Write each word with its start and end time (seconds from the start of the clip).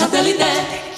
Satellite. 0.00 0.89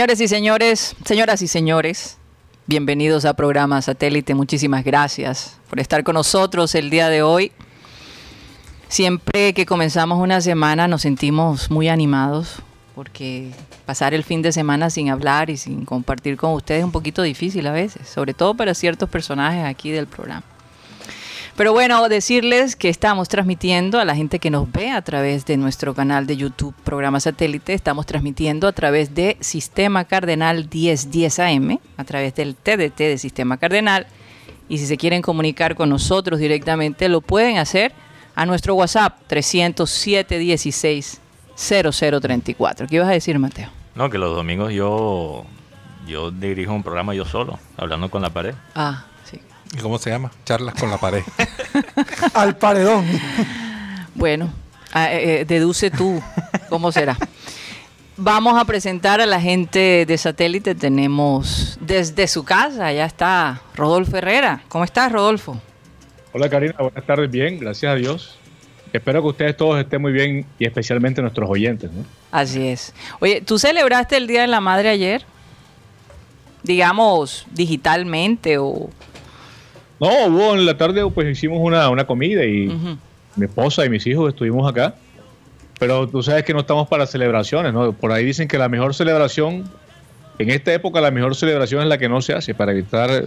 Señores 0.00 0.20
y 0.22 0.28
señores, 0.28 0.96
señoras 1.04 1.42
y 1.42 1.46
señores, 1.46 2.16
bienvenidos 2.66 3.26
a 3.26 3.34
programa 3.34 3.82
Satélite. 3.82 4.34
Muchísimas 4.34 4.82
gracias 4.82 5.58
por 5.68 5.78
estar 5.78 6.02
con 6.04 6.14
nosotros 6.14 6.74
el 6.74 6.88
día 6.88 7.10
de 7.10 7.20
hoy. 7.20 7.52
Siempre 8.88 9.52
que 9.52 9.66
comenzamos 9.66 10.18
una 10.18 10.40
semana 10.40 10.88
nos 10.88 11.02
sentimos 11.02 11.70
muy 11.70 11.90
animados 11.90 12.62
porque 12.94 13.50
pasar 13.84 14.14
el 14.14 14.24
fin 14.24 14.40
de 14.40 14.52
semana 14.52 14.88
sin 14.88 15.10
hablar 15.10 15.50
y 15.50 15.58
sin 15.58 15.84
compartir 15.84 16.38
con 16.38 16.54
ustedes 16.54 16.78
es 16.78 16.84
un 16.86 16.92
poquito 16.92 17.20
difícil 17.20 17.66
a 17.66 17.72
veces, 17.72 18.08
sobre 18.08 18.32
todo 18.32 18.54
para 18.54 18.72
ciertos 18.72 19.10
personajes 19.10 19.66
aquí 19.66 19.90
del 19.90 20.06
programa. 20.06 20.44
Pero 21.60 21.74
bueno, 21.74 22.08
decirles 22.08 22.74
que 22.74 22.88
estamos 22.88 23.28
transmitiendo 23.28 24.00
a 24.00 24.06
la 24.06 24.16
gente 24.16 24.38
que 24.38 24.48
nos 24.48 24.72
ve 24.72 24.92
a 24.92 25.02
través 25.02 25.44
de 25.44 25.58
nuestro 25.58 25.92
canal 25.92 26.26
de 26.26 26.38
YouTube, 26.38 26.74
programa 26.84 27.20
satélite. 27.20 27.74
Estamos 27.74 28.06
transmitiendo 28.06 28.66
a 28.66 28.72
través 28.72 29.14
de 29.14 29.36
Sistema 29.40 30.06
Cardenal 30.06 30.70
1010 30.72 31.38
AM, 31.38 31.78
a 31.98 32.04
través 32.04 32.34
del 32.34 32.56
TDT 32.56 32.96
de 32.96 33.18
Sistema 33.18 33.58
Cardenal. 33.58 34.06
Y 34.70 34.78
si 34.78 34.86
se 34.86 34.96
quieren 34.96 35.20
comunicar 35.20 35.74
con 35.74 35.90
nosotros 35.90 36.40
directamente, 36.40 37.10
lo 37.10 37.20
pueden 37.20 37.58
hacer 37.58 37.92
a 38.34 38.46
nuestro 38.46 38.74
WhatsApp 38.74 39.18
307 39.26 40.38
16 40.38 41.20
0034. 41.56 42.86
¿Qué 42.86 42.96
ibas 42.96 43.08
a 43.08 43.12
decir, 43.12 43.38
Mateo? 43.38 43.68
No, 43.94 44.08
que 44.08 44.16
los 44.16 44.34
domingos 44.34 44.72
yo, 44.72 45.44
yo 46.08 46.30
dirijo 46.30 46.72
un 46.72 46.82
programa 46.82 47.12
yo 47.12 47.26
solo, 47.26 47.58
hablando 47.76 48.10
con 48.10 48.22
la 48.22 48.30
pared. 48.30 48.54
Ah, 48.74 49.04
¿Y 49.72 49.78
cómo 49.78 49.98
se 49.98 50.10
llama? 50.10 50.30
Charlas 50.44 50.74
con 50.74 50.90
la 50.90 50.98
pared. 50.98 51.22
Al 52.34 52.56
paredón. 52.56 53.06
Bueno, 54.14 54.52
ah, 54.92 55.12
eh, 55.12 55.40
eh, 55.40 55.44
deduce 55.44 55.90
tú 55.90 56.22
cómo 56.68 56.90
será. 56.90 57.16
Vamos 58.16 58.60
a 58.60 58.64
presentar 58.64 59.20
a 59.20 59.26
la 59.26 59.40
gente 59.40 60.04
de 60.06 60.18
satélite. 60.18 60.74
Tenemos 60.74 61.78
desde 61.80 62.26
su 62.26 62.44
casa, 62.44 62.92
ya 62.92 63.06
está 63.06 63.62
Rodolfo 63.74 64.16
Herrera. 64.16 64.62
¿Cómo 64.68 64.84
estás, 64.84 65.10
Rodolfo? 65.10 65.60
Hola, 66.32 66.50
Karina. 66.50 66.74
Buenas 66.78 67.06
tardes. 67.06 67.30
Bien, 67.30 67.58
gracias 67.58 67.92
a 67.92 67.94
Dios. 67.94 68.38
Espero 68.92 69.22
que 69.22 69.28
ustedes 69.28 69.56
todos 69.56 69.80
estén 69.80 70.02
muy 70.02 70.12
bien 70.12 70.44
y 70.58 70.66
especialmente 70.66 71.22
nuestros 71.22 71.48
oyentes. 71.48 71.90
¿no? 71.92 72.04
Así 72.32 72.66
es. 72.66 72.92
Oye, 73.20 73.40
¿tú 73.40 73.58
celebraste 73.58 74.16
el 74.16 74.26
Día 74.26 74.42
de 74.42 74.48
la 74.48 74.60
Madre 74.60 74.88
ayer? 74.88 75.24
Digamos, 76.62 77.46
digitalmente 77.52 78.58
o 78.58 78.90
no, 80.00 80.26
hubo 80.26 80.54
en 80.54 80.66
la 80.66 80.76
tarde, 80.76 81.08
pues 81.10 81.28
hicimos 81.28 81.58
una, 81.60 81.88
una 81.90 82.06
comida 82.06 82.44
y 82.44 82.68
mi 83.36 83.46
esposa 83.46 83.84
y 83.84 83.90
mis 83.90 84.06
hijos 84.06 84.30
estuvimos 84.30 84.68
acá. 84.68 84.94
Pero 85.78 86.08
tú 86.08 86.22
sabes 86.22 86.44
que 86.44 86.52
no 86.52 86.60
estamos 86.60 86.88
para 86.88 87.06
celebraciones, 87.06 87.72
¿no? 87.72 87.92
Por 87.92 88.12
ahí 88.12 88.24
dicen 88.24 88.48
que 88.48 88.58
la 88.58 88.68
mejor 88.68 88.94
celebración, 88.94 89.64
en 90.38 90.50
esta 90.50 90.72
época 90.74 91.00
la 91.00 91.10
mejor 91.10 91.34
celebración 91.34 91.82
es 91.82 91.88
la 91.88 91.98
que 91.98 92.08
no 92.08 92.20
se 92.20 92.34
hace 92.34 92.54
para 92.54 92.72
evitar 92.72 93.24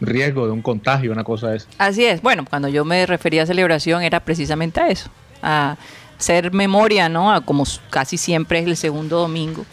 riesgo 0.00 0.46
de 0.46 0.52
un 0.52 0.62
contagio, 0.62 1.10
una 1.10 1.24
cosa 1.24 1.50
de 1.50 1.56
esa. 1.58 1.68
Así 1.78 2.04
es. 2.04 2.22
Bueno, 2.22 2.44
cuando 2.48 2.68
yo 2.68 2.84
me 2.84 3.06
refería 3.06 3.42
a 3.42 3.46
celebración 3.46 4.02
era 4.02 4.20
precisamente 4.20 4.80
a 4.80 4.88
eso, 4.88 5.10
a 5.42 5.76
hacer 6.18 6.52
memoria, 6.52 7.08
¿no? 7.08 7.32
A 7.32 7.40
como 7.40 7.64
casi 7.90 8.18
siempre 8.18 8.60
es 8.60 8.66
el 8.66 8.76
segundo 8.76 9.18
domingo. 9.18 9.64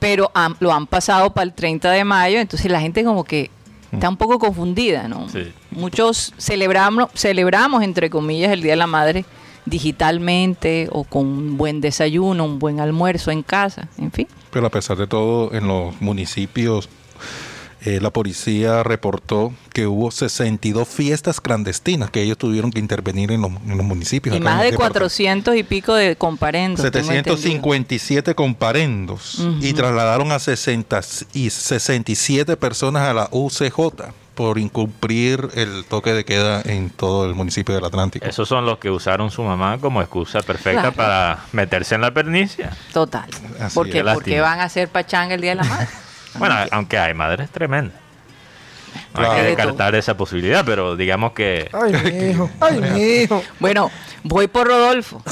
Pero 0.00 0.32
lo 0.58 0.72
han 0.72 0.88
pasado 0.88 1.32
para 1.32 1.44
el 1.44 1.52
30 1.52 1.92
de 1.92 2.02
mayo, 2.02 2.40
entonces 2.40 2.68
la 2.70 2.80
gente 2.80 3.04
como 3.04 3.22
que 3.22 3.50
está 3.92 4.08
un 4.08 4.16
poco 4.16 4.38
confundida, 4.38 5.08
¿no? 5.08 5.26
Muchos 5.70 6.34
celebramos, 6.38 7.10
celebramos, 7.14 7.82
entre 7.82 8.10
comillas, 8.10 8.52
el 8.52 8.62
Día 8.62 8.72
de 8.72 8.76
la 8.76 8.86
Madre 8.86 9.24
digitalmente 9.64 10.88
o 10.90 11.04
con 11.04 11.26
un 11.26 11.56
buen 11.58 11.80
desayuno, 11.80 12.44
un 12.44 12.58
buen 12.58 12.80
almuerzo 12.80 13.30
en 13.30 13.42
casa, 13.42 13.88
en 13.98 14.10
fin. 14.10 14.26
Pero 14.50 14.66
a 14.66 14.70
pesar 14.70 14.96
de 14.96 15.06
todo, 15.06 15.52
en 15.52 15.68
los 15.68 16.00
municipios 16.00 16.88
eh, 17.82 18.00
la 18.00 18.10
policía 18.10 18.82
reportó 18.82 19.52
que 19.72 19.86
hubo 19.86 20.10
62 20.10 20.88
fiestas 20.88 21.40
clandestinas 21.40 22.10
que 22.10 22.22
ellos 22.22 22.36
tuvieron 22.36 22.72
que 22.72 22.80
intervenir 22.80 23.30
en 23.30 23.40
los, 23.40 23.50
municipios. 23.50 24.36
Y 24.36 24.40
más 24.40 24.62
de 24.62 24.74
400 24.74 25.54
y 25.54 25.62
pico 25.62 25.94
de 25.94 26.16
comparendos. 26.16 26.80
757 26.82 28.34
comparendos 28.34 29.46
y 29.60 29.72
trasladaron 29.72 30.32
a 30.32 30.38
60 30.38 31.00
y 31.32 31.50
67 31.50 32.56
personas 32.56 33.02
a 33.02 33.14
la 33.14 33.28
UCJ 33.30 33.76
por 34.34 34.58
incumplir 34.58 35.48
el 35.54 35.84
toque 35.84 36.12
de 36.12 36.24
queda 36.24 36.62
en 36.64 36.90
todo 36.90 37.26
el 37.26 37.34
municipio 37.34 37.74
del 37.74 37.84
Atlántico. 37.84 38.24
Esos 38.24 38.48
son 38.48 38.66
los 38.66 38.78
que 38.78 38.90
usaron 38.90 39.30
su 39.30 39.42
mamá 39.42 39.78
como 39.78 40.00
excusa 40.00 40.42
perfecta 40.42 40.92
para 40.92 41.44
meterse 41.52 41.96
en 41.96 42.00
la 42.00 42.12
pernicia. 42.12 42.76
Total. 42.92 43.28
porque, 43.74 44.04
porque 44.04 44.40
van 44.40 44.60
a 44.60 44.64
hacer 44.64 44.88
pachanga 44.88 45.34
el 45.34 45.40
Día 45.40 45.50
de 45.50 45.56
la 45.56 45.64
Madre. 45.64 45.88
Bueno, 46.38 46.54
aunque 46.70 46.98
hay 46.98 47.14
madres 47.14 47.50
tremendas. 47.50 47.96
hay 49.14 49.36
que 49.36 49.42
descartar 49.42 49.94
esa 49.94 50.16
posibilidad, 50.16 50.64
pero 50.64 50.96
digamos 50.96 51.32
que... 51.32 51.68
Ay, 51.72 51.92
mi 51.92 52.30
hijo, 52.30 52.50
ay, 52.60 52.80
mi 52.80 53.00
hijo. 53.22 53.42
Bueno, 53.60 53.90
voy 54.22 54.48
por 54.48 54.66
Rodolfo. 54.66 55.22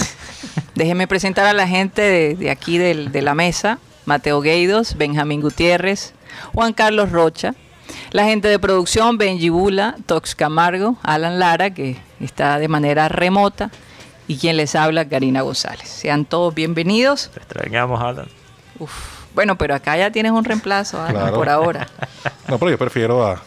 Déjeme 0.75 1.07
presentar 1.07 1.47
a 1.47 1.53
la 1.53 1.67
gente 1.67 2.37
de, 2.37 2.51
aquí 2.51 2.79
de 2.79 3.23
la 3.23 3.35
mesa. 3.35 3.79
Mateo 4.07 4.41
Gueidos, 4.41 4.97
Benjamín 4.97 5.41
Gutiérrez, 5.41 6.15
Juan 6.55 6.73
Carlos 6.73 7.11
Rocha, 7.11 7.55
la 8.13 8.25
gente 8.25 8.47
de 8.49 8.59
producción, 8.59 9.19
Benji 9.19 9.49
Bula, 9.49 9.97
Tox 10.07 10.35
Camargo, 10.37 10.97
Alan 11.03 11.41
Lara, 11.41 11.75
que 11.75 11.97
está 12.21 12.59
de 12.59 12.69
manera 12.69 13.09
remota, 13.09 13.71
y 14.29 14.39
quien 14.39 14.57
les 14.57 14.75
habla, 14.77 15.09
Karina 15.09 15.43
González. 15.43 15.89
Sean 15.89 16.25
todos 16.25 16.55
bienvenidos. 16.55 17.31
Te 17.35 17.41
extrañamos, 17.41 18.01
Alan. 18.01 18.29
Uf. 18.79 19.16
Bueno, 19.37 19.59
pero 19.59 19.75
acá 19.75 19.99
ya 19.99 20.11
tienes 20.11 20.33
un 20.33 20.45
reemplazo 20.45 20.99
por 21.35 21.49
ahora. 21.49 21.87
No, 22.49 22.61
pero 22.61 22.71
yo 22.71 22.79
prefiero 22.79 23.27
a. 23.27 23.43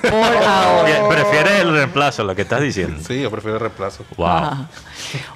Por 0.00 0.14
ahora. 0.46 1.08
¿Prefieres 1.08 1.60
el 1.60 1.70
reemplazo, 1.70 2.24
lo 2.24 2.34
que 2.34 2.42
estás 2.42 2.62
diciendo? 2.62 2.98
Sí, 3.06 3.20
yo 3.20 3.30
prefiero 3.30 3.56
el 3.56 3.60
reemplazo. 3.60 4.06
Wow. 4.16 4.66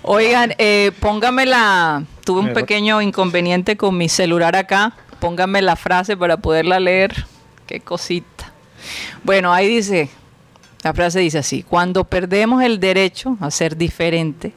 Oigan, 0.01 0.55
eh, 0.57 0.93
póngame 0.99 1.45
la. 1.45 2.05
Tuve 2.25 2.41
un 2.41 2.55
pequeño 2.55 3.03
inconveniente 3.03 3.77
con 3.77 3.99
mi 3.99 4.09
celular 4.09 4.57
acá. 4.57 4.95
Póngame 5.21 5.61
la 5.61 5.77
frase 5.77 6.17
para 6.17 6.39
poderla 6.39 6.81
leer. 6.81 7.27
Qué 7.67 7.81
cosita. 7.81 8.51
Bueno, 9.25 9.53
ahí 9.53 9.69
dice. 9.69 10.09
La 10.83 10.95
frase 10.95 11.21
dice 11.21 11.39
así: 11.39 11.63
Cuando 11.63 12.05
perdemos 12.05 12.63
el 12.63 12.81
derecho 12.81 13.37
a 13.41 13.51
ser 13.51 13.77
diferente, 13.77 14.55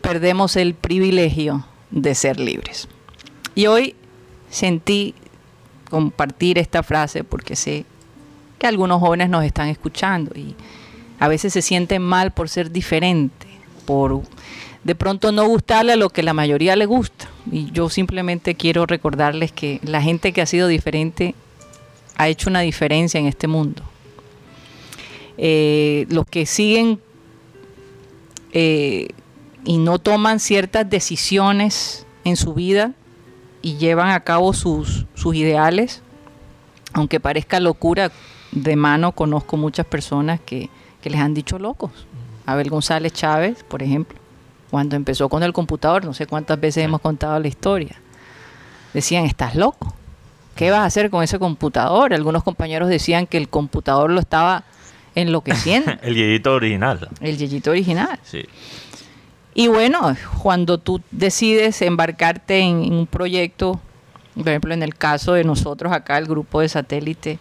perdemos 0.00 0.56
el 0.56 0.72
privilegio 0.72 1.66
de 1.90 2.14
ser 2.14 2.40
libres. 2.40 2.88
Y 3.54 3.66
hoy 3.66 3.94
sentí 4.50 5.14
compartir 5.88 6.58
esta 6.58 6.82
frase 6.82 7.24
porque 7.24 7.56
sé 7.56 7.84
que 8.58 8.66
algunos 8.66 9.00
jóvenes 9.00 9.30
nos 9.30 9.44
están 9.44 9.68
escuchando 9.68 10.32
y 10.38 10.54
a 11.18 11.28
veces 11.28 11.52
se 11.52 11.62
sienten 11.62 12.02
mal 12.02 12.32
por 12.32 12.48
ser 12.48 12.70
diferente, 12.70 13.46
por 13.86 14.22
de 14.84 14.94
pronto 14.94 15.32
no 15.32 15.46
gustarle 15.46 15.92
a 15.92 15.96
lo 15.96 16.10
que 16.10 16.22
la 16.22 16.32
mayoría 16.32 16.76
le 16.76 16.86
gusta. 16.86 17.28
Y 17.50 17.70
yo 17.72 17.88
simplemente 17.90 18.54
quiero 18.54 18.86
recordarles 18.86 19.52
que 19.52 19.80
la 19.82 20.00
gente 20.00 20.32
que 20.32 20.40
ha 20.40 20.46
sido 20.46 20.68
diferente 20.68 21.34
ha 22.16 22.28
hecho 22.28 22.48
una 22.48 22.60
diferencia 22.60 23.20
en 23.20 23.26
este 23.26 23.46
mundo. 23.46 23.82
Eh, 25.36 26.06
los 26.10 26.26
que 26.26 26.44
siguen 26.46 27.00
eh, 28.52 29.08
y 29.64 29.78
no 29.78 29.98
toman 29.98 30.40
ciertas 30.40 30.88
decisiones 30.88 32.06
en 32.24 32.36
su 32.36 32.54
vida 32.54 32.92
y 33.62 33.76
llevan 33.76 34.10
a 34.10 34.20
cabo 34.20 34.52
sus, 34.52 35.06
sus 35.14 35.34
ideales, 35.34 36.02
aunque 36.92 37.20
parezca 37.20 37.60
locura, 37.60 38.10
de 38.52 38.76
mano 38.76 39.12
conozco 39.12 39.56
muchas 39.56 39.86
personas 39.86 40.40
que, 40.40 40.70
que 41.00 41.10
les 41.10 41.20
han 41.20 41.34
dicho 41.34 41.58
locos. 41.58 41.90
Abel 42.46 42.70
González 42.70 43.12
Chávez, 43.12 43.62
por 43.64 43.82
ejemplo, 43.82 44.18
cuando 44.70 44.96
empezó 44.96 45.28
con 45.28 45.42
el 45.42 45.52
computador, 45.52 46.04
no 46.04 46.14
sé 46.14 46.26
cuántas 46.26 46.58
veces 46.58 46.84
hemos 46.84 47.00
contado 47.00 47.38
la 47.38 47.48
historia, 47.48 48.00
decían, 48.92 49.24
estás 49.24 49.54
loco, 49.54 49.94
¿qué 50.56 50.70
vas 50.70 50.80
a 50.80 50.84
hacer 50.84 51.10
con 51.10 51.22
ese 51.22 51.38
computador? 51.38 52.12
Algunos 52.14 52.42
compañeros 52.42 52.88
decían 52.88 53.26
que 53.26 53.36
el 53.36 53.48
computador 53.48 54.10
lo 54.10 54.20
estaba 54.20 54.64
enloqueciendo. 55.14 55.92
el 56.02 56.14
yeyito 56.14 56.54
original. 56.54 57.08
El 57.20 57.36
yeyito 57.36 57.70
original. 57.70 58.18
Sí. 58.22 58.44
Y 59.54 59.68
bueno, 59.68 60.16
cuando 60.42 60.78
tú 60.78 61.00
decides 61.10 61.82
embarcarte 61.82 62.60
en, 62.60 62.92
un 62.92 63.06
proyecto, 63.06 63.80
por 64.34 64.48
ejemplo, 64.48 64.74
en 64.74 64.82
el 64.82 64.94
caso 64.94 65.32
de 65.32 65.44
nosotros 65.44 65.92
acá, 65.92 66.18
el 66.18 66.26
grupo 66.26 66.60
de 66.60 66.68
satélite, 66.68 67.38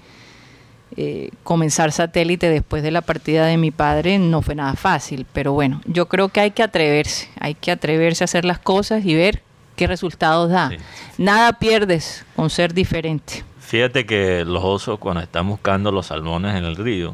eh, 0.98 1.30
comenzar 1.44 1.92
satélite 1.92 2.50
después 2.50 2.82
de 2.82 2.92
la 2.92 3.02
partida 3.02 3.46
de 3.46 3.58
mi 3.58 3.70
padre 3.70 4.18
no 4.18 4.42
fue 4.42 4.56
nada 4.56 4.74
fácil, 4.74 5.28
pero 5.34 5.54
bueno, 5.54 5.82
yo 5.86 6.08
creo 6.08 6.30
que 6.30 6.40
hay 6.40 6.52
que 6.52 6.64
atreverse, 6.64 7.30
hay 7.40 7.54
que 7.54 7.72
atreverse 7.72 8.24
a 8.24 8.26
hacer 8.26 8.44
las 8.44 8.58
cosas 8.58 9.06
y 9.06 9.14
ver 9.14 9.44
qué 9.76 9.86
resultados 9.86 10.50
da. 10.50 10.72
Nada 11.20 11.54
pierdes 11.54 12.26
con 12.36 12.50
ser 12.50 12.74
diferente. 12.74 13.44
Fíjate 13.60 14.08
que 14.08 14.44
los 14.46 14.64
osos 14.64 14.98
cuando 14.98 15.22
están 15.22 15.48
buscando 15.48 15.92
los 15.92 16.08
salmones 16.08 16.56
en 16.56 16.66
el 16.66 16.76
río, 16.76 17.14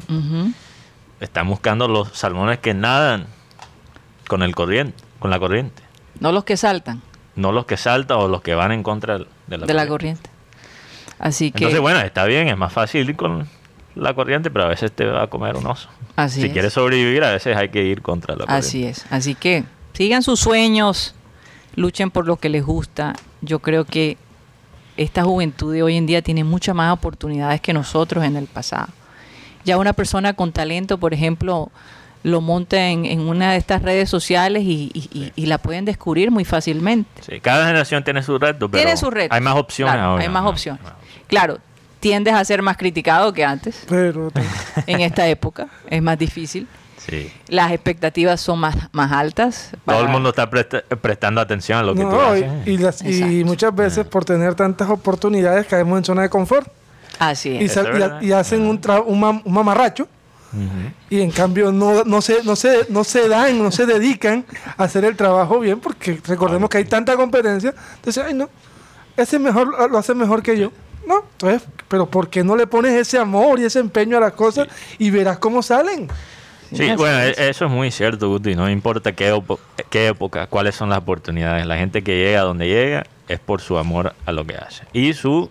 están 1.20 1.48
buscando 1.48 1.86
los 1.86 2.08
salmones 2.16 2.60
que 2.60 2.72
nadan 2.72 3.26
con 4.28 4.42
el 4.42 4.54
corriente, 4.54 5.02
con 5.18 5.30
la 5.30 5.38
corriente. 5.38 5.82
No 6.20 6.32
los 6.32 6.44
que 6.44 6.56
saltan. 6.56 7.02
No 7.34 7.52
los 7.52 7.66
que 7.66 7.76
saltan 7.76 8.18
o 8.18 8.28
los 8.28 8.42
que 8.42 8.54
van 8.54 8.72
en 8.72 8.82
contra 8.82 9.18
de 9.18 9.58
la, 9.58 9.66
de 9.66 9.74
la 9.74 9.86
corriente. 9.86 10.30
Así 11.18 11.50
que. 11.50 11.58
Entonces, 11.58 11.80
bueno, 11.80 12.00
está 12.00 12.24
bien, 12.24 12.48
es 12.48 12.56
más 12.56 12.72
fácil 12.72 13.08
ir 13.08 13.16
con 13.16 13.48
la 13.94 14.14
corriente, 14.14 14.50
pero 14.50 14.66
a 14.66 14.68
veces 14.68 14.92
te 14.92 15.06
va 15.06 15.24
a 15.24 15.26
comer 15.26 15.56
un 15.56 15.66
oso. 15.66 15.88
Así 16.16 16.42
si 16.42 16.50
quieres 16.50 16.72
sobrevivir, 16.72 17.24
a 17.24 17.32
veces 17.32 17.56
hay 17.56 17.68
que 17.68 17.82
ir 17.82 18.02
contra 18.02 18.34
la 18.34 18.46
corriente. 18.46 18.66
Así 18.66 18.84
es. 18.84 19.06
Así 19.10 19.34
que 19.34 19.64
sigan 19.92 20.22
sus 20.22 20.40
sueños, 20.40 21.14
luchen 21.74 22.10
por 22.10 22.26
lo 22.26 22.36
que 22.36 22.48
les 22.48 22.64
gusta. 22.64 23.14
Yo 23.40 23.58
creo 23.58 23.84
que 23.84 24.16
esta 24.96 25.24
juventud 25.24 25.72
de 25.72 25.82
hoy 25.82 25.96
en 25.96 26.06
día 26.06 26.22
tiene 26.22 26.44
muchas 26.44 26.74
más 26.74 26.92
oportunidades 26.92 27.60
que 27.60 27.72
nosotros 27.72 28.24
en 28.24 28.36
el 28.36 28.46
pasado. 28.46 28.88
Ya 29.64 29.78
una 29.78 29.92
persona 29.92 30.34
con 30.34 30.52
talento, 30.52 30.98
por 30.98 31.12
ejemplo, 31.12 31.70
lo 32.26 32.40
monta 32.40 32.88
en, 32.88 33.20
una 33.20 33.52
de 33.52 33.56
estas 33.56 33.82
redes 33.82 34.10
sociales 34.10 34.64
y, 34.64 35.32
la 35.36 35.58
pueden 35.58 35.84
descubrir 35.84 36.32
muy 36.32 36.44
fácilmente. 36.44 37.22
Sí, 37.22 37.38
cada 37.38 37.66
generación 37.66 38.02
tiene 38.02 38.20
su 38.20 38.36
reto, 38.36 38.68
pero 38.68 38.82
tiene 38.82 38.96
su 38.96 39.10
reto. 39.10 39.32
hay 39.32 39.40
más 39.40 39.54
opciones 39.54 39.94
ahora. 39.94 40.24
Hay 40.24 40.28
más 40.28 40.44
opciones. 40.44 40.82
Claro, 41.28 41.58
tiendes 42.00 42.34
a 42.34 42.44
ser 42.44 42.62
más 42.62 42.76
criticado 42.76 43.32
que 43.32 43.44
antes. 43.44 43.84
Pero 43.88 44.32
en 44.88 45.02
esta 45.02 45.28
época 45.28 45.68
es 45.88 46.02
más 46.02 46.18
difícil. 46.18 46.66
Sí. 46.98 47.32
Las 47.46 47.70
expectativas 47.70 48.40
son 48.40 48.58
más, 48.58 48.74
más 48.90 49.12
altas. 49.12 49.70
Todo 49.84 50.00
el 50.00 50.08
mundo 50.08 50.30
está 50.30 50.50
prestando 50.50 51.40
atención 51.40 51.78
a 51.78 51.84
lo 51.84 51.94
que 51.94 52.02
tú 52.02 52.20
haces. 52.20 53.02
Y, 53.04 53.44
muchas 53.44 53.72
veces 53.72 54.04
por 54.04 54.24
tener 54.24 54.56
tantas 54.56 54.90
oportunidades 54.90 55.64
caemos 55.68 55.98
en 55.98 56.04
zona 56.04 56.22
de 56.22 56.28
confort. 56.28 56.66
Así 57.20 57.56
es. 57.56 57.78
Y, 58.20 58.32
hacen 58.32 58.62
un, 58.62 58.80
un, 59.06 59.42
mamarracho 59.44 60.08
y 61.10 61.20
en 61.20 61.30
cambio 61.30 61.72
no, 61.72 62.04
no, 62.04 62.20
se, 62.20 62.42
no, 62.44 62.56
se, 62.56 62.86
no 62.88 63.04
se 63.04 63.28
dan, 63.28 63.58
no 63.58 63.70
se 63.70 63.86
dedican 63.86 64.44
a 64.76 64.84
hacer 64.84 65.04
el 65.04 65.16
trabajo 65.16 65.60
bien 65.60 65.80
porque 65.80 66.20
recordemos 66.26 66.70
que 66.70 66.78
hay 66.78 66.84
tanta 66.84 67.16
competencia. 67.16 67.74
Entonces, 67.96 68.24
ay 68.26 68.34
no, 68.34 68.48
ese 69.16 69.38
mejor 69.38 69.90
lo 69.90 69.98
hace 69.98 70.14
mejor 70.14 70.42
que 70.42 70.58
yo. 70.58 70.72
No, 71.06 71.24
entonces, 71.32 71.68
pero 71.88 72.06
¿por 72.06 72.28
qué 72.28 72.42
no 72.42 72.56
le 72.56 72.66
pones 72.66 72.92
ese 72.92 73.18
amor 73.18 73.60
y 73.60 73.64
ese 73.64 73.78
empeño 73.78 74.16
a 74.16 74.20
las 74.20 74.32
cosas 74.32 74.66
y 74.98 75.10
verás 75.10 75.38
cómo 75.38 75.62
salen? 75.62 76.08
Sí, 76.72 76.90
bueno, 76.96 77.20
eso 77.20 77.66
es 77.66 77.70
muy 77.70 77.92
cierto, 77.92 78.28
Guti. 78.28 78.56
No 78.56 78.68
importa 78.68 79.12
qué, 79.12 79.40
qué 79.88 80.08
época, 80.08 80.48
cuáles 80.48 80.74
son 80.74 80.88
las 80.88 80.98
oportunidades. 80.98 81.64
La 81.64 81.76
gente 81.76 82.02
que 82.02 82.16
llega 82.16 82.40
a 82.40 82.44
donde 82.44 82.66
llega 82.66 83.06
es 83.28 83.38
por 83.38 83.60
su 83.60 83.78
amor 83.78 84.14
a 84.24 84.32
lo 84.32 84.44
que 84.44 84.56
hace 84.56 84.84
y 84.92 85.12
su 85.12 85.48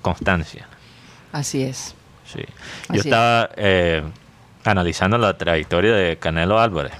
constancia. 0.00 0.68
Así 1.32 1.62
es. 1.62 1.94
Sí. 2.24 2.44
Yo 2.90 3.00
estaba 3.00 3.50
eh, 3.56 4.02
analizando 4.64 5.18
la 5.18 5.36
trayectoria 5.36 5.94
de 5.94 6.16
Canelo 6.16 6.58
Álvarez, 6.58 6.92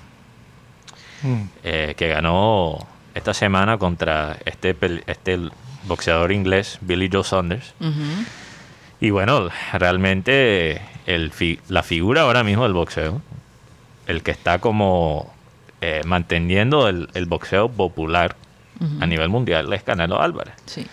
mm. 1.22 1.42
eh, 1.64 1.94
que 1.96 2.08
ganó 2.08 2.78
esta 3.14 3.34
semana 3.34 3.78
contra 3.78 4.36
este, 4.44 4.76
este 5.06 5.38
boxeador 5.84 6.32
inglés, 6.32 6.78
Billy 6.80 7.08
Joe 7.12 7.24
Saunders. 7.24 7.74
Y 9.00 9.10
bueno, 9.10 9.48
realmente 9.72 10.80
el 11.06 11.32
la 11.68 11.82
figura 11.82 12.22
ahora 12.22 12.44
mismo 12.44 12.62
del 12.62 12.72
boxeo, 12.72 13.20
el 14.06 14.22
que 14.22 14.30
está 14.30 14.58
como 14.58 15.32
eh, 15.80 16.02
manteniendo 16.04 16.88
el, 16.88 17.26
boxeo 17.26 17.68
popular 17.68 18.36
a 19.00 19.06
nivel 19.06 19.28
mundial 19.28 19.72
es 19.72 19.82
Canelo 19.82 20.20
Álvarez. 20.20 20.54
Sí. 20.66 20.86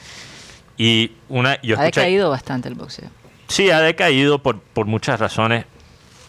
Y 0.77 1.12
una, 1.29 1.62
yo 1.62 1.79
ha 1.79 1.83
decaído 1.83 2.29
bastante 2.29 2.69
el 2.69 2.75
boxeo. 2.75 3.09
Sí, 3.47 3.69
ha 3.69 3.81
decaído 3.81 4.39
por, 4.39 4.59
por 4.59 4.85
muchas 4.85 5.19
razones 5.19 5.65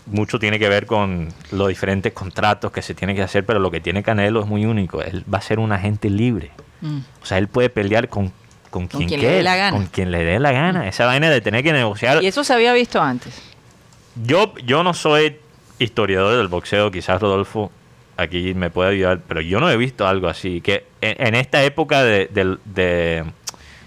mucho 0.06 0.38
tiene 0.38 0.58
que 0.58 0.68
ver 0.68 0.86
con 0.86 1.28
los 1.50 1.68
diferentes 1.68 2.12
contratos 2.12 2.72
que 2.72 2.82
se 2.82 2.94
tienen 2.94 3.16
que 3.16 3.22
hacer, 3.22 3.46
pero 3.46 3.60
lo 3.60 3.70
que 3.70 3.80
tiene 3.80 4.02
Canelo 4.02 4.40
es 4.40 4.46
muy 4.46 4.66
único. 4.66 5.02
Él 5.02 5.24
va 5.32 5.38
a 5.38 5.42
ser 5.42 5.58
un 5.58 5.72
agente 5.72 6.10
libre. 6.10 6.50
Mm. 6.80 6.98
O 7.22 7.26
sea, 7.26 7.38
él 7.38 7.48
puede 7.48 7.70
pelear 7.70 8.08
con 8.08 8.32
con, 8.72 8.86
quien, 8.88 9.20
le 9.20 9.28
dé 9.28 9.42
la 9.42 9.54
gana. 9.54 9.76
Con 9.76 9.86
quien 9.86 10.10
le 10.10 10.24
dé 10.24 10.40
la 10.40 10.50
gana. 10.50 10.88
Esa 10.88 11.04
vaina 11.04 11.28
de 11.28 11.42
tener 11.42 11.62
que 11.62 11.74
negociar. 11.74 12.22
Y 12.22 12.26
eso 12.26 12.42
se 12.42 12.54
había 12.54 12.72
visto 12.72 13.02
antes. 13.02 13.40
Yo, 14.24 14.54
yo 14.64 14.82
no 14.82 14.94
soy 14.94 15.36
historiador 15.78 16.38
del 16.38 16.48
boxeo, 16.48 16.90
quizás 16.90 17.20
Rodolfo 17.20 17.70
aquí 18.16 18.54
me 18.54 18.70
puede 18.70 18.90
ayudar, 18.90 19.20
pero 19.26 19.40
yo 19.40 19.60
no 19.60 19.70
he 19.70 19.76
visto 19.76 20.06
algo 20.06 20.28
así. 20.28 20.60
Que 20.60 20.86
en, 21.00 21.34
esta 21.34 21.62
época 21.64 22.02
de, 22.02 22.28
de, 22.64 23.24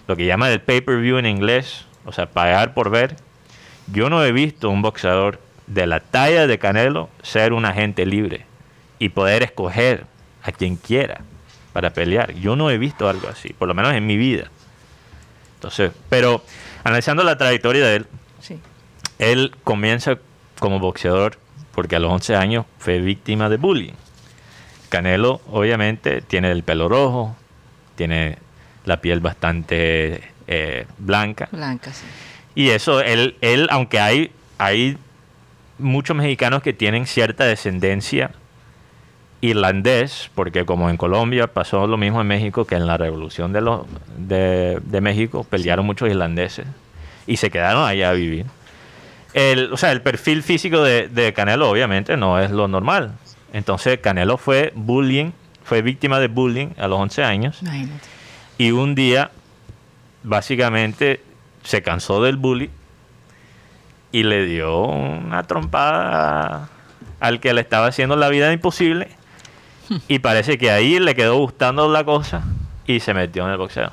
lo 0.07 0.15
que 0.15 0.25
llama 0.25 0.49
el 0.49 0.61
pay-per-view 0.61 1.17
en 1.17 1.25
inglés, 1.25 1.85
o 2.05 2.11
sea, 2.11 2.27
pagar 2.27 2.73
por 2.73 2.89
ver, 2.89 3.15
yo 3.91 4.09
no 4.09 4.23
he 4.23 4.31
visto 4.31 4.69
un 4.69 4.81
boxeador 4.81 5.39
de 5.67 5.87
la 5.87 5.99
talla 5.99 6.47
de 6.47 6.59
Canelo 6.59 7.09
ser 7.21 7.53
un 7.53 7.65
agente 7.65 8.05
libre 8.05 8.45
y 8.99 9.09
poder 9.09 9.43
escoger 9.43 10.05
a 10.43 10.51
quien 10.51 10.75
quiera 10.75 11.21
para 11.73 11.91
pelear. 11.91 12.33
Yo 12.33 12.55
no 12.55 12.69
he 12.69 12.77
visto 12.77 13.09
algo 13.09 13.27
así, 13.27 13.53
por 13.53 13.67
lo 13.67 13.73
menos 13.73 13.93
en 13.93 14.05
mi 14.05 14.17
vida 14.17 14.49
pero 16.09 16.43
analizando 16.83 17.23
la 17.23 17.37
trayectoria 17.37 17.85
de 17.85 17.95
él, 17.97 18.07
él 19.17 19.55
comienza 19.63 20.17
como 20.59 20.79
boxeador 20.79 21.37
porque 21.71 21.95
a 21.95 21.99
los 21.99 22.11
11 22.11 22.35
años 22.35 22.65
fue 22.79 22.99
víctima 22.99 23.49
de 23.49 23.57
bullying. 23.57 23.93
Canelo, 24.89 25.41
obviamente, 25.51 26.21
tiene 26.21 26.51
el 26.51 26.63
pelo 26.63 26.87
rojo, 26.87 27.35
tiene 27.95 28.37
la 28.85 29.01
piel 29.01 29.19
bastante 29.19 30.21
eh, 30.47 30.85
blanca. 30.97 31.49
Blanca, 31.51 31.91
sí. 31.93 32.05
Y 32.55 32.69
eso, 32.69 33.01
él, 33.01 33.35
él 33.41 33.67
aunque 33.71 33.99
hay, 33.99 34.31
hay 34.57 34.97
muchos 35.77 36.15
mexicanos 36.15 36.61
que 36.61 36.73
tienen 36.73 37.05
cierta 37.05 37.45
descendencia 37.45 38.31
irlandés, 39.41 40.29
porque 40.33 40.65
como 40.65 40.89
en 40.89 40.97
Colombia 40.97 41.47
pasó 41.47 41.87
lo 41.87 41.97
mismo 41.97 42.21
en 42.21 42.27
México, 42.27 42.65
que 42.65 42.75
en 42.75 42.87
la 42.87 42.97
revolución 42.97 43.53
de, 43.53 43.61
los, 43.61 43.85
de, 44.17 44.99
México 45.01 45.43
pelearon 45.43 45.85
muchos 45.85 46.09
irlandeses 46.09 46.65
y 47.27 47.37
se 47.37 47.49
quedaron 47.49 47.87
allá 47.87 48.09
a 48.09 48.13
vivir. 48.13 48.45
El, 49.33 49.73
o 49.73 49.77
sea, 49.77 49.91
el 49.91 50.01
perfil 50.01 50.43
físico 50.43 50.81
de, 50.81 51.33
Canelo 51.35 51.69
obviamente 51.69 52.17
no 52.17 52.39
es 52.39 52.51
lo 52.51 52.67
normal. 52.67 53.13
Entonces 53.53 53.99
Canelo 53.99 54.37
fue 54.37 54.71
bullying, 54.75 55.31
fue 55.63 55.81
víctima 55.81 56.19
de 56.19 56.27
bullying 56.27 56.69
a 56.77 56.87
los 56.87 56.99
11 56.99 57.23
años. 57.23 57.59
Y 58.57 58.71
un 58.71 58.95
día, 58.95 59.31
básicamente, 60.23 61.21
se 61.63 61.81
cansó 61.81 62.23
del 62.23 62.37
bullying 62.37 62.69
y 64.15 64.23
le 64.23 64.45
dio 64.45 64.85
una 64.85 65.43
trompada 65.43 66.69
al 67.19 67.41
que 67.41 67.53
le 67.53 67.59
estaba 67.59 67.87
haciendo 67.87 68.15
la 68.15 68.29
vida 68.29 68.53
imposible 68.53 69.09
y 70.07 70.19
parece 70.19 70.57
que 70.57 70.71
ahí 70.71 70.99
le 70.99 71.15
quedó 71.15 71.35
gustando 71.35 71.91
la 71.91 72.05
cosa 72.05 72.41
y 72.87 73.01
se 73.01 73.13
metió 73.13 73.43
en 73.43 73.51
el 73.51 73.57
boxeo. 73.57 73.91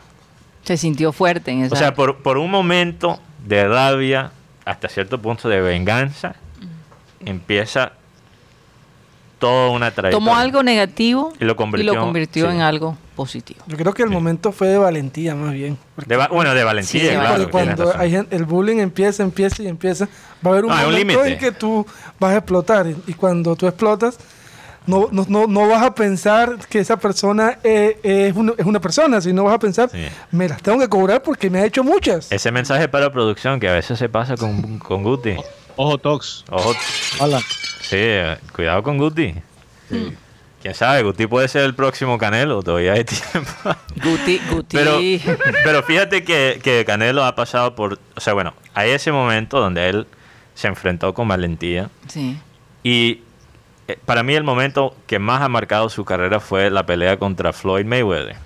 Se 0.62 0.76
sintió 0.76 1.10
fuerte 1.10 1.50
en 1.50 1.64
esa. 1.64 1.74
O 1.74 1.76
sea, 1.76 1.94
por, 1.94 2.22
por 2.22 2.38
un 2.38 2.52
momento 2.52 3.18
de 3.44 3.66
rabia, 3.66 4.30
hasta 4.64 4.88
cierto 4.88 5.20
punto 5.20 5.48
de 5.48 5.60
venganza, 5.60 6.36
empieza 7.26 7.94
toda 9.42 9.70
una 9.70 9.90
trayectoria. 9.90 10.24
Tomó 10.24 10.36
algo 10.36 10.62
negativo 10.62 11.32
y 11.40 11.44
lo 11.44 11.56
convirtió, 11.56 12.48
en 12.48 12.60
algo 12.60 12.96
positivo. 13.16 13.60
Yo 13.66 13.76
creo 13.76 13.92
que 13.92 14.04
el 14.04 14.08
momento 14.08 14.52
fue 14.52 14.68
de 14.68 14.78
valentía 14.78 15.34
más 15.34 15.52
bien. 15.52 15.76
bueno, 16.30 16.54
de 16.54 16.62
valentía, 16.62 17.18
claro. 17.18 17.50
Cuando 17.50 17.92
el 18.30 18.44
bullying 18.44 18.76
empieza, 18.78 19.24
empieza 19.24 19.64
y 19.64 19.66
empieza, 19.66 20.06
va 20.46 20.50
a 20.50 20.52
haber 20.52 20.64
un 20.66 20.70
momento 20.70 21.24
en 21.24 21.38
que 21.38 21.50
tú 21.50 21.84
vas 22.20 22.34
a 22.34 22.36
explotar. 22.36 22.86
Y 23.08 23.14
cuando 23.14 23.56
tú 23.56 23.66
explotas, 23.66 24.16
no, 24.86 25.08
no, 25.10 25.26
no, 25.28 25.48
no 25.48 25.66
vas 25.66 25.82
a 25.82 25.92
pensar 25.92 26.56
que 26.68 26.78
esa 26.78 26.96
persona 26.96 27.58
eh, 27.64 27.98
es, 28.04 28.36
una, 28.36 28.52
es 28.56 28.64
una 28.64 28.80
persona, 28.80 29.20
sino 29.20 29.42
vas 29.42 29.54
a 29.54 29.58
pensar, 29.58 29.90
Sí. 29.90 30.06
me 30.30 30.48
las 30.48 30.62
tengo 30.62 30.78
que 30.78 30.88
cobrar 30.88 31.20
porque 31.20 31.50
me 31.50 31.58
ha 31.58 31.64
hecho 31.64 31.82
muchas. 31.82 32.30
Ese 32.30 32.52
mensaje 32.52 32.88
para 32.88 33.12
producción 33.12 33.58
que 33.58 33.68
a 33.68 33.72
veces 33.72 33.98
se 33.98 34.08
pasa 34.08 34.36
con, 34.36 34.78
con 34.78 35.02
Guti. 35.02 35.34
Ojo, 35.76 35.98
Tox. 35.98 36.44
Ojo, 36.50 36.74
Hola. 37.20 37.40
sí, 37.80 37.98
cuidado 38.54 38.82
con 38.82 38.98
Guti. 38.98 39.34
Quién 40.62 40.74
sabe, 40.74 41.02
Guti 41.02 41.26
puede 41.26 41.48
ser 41.48 41.64
el 41.64 41.74
próximo 41.74 42.18
Canelo, 42.18 42.62
todavía 42.62 42.92
hay 42.92 43.04
tiempo. 43.04 43.50
Guti, 44.02 44.40
Guti. 44.50 44.76
Pero, 44.76 44.98
pero 45.64 45.82
fíjate 45.82 46.22
que, 46.24 46.60
que 46.62 46.84
Canelo 46.84 47.24
ha 47.24 47.34
pasado 47.34 47.74
por. 47.74 47.98
O 48.14 48.20
sea, 48.20 48.32
bueno, 48.32 48.54
hay 48.74 48.90
ese 48.90 49.10
momento 49.12 49.58
donde 49.60 49.88
él 49.88 50.06
se 50.54 50.68
enfrentó 50.68 51.14
con 51.14 51.28
valentía. 51.28 51.90
sí. 52.08 52.38
Y 52.84 53.20
eh, 53.88 53.96
para 54.04 54.22
mí, 54.24 54.34
el 54.34 54.42
momento 54.44 54.96
que 55.06 55.18
más 55.20 55.40
ha 55.42 55.48
marcado 55.48 55.88
su 55.88 56.04
carrera 56.04 56.40
fue 56.40 56.68
la 56.70 56.84
pelea 56.84 57.16
contra 57.16 57.52
Floyd 57.52 57.84
Mayweather. 57.84 58.36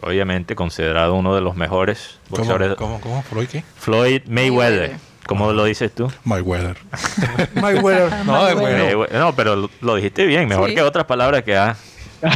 Obviamente, 0.00 0.54
considerado 0.54 1.14
uno 1.14 1.34
de 1.34 1.40
los 1.42 1.56
mejores 1.56 2.18
¿Cómo, 2.30 2.38
boxeadores. 2.38 2.74
cómo, 2.76 3.00
cómo? 3.00 3.22
¿Floyd 3.22 3.48
qué? 3.48 3.64
Floyd 3.76 4.22
Mayweather. 4.26 4.90
Mayweather. 4.90 5.11
¿Cómo 5.26 5.52
lo 5.52 5.64
dices 5.64 5.94
tú? 5.94 6.10
Mayweather. 6.24 6.76
Mayweather. 7.54 8.12
No, 8.26 8.48
es 8.48 8.54
bueno. 8.54 8.84
Maywe- 8.84 9.10
no, 9.12 9.34
pero 9.34 9.56
lo, 9.56 9.70
lo 9.80 9.94
dijiste 9.96 10.26
bien, 10.26 10.48
mejor 10.48 10.68
Sí. 10.70 10.74
que 10.74 10.82
otras 10.82 11.04
palabras 11.06 11.42
que 11.44 11.56
ha. 11.56 11.76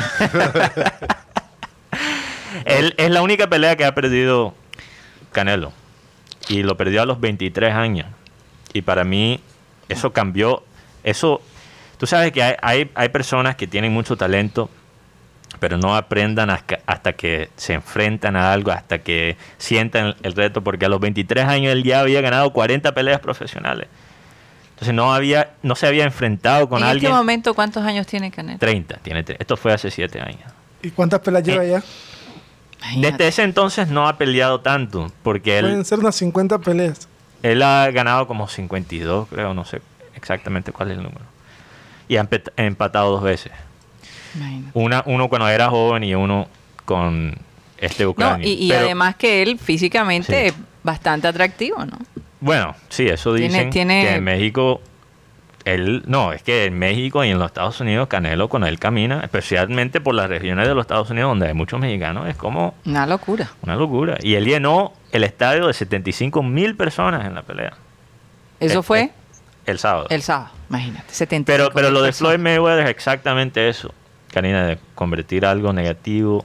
Él 2.64 2.94
es 2.96 3.10
la 3.10 3.22
única 3.22 3.48
pelea 3.48 3.76
que 3.76 3.84
ha 3.84 3.94
perdido 3.94 4.54
Canelo. 5.32 5.72
Y 6.48 6.62
lo 6.62 6.76
perdió 6.76 7.02
a 7.02 7.06
los 7.06 7.20
23 7.20 7.74
años. 7.74 8.06
Y 8.72 8.82
para 8.82 9.04
mí, 9.04 9.40
eso 9.88 10.12
cambió. 10.12 10.62
Eso. 11.02 11.40
Tú 11.98 12.06
sabes 12.06 12.32
que 12.32 12.42
hay, 12.42 12.54
hay, 12.62 12.90
hay 12.94 13.08
personas 13.08 13.56
que 13.56 13.66
tienen 13.66 13.92
mucho 13.92 14.16
talento, 14.16 14.70
pero 15.58 15.78
no 15.78 15.96
aprendan 15.96 16.50
hasta, 16.50 17.12
que 17.14 17.50
se 17.56 17.74
enfrentan 17.74 18.36
a 18.36 18.52
algo, 18.52 18.70
hasta 18.70 18.98
que 18.98 19.36
sientan 19.58 20.14
el, 20.22 20.34
reto, 20.34 20.62
porque 20.62 20.86
a 20.86 20.88
los 20.88 21.00
23 21.00 21.44
años 21.46 21.72
él 21.72 21.82
ya 21.82 22.00
había 22.00 22.20
ganado 22.20 22.52
40 22.52 22.92
peleas 22.92 23.20
profesionales. 23.20 23.88
Entonces 24.70 24.94
no 24.94 25.14
había, 25.14 25.52
no 25.62 25.74
se 25.74 25.86
había 25.86 26.04
enfrentado 26.04 26.68
con 26.68 26.82
en 26.82 26.88
alguien. 26.88 27.10
este 27.10 27.16
momento, 27.16 27.54
¿cuántos 27.54 27.82
años 27.84 28.06
tiene 28.06 28.30
Canelo? 28.30 28.58
30, 28.58 28.98
tiene 28.98 29.24
Esto 29.38 29.56
fue 29.56 29.72
hace 29.72 29.90
7 29.90 30.20
años. 30.20 30.52
¿Y 30.82 30.90
cuántas 30.90 31.20
pelas 31.20 31.42
lleva 31.42 31.64
Eh, 31.64 31.70
ya? 31.70 31.82
Imagínate. 32.80 33.12
Desde 33.12 33.28
ese 33.28 33.42
entonces 33.42 33.88
no 33.88 34.06
ha 34.06 34.18
peleado 34.18 34.60
tanto, 34.60 35.10
porque 35.22 35.60
Pueden 35.60 35.78
él, 35.78 35.84
ser 35.86 35.98
unas 35.98 36.14
50 36.16 36.58
peleas. 36.58 37.08
él 37.42 37.62
ha 37.62 37.90
ganado 37.90 38.26
como 38.26 38.48
52, 38.48 39.28
creo, 39.28 39.54
no 39.54 39.64
sé 39.64 39.80
exactamente 40.14 40.72
cuál 40.72 40.90
es 40.90 40.98
el 40.98 41.02
número. 41.02 41.24
Y 42.08 42.18
ha 42.18 42.28
empatado 42.56 43.12
dos 43.12 43.22
veces. 43.22 43.52
Una, 44.74 45.02
uno 45.06 45.28
cuando 45.28 45.48
era 45.48 45.68
joven 45.68 46.04
y 46.04 46.14
uno 46.14 46.46
con 46.84 47.34
este 47.78 48.04
No, 48.04 48.10
ucraniano. 48.10 48.44
y, 48.44 48.64
y 48.64 48.68
Pero, 48.68 48.84
además 48.86 49.16
que 49.16 49.42
él 49.42 49.58
físicamente 49.58 50.26
Sí. 50.32 50.46
es 50.48 50.54
bastante 50.82 51.28
atractivo, 51.28 51.84
¿no? 51.84 51.98
Bueno, 52.40 52.74
sí, 52.88 53.06
eso 53.08 53.32
dicen 53.34 53.70
tiene- 53.70 54.02
que 54.02 54.14
en 54.16 54.24
México... 54.24 54.80
Él, 55.64 56.04
no, 56.06 56.32
es 56.32 56.44
que 56.44 56.66
en 56.66 56.78
México 56.78 57.24
y 57.24 57.30
en 57.30 57.40
los 57.40 57.46
Estados 57.46 57.80
Unidos 57.80 58.06
Canelo 58.06 58.48
con 58.48 58.62
él 58.62 58.78
camina, 58.78 59.20
especialmente 59.24 60.00
por 60.00 60.14
las 60.14 60.28
regiones 60.28 60.68
de 60.68 60.74
los 60.76 60.82
Estados 60.82 61.10
Unidos 61.10 61.30
donde 61.30 61.48
hay 61.48 61.54
muchos 61.54 61.80
mexicanos, 61.80 62.28
es 62.28 62.36
como 62.36 62.74
Una 62.84 63.04
locura. 63.04 63.50
una 63.62 63.74
locura. 63.74 64.16
Y 64.22 64.34
él 64.36 64.44
llenó 64.44 64.92
el 65.10 65.24
estadio 65.24 65.66
de 65.66 65.72
75 65.74 66.40
mil 66.44 66.76
personas 66.76 67.26
en 67.26 67.34
la 67.34 67.42
pelea. 67.42 67.72
Eso 68.60 68.78
Eh, 68.78 68.82
fue 68.84 69.00
eh, 69.00 69.10
el 69.66 69.80
sábado. 69.80 70.06
el 70.08 70.22
sábado, 70.22 70.50
imagínate. 70.70 71.12
70 71.12 71.52
Pero, 71.52 71.70
pero 71.74 71.90
lo 71.90 72.00
de 72.02 72.12
Floyd 72.12 72.38
Mayweather 72.38 72.84
es 72.84 72.90
exactamente 72.90 73.68
eso, 73.68 73.92
Karina, 74.36 74.66
de 74.66 74.78
convertir 74.94 75.46
algo 75.46 75.72
negativo 75.72 76.44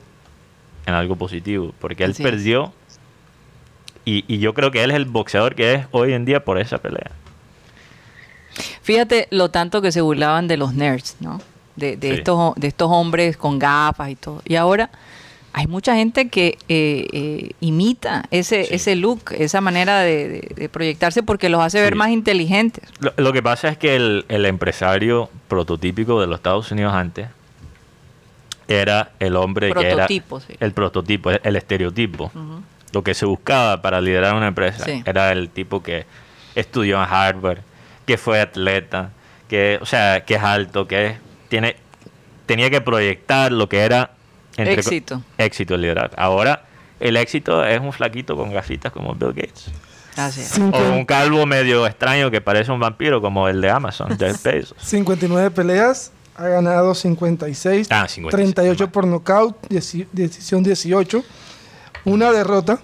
en 0.85 0.93
algo 0.93 1.17
positivo. 1.17 1.73
Porque 1.79 2.05
él 2.05 2.15
perdió 2.15 2.71
y, 4.05 4.23
y 4.33 4.39
yo 4.39 4.53
creo 4.53 4.71
que 4.71 4.81
él 4.81 4.91
es 4.91 4.95
el 4.95 5.05
boxeador 5.05 5.55
que 5.55 5.73
es 5.73 5.85
hoy 5.91 6.13
en 6.13 6.23
día 6.23 6.45
por 6.45 6.57
esa 6.57 6.77
pelea. 6.77 7.11
Fíjate 8.81 9.27
lo 9.31 9.49
tanto 9.51 9.81
que 9.81 9.91
se 9.91 10.01
burlaban 10.01 10.47
de 10.47 10.55
los 10.57 10.73
nerds, 10.73 11.17
¿no? 11.19 11.39
De, 11.75 11.97
de 11.97 12.09
Sí. 12.11 12.13
estos, 12.19 12.55
de 12.55 12.67
estos 12.67 12.89
hombres 12.91 13.35
con 13.37 13.59
gafas 13.59 14.09
y 14.09 14.15
todo. 14.15 14.41
Y 14.45 14.55
ahora 14.55 14.89
hay 15.53 15.67
mucha 15.67 15.95
gente 15.95 16.29
que 16.29 16.57
eh, 16.69 17.07
eh, 17.11 17.51
imita 17.59 18.23
ese, 18.31 18.63
Sí. 18.65 18.73
ese 18.75 18.95
look, 18.95 19.33
esa 19.37 19.59
manera 19.61 19.99
de, 19.99 20.27
de- 20.29 20.53
de 20.55 20.69
proyectarse 20.69 21.23
porque 21.23 21.49
los 21.49 21.61
hace 21.61 21.81
ver 21.81 21.93
Sí. 21.93 21.97
más 21.99 22.09
inteligentes. 22.09 22.89
Lo, 22.99 23.13
lo 23.17 23.33
que 23.33 23.43
pasa 23.43 23.67
es 23.69 23.77
que 23.77 23.95
el, 23.97 24.25
el 24.29 24.45
empresario 24.45 25.29
prototípico 25.49 26.21
de 26.21 26.27
los 26.27 26.37
Estados 26.37 26.71
Unidos 26.71 26.93
antes 26.93 27.27
era 28.79 29.11
el 29.19 29.35
hombre 29.35 29.71
que 29.73 29.89
era 29.91 30.07
sí. 30.07 30.21
el 30.59 30.71
prototipo, 30.73 31.31
el, 31.31 31.41
el 31.43 31.55
estereotipo. 31.55 32.31
Lo 32.93 33.03
que 33.03 33.13
se 33.13 33.25
buscaba 33.25 33.81
para 33.81 34.01
liderar 34.01 34.35
una 34.35 34.47
empresa 34.47 34.83
Sí. 34.85 35.01
era 35.05 35.31
el 35.31 35.49
tipo 35.49 35.81
que 35.81 36.05
estudió 36.55 37.01
en 37.01 37.07
Harvard, 37.09 37.59
que 38.05 38.17
fue 38.17 38.41
atleta, 38.41 39.11
que, 39.47 39.79
o 39.81 39.85
sea, 39.85 40.25
que 40.25 40.35
es 40.35 40.43
alto, 40.43 40.87
que 40.87 41.05
es- 41.07 41.17
tiene, 41.47 41.77
tenía 42.45 42.69
que 42.69 42.81
proyectar 42.81 43.51
lo 43.51 43.69
que 43.69 43.79
era 43.79 44.11
Éxito. 44.57 45.21
éxito 45.37 45.75
el 45.75 45.81
liderazgo. 45.81 46.15
Ahora 46.17 46.63
el 46.99 47.15
éxito 47.17 47.63
es 47.65 47.79
un 47.79 47.93
flaquito 47.93 48.35
con 48.35 48.51
gafitas 48.53 48.91
como 48.91 49.13
Bill 49.15 49.33
Gates. 49.33 49.71
Así 50.17 50.41
es. 50.41 50.57
Cincu- 50.59 50.75
O 50.75 50.91
un 50.93 51.05
calvo 51.05 51.45
medio 51.45 51.87
extraño 51.87 52.29
que 52.29 52.41
parece 52.41 52.69
un 52.71 52.79
vampiro 52.81 53.21
como 53.21 53.47
el 53.47 53.61
de 53.61 53.69
Amazon, 53.69 54.17
Jeff 54.19 54.43
Bezos. 54.43 54.75
59 54.79 55.51
peleas, 55.51 56.11
ha 56.35 56.47
ganado 56.47 56.95
56, 56.95 57.87
Ah, 57.91 58.07
56, 58.07 58.31
38 58.53 58.83
mal. 58.85 58.91
por 58.91 59.07
nocaut, 59.07 59.55
decisión 59.69 60.63
18, 60.63 61.23
una 62.05 62.31
derrota 62.31 62.79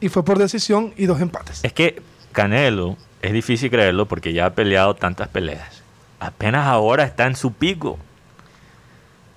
y 0.00 0.08
fue 0.08 0.24
por 0.24 0.38
decisión 0.38 0.92
y 0.96 1.06
dos 1.06 1.20
empates. 1.20 1.60
Es 1.64 1.72
que 1.72 2.02
Canelo, 2.32 2.96
es 3.22 3.32
difícil 3.32 3.70
creerlo 3.70 4.06
porque 4.06 4.32
ya 4.32 4.46
ha 4.46 4.54
peleado 4.54 4.94
tantas 4.94 5.28
peleas. 5.28 5.82
Apenas 6.20 6.66
ahora 6.66 7.04
está 7.04 7.26
en 7.26 7.36
su 7.36 7.52
pico. 7.52 7.98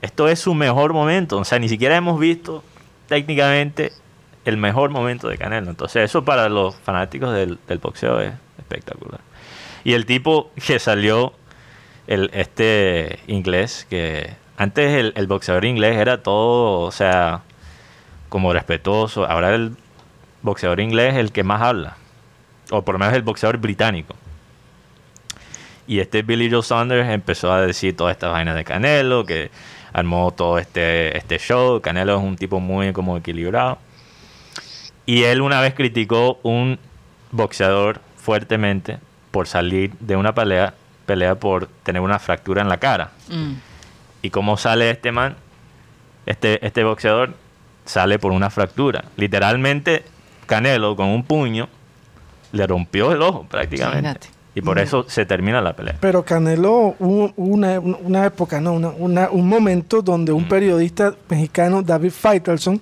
Esto 0.01 0.27
es 0.27 0.39
su 0.39 0.53
mejor 0.53 0.93
momento. 0.93 1.37
O 1.37 1.45
sea, 1.45 1.59
ni 1.59 1.69
siquiera 1.69 1.95
hemos 1.95 2.19
visto 2.19 2.63
técnicamente 3.07 3.93
el 4.45 4.57
mejor 4.57 4.89
momento 4.89 5.29
de 5.29 5.37
Canelo. 5.37 5.69
Entonces, 5.69 6.03
eso 6.03 6.25
para 6.25 6.49
los 6.49 6.75
fanáticos 6.75 7.33
del, 7.33 7.57
del 7.67 7.77
boxeo 7.79 8.19
es 8.19 8.33
espectacular. 8.57 9.21
Y 9.85 9.93
el 9.93 10.05
tipo 10.05 10.51
que 10.65 10.79
salió, 10.79 11.33
el, 12.07 12.29
este 12.33 13.19
inglés, 13.27 13.87
que 13.89 14.35
antes 14.57 15.13
el, 15.15 15.27
boxeador 15.27 15.65
inglés 15.65 15.97
era 15.97 16.21
todo, 16.21 16.81
o 16.81 16.91
sea, 16.91 17.41
como 18.29 18.53
respetuoso. 18.53 19.25
Ahora 19.25 19.53
el 19.55 19.75
boxeador 20.41 20.79
inglés 20.79 21.13
es 21.13 21.19
el 21.19 21.31
que 21.31 21.43
más 21.43 21.61
habla. 21.61 21.97
O 22.71 22.81
por 22.83 22.95
lo 22.95 22.99
menos 22.99 23.13
el 23.13 23.23
boxeador 23.23 23.57
británico. 23.57 24.15
Y 25.85 25.99
este 25.99 26.21
Billy 26.21 26.49
Joe 26.49 26.63
Saunders 26.63 27.09
empezó 27.09 27.51
a 27.51 27.61
decir 27.61 27.95
todas 27.95 28.13
estas 28.13 28.31
vainas 28.31 28.55
de 28.55 28.63
Canelo, 28.63 29.25
que 29.25 29.51
armó 29.91 30.31
todo 30.31 30.57
este, 30.59 31.17
este 31.17 31.37
show. 31.39 31.81
Canelo 31.81 32.17
es 32.17 32.23
un 32.23 32.35
tipo 32.37 32.59
muy 32.59 32.93
como 32.93 33.17
equilibrado. 33.17 33.79
Y 35.05 35.23
él 35.23 35.41
una 35.41 35.59
vez 35.59 35.73
criticó 35.73 36.39
un 36.43 36.79
boxeador 37.31 37.99
fuertemente 38.15 38.99
por 39.31 39.47
salir 39.47 39.91
de 39.99 40.15
una 40.15 40.33
pelea, 40.33 40.75
pelea 41.05 41.35
por 41.35 41.67
tener 41.83 42.01
una 42.01 42.19
fractura 42.19 42.61
en 42.61 42.69
la 42.69 42.77
cara. 42.77 43.11
Mm. 43.29 43.53
¿Y 44.21 44.29
cómo 44.29 44.57
sale 44.57 44.89
este 44.89 45.11
man? 45.11 45.35
Este, 46.25 46.65
este 46.65 46.83
boxeador 46.83 47.33
sale 47.85 48.17
por 48.19 48.31
una 48.31 48.49
fractura. 48.49 49.03
Literalmente, 49.17 50.05
Canelo 50.45 50.95
con 50.95 51.07
un 51.07 51.23
puño 51.23 51.67
le 52.51 52.65
rompió 52.67 53.11
el 53.11 53.21
ojo 53.21 53.45
prácticamente. 53.49 53.99
Imagínate. 53.99 54.27
Y 54.55 54.61
por 54.61 54.77
eso 54.77 55.03
se 55.09 55.25
termina 55.25 55.61
la 55.61 55.75
pelea. 55.75 55.95
Pero 55.99 56.23
Canelo 56.23 56.95
hubo 56.99 57.33
una, 57.37 57.79
una 57.79 58.25
época, 58.27 58.61
no, 58.61 58.73
una, 58.73 58.89
una- 58.89 59.29
un 59.31 59.49
momento 59.49 60.01
donde 60.03 60.31
Mm. 60.31 60.35
un 60.35 60.47
periodista 60.47 61.15
mexicano, 61.27 61.81
David 61.81 62.11
Faitelson, 62.11 62.79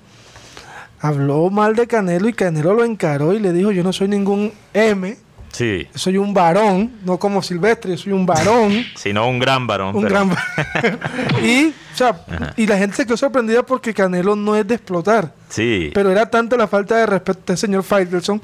habló 1.00 1.50
mal 1.50 1.76
de 1.76 1.88
Canelo 1.88 2.28
y 2.28 2.34
Canelo 2.34 2.74
lo 2.74 2.84
encaró 2.84 3.34
y 3.34 3.40
le 3.40 3.54
dijo, 3.54 3.72
yo 3.72 3.84
no 3.84 3.94
soy 3.94 4.08
ningún 4.08 4.52
M, 4.74 5.18
Sí, 5.52 5.88
soy 5.94 6.18
un 6.18 6.34
varón, 6.34 6.92
no 7.04 7.18
como 7.18 7.42
Silvestre, 7.44 7.98
soy 7.98 8.14
un 8.14 8.26
varón. 8.26 8.86
sino 8.96 9.28
un 9.28 9.38
gran 9.40 9.68
varón. 9.68 9.96
un 9.96 10.04
pero- 10.04 10.16
gran 10.16 10.30
y, 11.44 11.68
o 11.68 11.98
sea, 11.98 12.26
y 12.56 12.66
la 12.68 12.78
gente 12.78 12.96
se 12.96 13.06
quedó 13.06 13.18
sorprendida 13.18 13.64
porque 13.64 13.94
Canelo 13.94 14.36
no 14.36 14.56
es 14.56 14.66
de 14.68 14.76
explotar. 14.76 15.34
Sí, 15.50 15.92
Pero 15.94 16.10
era 16.12 16.30
tanta 16.30 16.56
la 16.56 16.68
falta 16.68 16.96
de 16.96 17.06
respeto 17.06 17.42
del 17.48 17.58
señor 17.58 17.84
Faitelson 17.84 18.42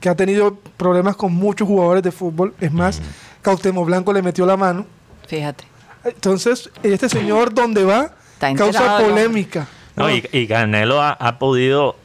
que 0.00 0.08
ha 0.08 0.14
tenido 0.14 0.58
problemas 0.76 1.16
con 1.16 1.32
muchos 1.32 1.66
jugadores 1.68 2.02
de 2.02 2.10
fútbol. 2.12 2.54
Es 2.60 2.72
más, 2.72 3.00
Cautemo 3.42 3.84
Blanco 3.84 4.12
le 4.12 4.22
metió 4.22 4.46
la 4.46 4.56
mano. 4.56 4.86
Fíjate. 5.26 5.64
Entonces, 6.04 6.70
este 6.82 7.08
señor, 7.10 7.52
donde 7.52 7.84
va, 7.84 8.12
Está 8.34 8.54
causa 8.54 8.98
polémica. 8.98 9.68
No, 9.96 10.10
y, 10.10 10.26
y 10.32 10.46
Canelo 10.46 11.02
ha, 11.02 11.12
ha 11.12 11.38
podido 11.38 11.96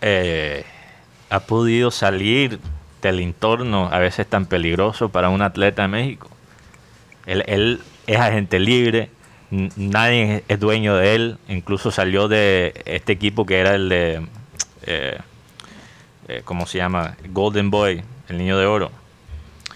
eh, 0.00 0.64
ha 1.28 1.40
podido 1.40 1.90
salir 1.90 2.58
del 3.08 3.20
entorno 3.20 3.88
a 3.92 3.98
veces 3.98 4.26
tan 4.26 4.46
peligroso 4.46 5.08
para 5.08 5.28
un 5.28 5.42
atleta 5.42 5.82
de 5.82 5.88
México. 5.88 6.28
Él, 7.26 7.42
él 7.46 7.80
es 8.06 8.18
agente 8.18 8.58
libre, 8.58 9.10
nadie 9.50 10.44
es- 10.48 10.60
dueño 10.60 10.96
de 10.96 11.14
él. 11.14 11.38
Incluso 11.48 11.90
salió 11.90 12.28
de 12.28 12.82
este 12.84 13.12
equipo 13.12 13.46
que 13.46 13.58
era 13.58 13.74
el 13.74 13.88
de, 13.88 14.26
eh, 14.86 15.18
eh, 16.28 16.42
¿cómo 16.44 16.66
se 16.66 16.78
llama? 16.78 17.16
Golden 17.30 17.70
Boy, 17.70 18.02
el 18.28 18.38
niño 18.38 18.58
de 18.58 18.66
oro. 18.66 18.90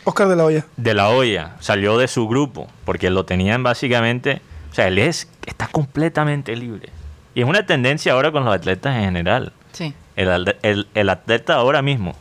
Oscar 0.04 0.28
de 0.28 0.36
la 0.36 0.44
Hoya. 0.44 0.64
De 0.76 0.94
la 0.94 1.08
olla, 1.10 1.56
salió 1.60 1.98
de 1.98 2.08
su 2.08 2.26
grupo, 2.28 2.66
porque 2.84 3.10
lo 3.10 3.24
tenían 3.24 3.62
básicamente, 3.62 4.40
o 4.70 4.74
sea, 4.74 4.88
él 4.88 4.98
es, 4.98 5.28
está 5.44 5.68
completamente 5.68 6.56
libre. 6.56 6.88
Y 7.34 7.42
es 7.42 7.46
una 7.46 7.66
tendencia 7.66 8.12
ahora 8.14 8.32
con 8.32 8.44
los 8.44 8.54
atletas 8.54 8.96
en 8.96 9.02
general. 9.02 9.52
Sí. 9.72 9.92
El, 10.16 10.56
el- 10.62 10.88
el 10.94 11.08
atleta 11.10 11.54
ahora 11.54 11.82
mismo, 11.82 12.16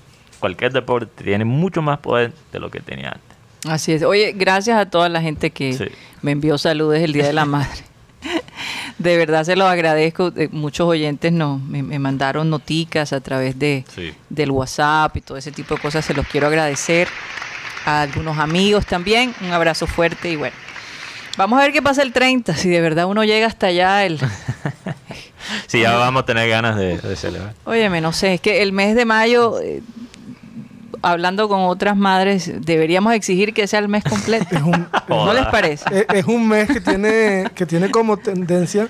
cualquier 0.48 0.72
deporte, 0.72 1.24
tiene 1.24 1.44
mucho 1.46 1.82
más 1.82 2.00
poder 2.00 2.32
de 2.54 2.60
lo 2.60 2.72
que 2.72 2.80
tenía 2.80 3.10
antes. 3.10 3.38
Así 3.70 3.92
es. 3.92 4.04
Oye, 4.04 4.32
gracias 4.34 4.78
a 4.78 4.86
toda 4.90 5.10
la 5.10 5.22
gente 5.22 5.52
que 5.52 5.74
Sí. 5.74 5.86
me 6.22 6.32
envió 6.32 6.58
saludos 6.58 6.98
el 7.00 7.12
Día 7.12 7.26
de 7.28 7.34
la 7.34 7.46
Madre. 7.58 7.82
De 8.98 9.18
verdad 9.18 9.44
se 9.44 9.56
los 9.56 9.68
agradezco. 9.68 10.32
Eh, 10.38 10.48
Muchos 10.52 10.88
oyentes 10.88 11.32
no, 11.34 11.60
me, 11.60 11.84
me 11.84 12.00
mandaron 12.00 12.50
noticas 12.50 13.12
a 13.14 13.20
través 13.22 13.60
de, 13.60 13.84
Sí. 13.94 14.14
del 14.30 14.52
WhatsApp 14.52 15.18
y 15.18 15.22
todo 15.22 15.38
ese 15.38 15.52
tipo 15.52 15.76
de 15.76 15.82
cosas. 15.82 16.06
Se 16.06 16.14
los 16.14 16.26
quiero 16.28 16.48
agradecer. 16.48 17.08
A 17.86 18.02
algunos 18.02 18.38
amigos 18.38 18.86
también. 18.86 19.34
Un 19.42 19.52
abrazo 19.52 19.86
fuerte 19.88 20.30
y 20.32 20.36
bueno. 20.38 20.56
Vamos 21.38 21.60
a 21.60 21.64
ver 21.64 21.72
qué 21.74 21.82
pasa 21.82 22.02
el 22.04 22.12
30. 22.14 22.56
Si 22.56 22.70
de 22.70 22.82
verdad 22.82 23.06
uno 23.06 23.24
llega 23.24 23.48
hasta 23.48 23.68
allá. 23.68 24.06
El... 24.06 24.20
Sí, 25.68 25.80
ya 25.82 25.96
vamos 25.96 26.24
a 26.24 26.26
tener 26.26 26.50
ganas 26.50 26.76
de, 26.76 26.98
de 26.98 27.16
celebrar. 27.16 27.54
Óyeme, 27.64 28.02
no 28.02 28.12
sé. 28.12 28.34
Es 28.34 28.42
que 28.42 28.62
el 28.64 28.74
mes 28.74 28.96
de 28.96 29.06
mayo, 29.06 29.60
eh, 29.62 29.82
hablando 31.02 31.48
con 31.50 31.62
otras 31.62 31.96
madres, 31.98 32.52
deberíamos 32.66 33.14
exigir 33.14 33.54
que 33.54 33.68
sea 33.68 33.80
el 33.80 33.88
mes 33.88 34.04
completo. 34.04 34.56
Es 34.56 34.62
un, 34.62 34.88
¿No 35.10 35.34
les 35.34 35.46
parece? 35.48 35.86
es, 35.92 36.06
es 36.14 36.26
un 36.26 36.48
mes 36.48 36.68
que 36.68 36.82
tiene, 36.82 37.46
que 37.56 37.66
tiene 37.66 37.90
como 37.92 38.18
tendencia 38.18 38.88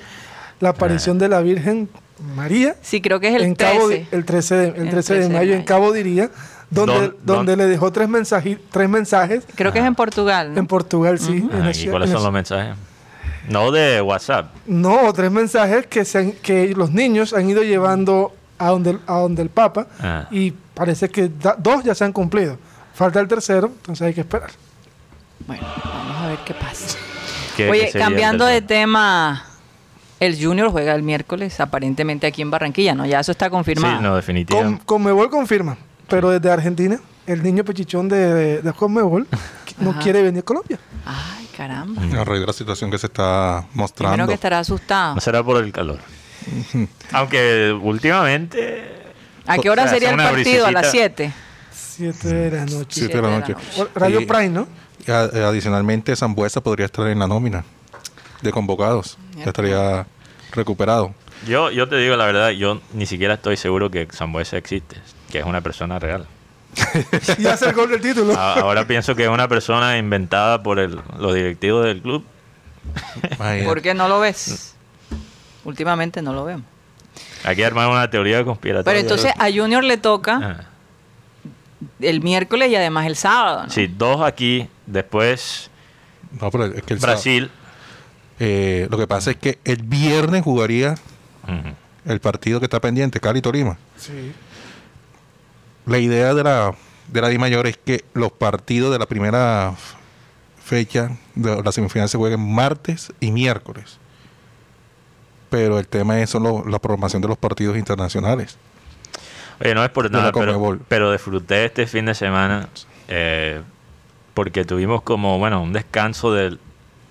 la 0.60 0.70
aparición 0.70 1.20
de 1.20 1.30
la 1.30 1.42
Virgen 1.42 1.90
María 2.36 2.76
Sí, 2.82 3.00
creo 3.02 3.20
que 3.20 3.28
es 3.30 3.36
el 3.36 3.44
en 3.44 3.54
Cabo, 3.56 3.88
13. 3.90 4.08
el 4.12 4.26
13 4.26 4.56
de, 4.56 4.68
el 4.82 4.90
13 4.90 5.20
de 5.20 5.30
mayo 5.30 5.54
en 5.54 5.64
Cabo 5.64 5.92
diría, 5.92 6.32
donde, 6.72 6.94
Don- 6.94 7.16
donde 7.24 7.52
don- 7.52 7.60
le 7.60 7.66
dejó 7.68 7.92
tres, 7.92 8.10
mensaji- 8.10 8.58
tres 8.72 8.90
mensajes 8.90 9.44
Creo 9.56 9.72
que 9.72 9.80
es 9.80 9.86
en 9.86 9.94
Portugal. 9.96 10.54
¿no? 10.54 10.60
en 10.60 10.66
Portugal, 10.68 11.20
sí. 11.20 11.48
en 11.52 11.62
Ah, 11.62 11.72
¿Y 11.76 11.88
cuáles 11.88 12.10
son 12.10 12.24
los 12.24 12.32
mensajes? 12.34 12.76
No 13.48 13.72
de 13.72 14.02
WhatsApp. 14.02 14.48
No, 14.66 15.14
tres 15.14 15.32
mensajes 15.32 15.86
que, 15.88 16.04
se 16.06 16.18
han- 16.18 16.32
que 16.34 16.74
los 16.76 16.92
niños 16.92 17.34
han 17.34 17.50
ido 17.50 17.62
llevando 17.64 18.34
a 18.60 18.70
donde, 18.70 18.92
el- 18.92 19.00
a 19.08 19.14
donde 19.20 19.42
el 19.42 19.50
Papa 19.50 19.88
Ah. 20.00 20.28
y 20.32 20.52
parece 20.52 21.10
que 21.10 21.30
da- 21.30 21.56
dos 21.58 21.84
ya 21.84 21.94
se 21.96 22.04
han 22.06 22.14
cumplido. 22.14 22.58
Falta 22.94 23.20
el 23.20 23.28
tercero, 23.28 23.68
entonces 23.68 24.08
hay 24.08 24.14
que 24.14 24.22
esperar. 24.22 24.50
Bueno, 25.46 25.64
vamos 25.86 26.18
a 26.18 26.28
ver 26.28 26.40
qué 26.46 26.54
pasa. 26.54 26.98
¿Qué- 27.56 27.66
qué 27.66 27.70
Oye, 27.70 27.92
sería 27.92 28.06
cambiando 28.08 28.46
de 28.46 28.62
tema, 28.62 29.44
el 30.20 30.44
Junior 30.44 30.70
juega 30.72 30.94
el 30.96 31.04
miércoles, 31.04 31.60
aparentemente 31.60 32.26
aquí 32.28 32.42
en 32.42 32.50
Barranquilla, 32.52 32.96
¿no? 32.96 33.06
Ya 33.06 33.20
eso 33.20 33.32
está 33.32 33.50
confirmado. 33.50 33.98
Sí, 33.98 34.04
no, 34.04 34.10
Con, 34.10 34.16
definitivamente. 34.18 34.84
Conmebol 34.86 35.30
confirma, 35.30 35.78
pero 36.10 36.30
desde 36.32 36.52
Argentina, 36.52 37.00
el 37.28 37.44
niño 37.44 37.64
pechichón 37.64 38.10
de, 38.10 38.34
de, 38.34 38.62
de 38.62 38.74
Conmebol 38.74 39.28
no 39.80 39.92
Ajá. 39.92 40.00
quiere 40.00 40.22
venir 40.24 40.40
a 40.40 40.44
Colombia. 40.46 40.80
Ay, 41.06 41.48
caramba. 41.56 42.02
A 42.02 42.24
raíz 42.24 42.42
de 42.42 42.48
la 42.48 42.54
situación 42.54 42.90
que 42.90 42.98
se 42.98 43.08
está 43.08 43.66
Primero 43.70 43.82
mostrando. 43.82 44.28
que 44.28 44.34
estará 44.34 44.60
asustado. 44.60 45.16
No 45.16 45.22
será 45.22 45.44
por 45.44 45.64
el 45.64 45.72
calor. 45.72 46.00
Aunque 47.12 47.72
últimamente... 47.82 48.94
¿A 49.46 49.58
qué 49.58 49.70
hora 49.70 49.84
O 49.84 49.86
sea, 49.86 49.94
sería 49.94 50.10
el 50.12 50.18
partido? 50.18 50.66
A 50.66 50.72
las 50.72 50.92
brisecita. 50.92 51.32
7. 51.32 51.34
Siete 51.72 52.28
de 52.28 52.52
la 52.58 52.66
noche. 52.66 52.86
Siete 53.00 53.16
de 53.16 53.22
la 53.22 53.40
noche. 53.40 53.56
Radio 53.96 54.22
Y- 54.22 54.26
Prime, 54.26 54.50
¿no? 54.50 54.68
eh, 55.08 55.12
adicionalmente, 55.46 56.16
Zambuesa 56.16 56.62
podría 56.62 56.86
estar 56.86 57.08
en 57.08 57.20
la 57.20 57.28
nómina 57.28 57.64
de 58.42 58.52
convocados. 58.52 59.18
Ya 59.38 59.46
estaría 59.46 60.06
recuperado. 60.52 61.14
Yo, 61.48 61.72
yo 61.72 61.88
te 61.88 61.96
digo 61.98 62.16
la 62.18 62.26
verdad, 62.26 62.50
yo 62.50 62.82
ni 62.94 63.06
siquiera 63.06 63.36
estoy 63.36 63.56
seguro 63.58 63.90
que 63.90 64.08
Sambuesa 64.12 64.58
existe, 64.58 64.98
que 65.32 65.40
es 65.40 65.46
una 65.46 65.62
persona 65.62 65.98
real. 65.98 66.28
Y 67.40 67.46
hace 67.48 67.68
el 67.70 67.74
gol 67.74 67.90
del 67.90 68.02
título. 68.02 68.36
Ahora 68.38 68.86
pienso 68.86 69.16
que 69.16 69.24
es 69.24 69.30
una 69.30 69.48
persona 69.48 69.98
inventada 69.98 70.62
por 70.62 70.78
el- 70.80 71.00
los 71.20 71.34
directivos 71.34 71.86
del 71.86 72.02
club. 72.02 72.26
Imagínate. 73.36 73.64
¿Por 73.66 73.82
qué 73.82 73.94
no 73.94 74.08
lo 74.08 74.20
ves? 74.20 74.76
Últimamente 75.68 76.22
no 76.22 76.34
lo 76.34 76.46
vemos. 76.46 76.66
Hay 77.44 77.56
que 77.58 77.66
armar 77.66 77.90
una 77.90 78.10
teoría 78.10 78.44
conspiratoria. 78.46 78.86
Pero 78.86 79.00
entonces 79.00 79.34
a 79.38 79.52
Junior 79.52 79.84
le 79.84 79.98
toca 79.98 80.40
Ah, 80.42 80.66
el 82.00 82.22
miércoles 82.22 82.72
y 82.72 82.76
además 82.76 83.06
el 83.06 83.16
sábado, 83.18 83.64
¿no? 83.66 83.70
Sí, 83.70 83.88
dos 83.88 84.22
aquí, 84.22 84.68
después 84.86 85.70
No, 86.40 86.50
pero 86.52 86.66
es 86.68 86.84
que 86.84 86.94
el 86.94 87.00
Brasil. 87.00 87.50
sábado- 87.52 87.68
eh, 88.40 88.88
lo 88.90 88.98
que 88.98 89.08
pasa 89.08 89.32
es 89.32 89.38
que 89.38 89.60
el 89.66 89.84
viernes 89.84 90.44
jugaría 90.44 90.96
el 92.06 92.20
partido 92.22 92.60
que 92.60 92.66
está 92.66 92.80
pendiente, 92.80 93.20
Cali 93.20 93.42
Torima. 93.42 93.78
Sí. 93.98 94.32
La 95.86 95.98
idea 96.00 96.34
de 96.34 96.44
la 96.44 96.76
de 97.10 97.22
la 97.22 97.28
Di 97.30 97.38
Mayor 97.38 97.68
es 97.68 97.78
que 97.78 98.04
los 98.14 98.32
partidos 98.32 98.92
de 98.92 99.00
la 99.00 99.06
primera 99.06 99.74
fecha 100.64 101.12
de 101.36 101.62
la 101.64 101.72
semifinal 101.72 102.08
se 102.10 102.18
jueguen 102.18 102.40
martes 102.42 103.12
y 103.22 103.32
miércoles. 103.32 103.98
Pero 105.50 105.80
el 105.80 105.88
tema 105.88 106.20
es 106.22 106.30
solo 106.30 106.64
la 106.68 106.80
programación 106.80 107.22
de 107.22 107.28
los 107.28 107.38
partidos 107.38 107.78
internacionales. 107.78 108.58
Oye, 109.60 109.74
no 109.74 109.84
es 109.84 109.90
por 109.90 110.12
nada, 110.12 110.32
pero, 110.32 110.80
pero 110.88 111.12
disfruté 111.12 111.66
este 111.66 111.88
fin 111.88 112.06
de 112.06 112.14
semana 112.14 112.70
eh, 113.08 113.62
porque 114.34 114.66
tuvimos 114.66 115.02
como, 115.02 115.40
bueno, 115.40 115.62
un 115.62 115.74
descanso 115.74 116.34
del, 116.34 116.60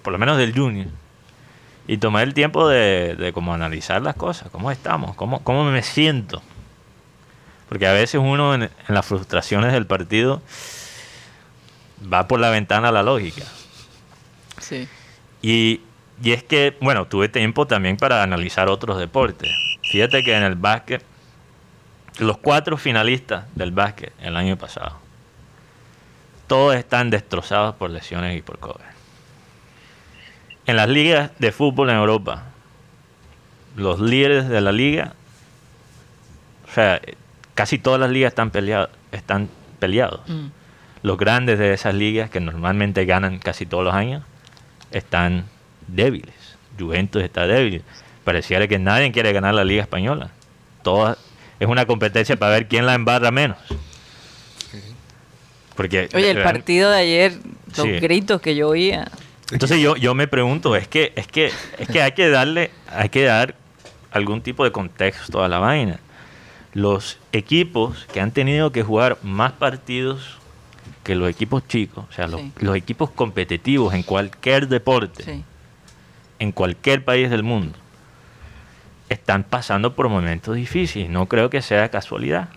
por 0.03 0.13
lo 0.13 0.19
menos 0.19 0.39
del 0.39 0.55
Junior. 0.55 0.87
Y 1.89 1.99
tomé 1.99 2.23
el 2.23 2.35
tiempo 2.35 2.69
de, 2.69 3.17
de 3.17 3.33
como 3.33 3.55
analizar 3.55 4.03
las 4.03 4.15
cosas, 4.17 4.49
cómo 4.51 4.71
estamos, 4.71 5.17
cómo, 5.17 5.43
cómo 5.43 5.65
me 5.65 5.83
siento. 5.83 6.43
Porque 7.69 7.87
a 7.87 7.93
veces 7.93 8.21
uno 8.23 8.55
en, 8.55 8.63
en 8.63 8.71
las 8.89 9.07
frustraciones 9.07 9.73
del 9.73 9.87
partido 9.87 10.43
va 12.13 12.29
por 12.29 12.41
la 12.41 12.51
ventana 12.51 12.93
la 12.93 13.03
lógica. 13.03 13.45
Sí. 14.61 14.89
Y, 15.43 15.81
y 16.23 16.33
es 16.33 16.43
que, 16.43 16.77
bueno, 16.81 17.07
tuve 17.07 17.29
tiempo 17.29 17.67
también 17.67 17.97
para 17.97 18.23
analizar 18.23 18.69
otros 18.69 18.99
deportes. 18.99 19.51
Fíjate 19.91 20.23
que 20.23 20.35
en 20.35 20.43
el 20.43 20.55
básquet, 20.55 21.05
los 22.19 22.39
cuatro 22.39 22.77
finalistas 22.77 23.45
del 23.55 23.73
básquet 23.73 24.13
el 24.21 24.37
año 24.37 24.57
pasado, 24.57 24.99
todos 26.47 26.75
están 26.77 27.11
destrozados 27.11 27.75
por 27.75 27.91
lesiones 27.91 28.39
y 28.39 28.43
por 28.43 28.59
COVID. 28.59 28.85
En 30.67 30.77
las 30.77 30.89
ligas 30.89 31.31
de 31.39 31.53
fútbol 31.53 31.91
en 31.91 31.97
Europa, 31.97 32.45
los 33.77 34.01
líderes 34.01 34.49
de 34.49 34.61
la 34.61 34.73
liga, 34.73 35.15
o 36.69 36.73
sea, 36.73 37.01
casi 37.55 37.79
todas 37.79 38.01
las 38.01 38.11
ligas 38.11 38.31
están, 38.31 38.51
peleadas 38.51 38.89
están 39.13 39.49
peleados. 39.79 40.21
Mm. 40.29 40.47
Los 41.03 41.19
grandes 41.19 41.59
de 41.59 41.73
esas 41.73 41.95
ligas, 41.95 42.31
que 42.31 42.41
normalmente 42.41 43.05
ganan 43.05 43.39
casi 43.39 43.67
todos 43.67 43.85
los 43.85 43.95
años, 43.95 44.25
están 44.91 45.45
débiles. 45.89 46.35
Juventus 46.79 47.23
está 47.23 47.47
débil. 47.47 47.83
Pareciera 48.25 48.67
que 48.69 48.79
nadie 48.79 49.13
quiere 49.13 49.33
ganar 49.33 49.55
la 49.55 49.65
Liga 49.65 49.83
Española. 49.83 50.31
Todas, 50.83 51.17
es 51.61 51.69
una 51.69 51.87
competencia 51.87 52.37
para 52.37 52.53
ver 52.53 52.69
quién 52.69 52.87
la 52.87 52.95
embarra 52.95 53.31
menos. 53.31 53.59
Porque 55.75 56.09
Oye, 56.15 56.31
el 56.31 56.43
partido 56.43 56.91
de 56.91 56.99
ayer, 56.99 57.33
los 57.77 57.87
Sí. 57.87 57.93
gritos 58.01 58.41
que 58.41 58.55
yo 58.57 58.69
oía. 58.69 59.09
entonces 59.53 59.79
yo, 59.81 59.95
yo 59.97 60.15
me 60.15 60.27
pregunto, 60.27 60.75
es 60.75 60.89
que, 60.89 61.13
es 61.17 61.27
que, 61.27 61.53
es 61.79 61.89
que 61.89 62.03
hay 62.03 62.13
que 62.13 62.29
darle, 62.31 62.71
hay 62.91 63.11
que 63.11 63.25
dar 63.25 63.55
algún 64.11 64.41
tipo 64.41 64.65
de 64.65 64.73
contexto 64.73 65.45
a 65.45 65.49
la 65.49 65.59
vaina. 65.59 66.01
Los 66.73 67.19
equipos 67.33 68.07
que 68.13 68.21
han 68.21 68.33
tenido 68.33 68.73
que 68.73 68.83
jugar 68.83 69.19
más 69.23 69.53
partidos 69.53 70.39
que 71.05 71.15
los 71.15 71.29
equipos 71.31 71.67
chicos, 71.69 72.05
o 72.09 72.13
sea, 72.13 72.27
los, 72.27 72.41
Sí. 72.41 72.53
los 72.61 72.75
equipos 72.75 73.11
competitivos 73.11 73.95
en 73.95 74.03
cualquier 74.03 74.69
deporte, 74.69 75.23
Sí. 75.25 75.45
En 76.39 76.53
cualquier 76.53 77.05
país 77.05 77.31
del 77.31 77.43
mundo, 77.43 77.79
están 79.09 79.45
pasando 79.45 79.95
por 79.95 80.09
momentos 80.09 80.57
difíciles. 80.57 81.09
No 81.09 81.27
creo 81.27 81.51
que 81.51 81.63
sea 81.63 81.91
casualidad 81.91 82.49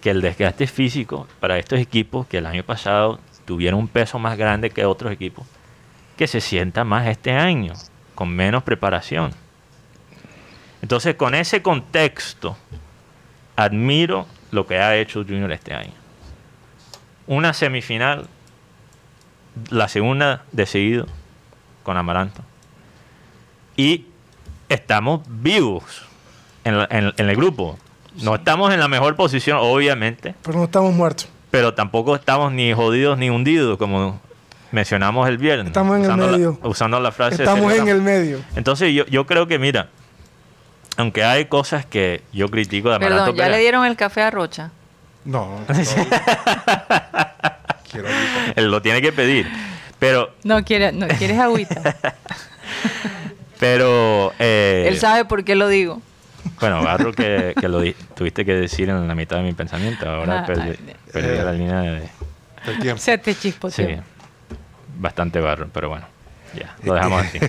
que 0.00 0.10
el 0.10 0.20
desgaste 0.20 0.66
físico 0.66 1.26
para 1.40 1.58
estos 1.58 1.78
equipos 1.78 2.26
que 2.26 2.38
el 2.38 2.46
año 2.46 2.64
pasado 2.64 3.20
tuvieron 3.44 3.80
un 3.80 3.88
peso 3.88 4.18
más 4.18 4.36
grande 4.38 4.70
que 4.70 4.84
otros 4.84 5.12
equipos, 5.12 5.46
que 6.16 6.26
se 6.26 6.40
sienta 6.40 6.84
más 6.84 7.06
este 7.06 7.32
año, 7.32 7.74
con 8.14 8.28
menos 8.28 8.62
preparación. 8.62 9.32
Entonces, 10.82 11.14
con 11.16 11.34
ese 11.34 11.60
contexto, 11.60 12.56
admiro 13.56 14.26
lo 14.50 14.66
que 14.66 14.78
ha 14.78 14.96
hecho 14.96 15.24
Junior 15.24 15.52
este 15.52 15.74
año. 15.74 15.92
Una 17.26 17.52
semifinal, 17.52 18.26
la 19.70 19.88
segunda 19.88 20.44
de 20.52 20.66
seguido 20.66 21.06
con 21.90 21.96
Amaranto. 21.96 22.40
Y 23.76 24.06
estamos 24.68 25.22
vivos 25.28 25.82
en, 26.62 26.78
la- 26.78 26.86
en- 26.88 27.12
en 27.16 27.28
el 27.28 27.34
grupo. 27.34 27.76
No 28.22 28.36
estamos 28.36 28.72
en 28.72 28.78
la 28.78 28.86
mejor 28.86 29.16
posición, 29.16 29.58
obviamente, 29.60 30.36
Pero 30.44 30.58
no 30.58 30.64
estamos 30.66 30.94
muertos. 30.94 31.28
pero 31.50 31.74
tampoco 31.74 32.14
estamos 32.14 32.52
ni 32.52 32.72
jodidos 32.72 33.18
ni 33.18 33.28
hundidos 33.28 33.76
como 33.76 34.20
mencionamos 34.70 35.28
el 35.28 35.36
viernes. 35.38 35.66
Estamos 35.68 35.96
en 35.98 36.04
el 36.04 36.16
medio. 36.16 36.58
La, 36.62 36.68
usando 36.68 37.00
la 37.00 37.10
frase. 37.10 37.42
Estamos 37.42 37.72
en 37.72 37.88
el 37.88 38.00
medio. 38.00 38.38
Entonces 38.54 38.92
yo, 38.94 39.04
yo 39.06 39.26
creo 39.26 39.48
que, 39.48 39.58
mira, 39.58 39.88
aunque 40.96 41.24
hay 41.24 41.46
cosas 41.46 41.84
que 41.86 42.22
yo 42.32 42.48
critico 42.50 42.90
de 42.90 42.96
Amaranto 42.96 43.24
Perdón, 43.24 43.36
¿ya 43.36 43.44
Pérez, 43.46 43.56
le 43.56 43.62
dieron 43.62 43.84
el 43.84 43.96
café 43.96 44.22
a 44.22 44.30
Rocha? 44.30 44.70
No. 45.24 45.58
no. 45.68 45.74
Quiero 47.90 48.06
ahorita. 48.06 48.52
él 48.54 48.70
lo 48.70 48.80
tiene 48.80 49.02
que 49.02 49.10
pedir. 49.12 49.50
Pero, 50.00 50.34
No, 50.42 50.64
quiere, 50.64 50.90
no 50.92 51.06
quieres 51.06 51.38
agüita. 51.38 51.96
pero... 53.60 54.32
eh, 54.38 54.86
Él 54.88 54.98
sabe 54.98 55.24
por 55.26 55.44
qué 55.44 55.54
lo 55.54 55.68
digo. 55.68 56.00
Bueno, 56.58 56.78
agarro 56.78 57.12
que, 57.12 57.54
que 57.60 57.68
lo 57.68 57.82
tuviste 58.16 58.44
que 58.44 58.54
decir 58.54 58.88
en 58.88 59.06
la 59.06 59.14
mitad 59.14 59.36
de 59.36 59.42
mi 59.42 59.52
pensamiento. 59.52 60.08
Ahora 60.08 60.40
Ah, 60.40 60.46
perdí, 60.46 60.70
eh. 61.14 61.42
la 61.44 61.52
línea 61.52 61.80
de... 61.82 62.08
El 62.66 62.78
tiempo. 62.80 63.00
Se 63.00 63.16
te 63.18 63.34
chispoteó. 63.34 63.86
Sí, 63.88 63.94
bastante 64.98 65.40
barro, 65.40 65.68
pero 65.72 65.88
bueno, 65.90 66.06
ya, 66.54 66.74
lo 66.82 66.94
dejamos 66.94 67.22
así. 67.26 67.38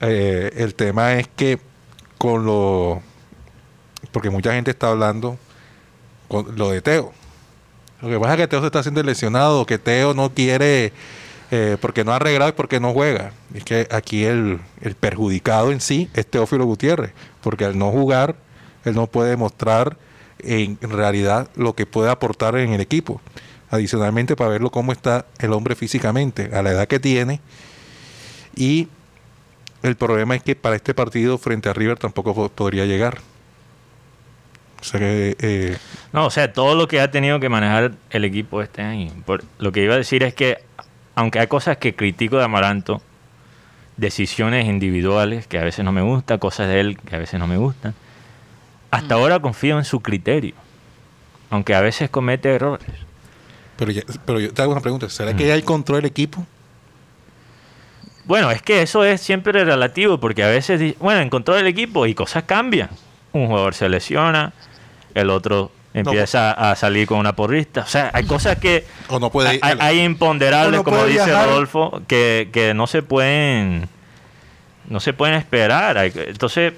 Eh, 0.00 0.52
el 0.58 0.74
tema 0.76 1.14
es 1.14 1.26
que 1.28 1.58
con 2.16 2.46
lo... 2.46 3.02
Porque 4.12 4.30
mucha 4.30 4.52
gente 4.54 4.70
está 4.70 4.88
hablando 4.88 5.36
con 6.28 6.56
lo 6.56 6.70
de 6.70 6.80
Teo. 6.80 7.12
Lo 8.02 8.08
que 8.08 8.18
pasa 8.18 8.34
es 8.34 8.40
que 8.40 8.48
Teo 8.48 8.60
se 8.60 8.66
está 8.66 8.80
haciendo 8.80 9.02
lesionado, 9.02 9.64
que 9.64 9.78
Teo 9.78 10.12
no 10.12 10.34
quiere, 10.34 10.92
eh, 11.52 11.76
porque 11.80 12.04
no 12.04 12.12
ha 12.12 12.16
arreglado 12.16 12.50
y 12.50 12.52
porque 12.54 12.80
no 12.80 12.92
juega. 12.92 13.32
Es 13.54 13.62
que 13.64 13.86
aquí 13.90 14.24
el, 14.24 14.58
el 14.80 14.94
perjudicado 14.96 15.70
en 15.70 15.80
sí 15.80 16.10
es 16.14 16.26
Teófilo 16.26 16.64
Gutiérrez, 16.64 17.12
porque 17.40 17.64
al 17.64 17.78
no 17.78 17.90
jugar, 17.90 18.34
él 18.84 18.94
no 18.96 19.06
puede 19.06 19.36
mostrar 19.36 19.96
en 20.44 20.76
realidad 20.80 21.48
lo 21.54 21.74
que 21.74 21.86
puede 21.86 22.10
aportar 22.10 22.56
en 22.56 22.72
el 22.72 22.80
equipo. 22.80 23.20
Adicionalmente, 23.70 24.34
para 24.34 24.50
verlo 24.50 24.70
cómo 24.70 24.90
está 24.90 25.24
el 25.38 25.52
hombre 25.52 25.76
físicamente, 25.76 26.50
a 26.52 26.62
la 26.62 26.72
edad 26.72 26.88
que 26.88 26.98
tiene. 26.98 27.40
Y 28.56 28.88
el 29.84 29.94
problema 29.96 30.34
es 30.34 30.42
que 30.42 30.56
para 30.56 30.74
este 30.74 30.94
partido 30.94 31.38
frente 31.38 31.68
a 31.68 31.72
River 31.72 31.98
tampoco 31.98 32.34
po- 32.34 32.48
podría 32.48 32.84
llegar. 32.84 33.20
O 34.82 34.84
sea 34.84 35.00
que 35.00 35.36
eh, 35.38 35.76
No, 36.12 36.26
o 36.26 36.30
sea, 36.30 36.52
todo 36.52 36.74
lo 36.74 36.88
que 36.88 37.00
ha 37.00 37.10
tenido 37.10 37.38
que 37.40 37.48
manejar 37.48 37.92
el 38.10 38.24
equipo 38.24 38.60
este 38.62 38.82
año. 38.82 39.12
Por- 39.24 39.44
lo 39.58 39.72
que 39.72 39.82
iba 39.84 39.94
a 39.94 39.96
decir 39.96 40.22
es 40.24 40.34
que, 40.34 40.58
aunque 41.14 41.38
hay 41.38 41.46
cosas 41.46 41.76
que 41.78 41.94
critico 41.94 42.36
de 42.36 42.44
Amaranto, 42.44 43.00
decisiones 43.96 44.66
individuales 44.66 45.46
que 45.46 45.58
a 45.58 45.64
veces 45.64 45.84
no 45.84 45.92
me 45.92 46.02
gustan, 46.02 46.38
cosas 46.38 46.66
de 46.68 46.80
él 46.80 46.98
que 46.98 47.14
a 47.14 47.18
veces 47.18 47.38
no 47.38 47.46
me 47.46 47.56
gustan, 47.56 47.94
hasta 48.90 49.14
ahora 49.14 49.38
confío 49.38 49.78
en 49.78 49.84
su 49.84 50.00
criterio, 50.00 50.54
aunque 51.50 51.74
a 51.74 51.80
veces 51.80 52.10
comete 52.10 52.52
errores. 52.54 52.86
pero, 53.76 53.90
ya- 53.92 54.02
pero 54.26 54.38
yo 54.40 54.52
te 54.52 54.62
hago 54.62 54.72
una 54.72 54.80
pregunta, 54.80 55.08
¿será 55.08 55.34
que 55.34 55.46
ya 55.46 55.54
hay 55.54 55.62
control 55.62 55.98
del 56.02 56.06
equipo? 56.10 56.44
Bueno, 58.24 58.50
es 58.50 58.62
que 58.62 58.82
eso 58.82 59.04
es 59.04 59.20
siempre 59.20 59.64
relativo, 59.64 60.18
porque 60.18 60.44
a 60.44 60.48
veces, 60.48 60.96
bueno, 60.98 61.20
encontró 61.20 61.56
el 61.56 61.66
equipo 61.66 62.06
y 62.06 62.14
cosas 62.14 62.44
cambian. 62.44 62.88
Un 63.32 63.46
jugador 63.48 63.74
se 63.74 63.88
lesiona, 63.88 64.52
el 65.14 65.30
otro 65.30 65.70
empieza 65.94 66.52
a 66.52 66.74
salir 66.74 67.06
con 67.06 67.18
una 67.18 67.34
porrista. 67.36 67.82
O 67.82 67.86
sea, 67.86 68.10
hay 68.14 68.24
cosas 68.24 68.56
que... 68.58 68.86
O 69.08 69.18
no 69.18 69.30
puede 69.30 69.48
hay, 69.50 69.60
hay- 69.62 70.00
imponderables, 70.00 70.78
no 70.78 70.84
como 70.84 71.04
dice 71.04 71.24
viajar. 71.26 71.48
Rodolfo, 71.48 72.02
que, 72.08 72.48
que 72.52 72.72
no 72.74 72.86
se 72.86 73.02
pueden... 73.02 73.88
No 74.88 75.00
se 75.00 75.12
pueden 75.12 75.36
esperar. 75.36 75.96
Entonces, 75.98 76.72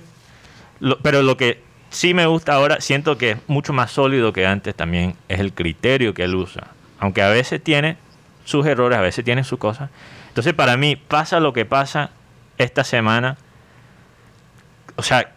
lo- 0.81 0.99
pero 0.99 1.23
lo 1.23 1.37
que 1.37 1.62
sí 1.90 2.12
me 2.12 2.27
gusta 2.27 2.55
ahora, 2.55 2.81
siento 2.81 3.16
que 3.16 3.33
es 3.33 3.38
mucho 3.47 3.73
más 3.73 3.92
sólido 3.92 4.33
que 4.33 4.47
antes 4.47 4.75
también, 4.75 5.14
es 5.29 5.38
el 5.40 5.53
criterio 5.53 6.12
que 6.12 6.25
él 6.25 6.35
usa. 6.35 6.68
Aunque 6.99 7.23
a 7.23 7.29
veces 7.29 7.62
tiene 7.62 7.97
sus 8.44 8.66
errores, 8.66 8.99
a 8.99 9.03
veces 9.03 9.25
tiene 9.25 9.44
sus 9.44 9.59
cosas. 9.59 9.90
Entonces, 10.29 10.55
para 10.55 10.77
mí, 10.77 10.97
pasa 10.97 11.38
lo 11.38 11.53
que 11.53 11.64
pasa 11.64 12.11
esta 12.59 12.83
semana. 12.83 13.37
O 14.97 15.03
sea, 15.03 15.31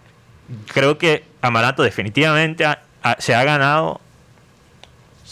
creo 0.74 0.98
que 0.98 1.24
Amaranto 1.42 1.84
definitivamente 1.84 2.66
se 3.20 3.34
ha 3.34 3.43
ganado 3.43 4.02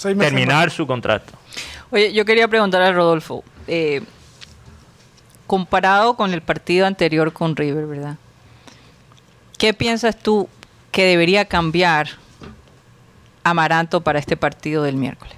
terminar 0.01 0.71
su 0.71 0.85
contrato. 0.88 1.33
Oye, 1.91 2.13
yo 2.13 2.25
quería 2.25 2.47
preguntar 2.47 2.81
a 2.81 2.91
Rodolfo, 2.91 3.43
eh, 3.67 4.01
comparado 5.47 6.15
con 6.15 6.33
el 6.33 6.41
partido 6.41 6.85
anterior 6.85 7.31
con 7.31 7.55
River, 7.55 7.85
¿verdad? 7.85 8.17
¿Qué 9.57 9.73
piensas 9.73 10.17
tú 10.17 10.49
que 10.91 11.05
debería 11.05 11.45
cambiar 11.45 12.09
Amaranto 13.43 14.01
para 14.01 14.19
este 14.19 14.35
partido 14.35 14.83
del 14.83 14.95
miércoles? 14.95 15.35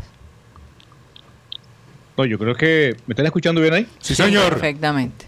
No, 2.18 2.26
yo 2.26 2.40
creo 2.40 2.56
que. 2.56 2.98
¿Me 3.06 3.12
están 3.12 3.26
escuchando 3.26 3.62
bien 3.62 3.74
ahí? 3.74 3.88
Sí, 4.00 4.16
señor. 4.16 4.50
Perfectamente. 4.50 5.27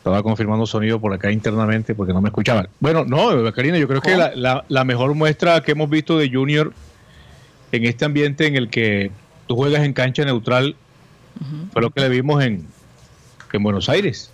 Estaba 0.00 0.22
confirmando 0.22 0.66
sonido 0.66 0.98
por 0.98 1.12
acá 1.12 1.30
internamente 1.30 1.94
porque 1.94 2.14
no 2.14 2.22
me 2.22 2.30
escuchaban. 2.30 2.68
Bueno, 2.80 3.04
no, 3.04 3.52
Karina, 3.52 3.76
yo 3.78 3.86
creo 3.86 4.00
que 4.00 4.16
la, 4.16 4.32
la- 4.34 4.64
la 4.68 4.84
mejor 4.84 5.14
muestra 5.14 5.62
que 5.62 5.72
hemos 5.72 5.90
visto 5.90 6.16
de 6.16 6.30
Junior 6.30 6.72
en 7.70 7.84
este 7.84 8.06
ambiente 8.06 8.46
en 8.46 8.56
el 8.56 8.70
que 8.70 9.10
tú 9.46 9.56
juegas 9.56 9.82
en 9.84 9.92
cancha 9.92 10.24
neutral 10.24 10.74
fue 11.72 11.82
lo 11.82 11.90
que 11.90 12.00
le 12.00 12.08
vimos 12.08 12.42
en, 12.42 12.66
en 13.52 13.62
Buenos 13.62 13.88
Aires. 13.90 14.30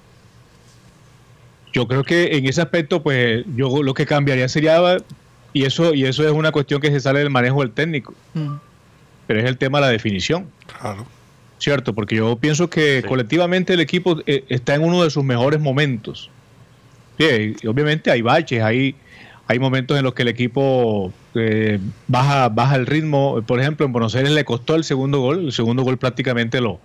Yo 1.72 1.86
creo 1.88 2.04
que 2.04 2.36
en 2.38 2.46
ese 2.46 2.62
aspecto, 2.62 3.02
pues 3.02 3.44
yo 3.56 3.82
lo 3.82 3.92
que 3.92 4.06
cambiaría 4.06 4.48
sería, 4.48 4.80
y 5.52 5.64
eso, 5.64 5.94
y 5.94 6.04
eso 6.04 6.24
es 6.24 6.32
una 6.32 6.52
cuestión 6.52 6.80
que 6.80 6.90
se 6.90 7.00
sale 7.00 7.18
del 7.18 7.30
manejo 7.30 7.60
del 7.60 7.72
técnico, 7.72 8.14
Mm. 8.34 8.54
pero 9.26 9.40
es 9.40 9.46
el 9.46 9.58
tema 9.58 9.78
de 9.80 9.86
la 9.86 9.90
definición. 9.92 10.46
Claro. 10.80 11.06
Cierto, 11.58 11.94
porque 11.94 12.16
yo 12.16 12.36
pienso 12.36 12.68
que 12.68 13.00
Sí. 13.02 13.08
colectivamente 13.08 13.72
el 13.74 13.80
equipo 13.80 14.18
eh, 14.26 14.44
está 14.48 14.74
en 14.74 14.82
uno 14.82 15.02
de 15.02 15.10
sus 15.10 15.24
mejores 15.24 15.60
momentos. 15.60 16.30
Sí, 17.18 17.56
y 17.62 17.66
obviamente 17.66 18.10
hay 18.10 18.20
baches, 18.20 18.62
hay, 18.62 18.94
hay 19.48 19.58
momentos 19.58 19.96
en 19.96 20.04
los 20.04 20.12
que 20.14 20.22
el 20.22 20.28
equipo 20.28 21.12
eh, 21.34 21.78
baja, 22.08 22.48
baja 22.50 22.76
el 22.76 22.84
ritmo. 22.86 23.42
Por 23.46 23.58
ejemplo, 23.60 23.86
en 23.86 23.92
Buenos 23.92 24.14
Aires 24.14 24.32
le 24.32 24.44
costó 24.44 24.74
el 24.74 24.84
segundo 24.84 25.20
gol, 25.20 25.46
el 25.46 25.52
segundo 25.52 25.82
gol 25.82 25.96
prácticamente 25.96 26.60
lo, 26.60 26.78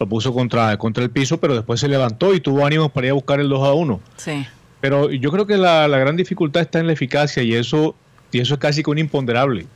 lo 0.00 0.06
puso 0.08 0.32
contra, 0.32 0.76
contra 0.78 1.04
el 1.04 1.10
piso, 1.10 1.38
pero 1.38 1.54
después 1.54 1.78
se 1.80 1.88
levantó 1.88 2.32
y 2.34 2.40
tuvo 2.40 2.64
ánimos 2.64 2.90
para 2.92 3.08
ir 3.08 3.10
a 3.10 3.14
buscar 3.14 3.40
el 3.40 3.48
2 3.50 3.68
a 3.68 3.72
1. 3.74 4.00
Sí. 4.16 4.46
Pero 4.80 5.10
yo 5.10 5.30
creo 5.32 5.46
que 5.46 5.56
la, 5.58 5.86
la 5.88 5.98
gran 5.98 6.16
dificultad 6.16 6.62
está 6.62 6.78
en 6.78 6.86
la 6.86 6.92
eficacia 6.94 7.42
y 7.42 7.52
eso, 7.52 7.94
y 8.32 8.38
eso 8.40 8.54
es 8.54 8.60
casi 8.60 8.82
que 8.82 8.90
un 8.90 8.98
imponderable. 8.98 9.66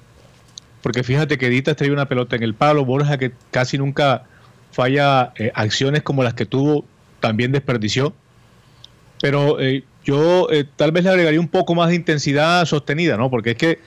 Porque 0.83 1.03
fíjate 1.03 1.39
que 1.39 1.49
Ditas 1.49 1.77
trae 1.77 1.91
una 1.91 2.09
pelota 2.09 2.37
en 2.37 2.43
el 2.43 2.55
palo, 2.55 2.85
Borja 2.85 3.17
que 3.19 3.33
casi 3.51 3.79
nunca 3.79 4.25
falla 4.73 5.33
eh, 5.37 5.53
acciones 5.55 6.03
como 6.03 6.25
las 6.25 6.35
que 6.35 6.47
tuvo, 6.47 6.85
también 7.21 7.53
desperdició. 7.53 8.13
Pero 9.21 9.61
eh, 9.61 9.85
yo 10.05 10.49
eh, 10.51 10.65
tal 10.77 10.91
vez 10.91 11.05
le 11.05 11.11
agregaría 11.11 11.39
un 11.39 11.49
poco 11.49 11.75
más 11.75 11.91
de 11.91 11.95
intensidad 11.95 12.65
sostenida, 12.67 13.17
¿no? 13.17 13.31
Porque 13.31 13.53
es 13.53 13.57
que 13.57 13.79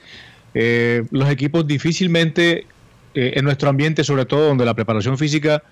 los 1.10 1.28
equipos 1.28 1.66
difícilmente 1.66 2.66
en 3.12 3.44
nuestro 3.44 3.68
ambiente, 3.68 4.04
sobre 4.04 4.24
todo 4.24 4.48
donde 4.48 4.64
la 4.64 4.72
preparación 4.72 5.18
física, 5.18 5.62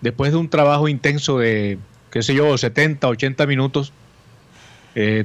después 0.00 0.32
de 0.32 0.38
un 0.38 0.48
trabajo 0.48 0.88
intenso 0.88 1.38
de, 1.38 1.78
qué 2.10 2.22
sé 2.22 2.34
yo, 2.34 2.56
70, 2.56 3.06
80 3.06 3.46
minutos, 3.46 3.92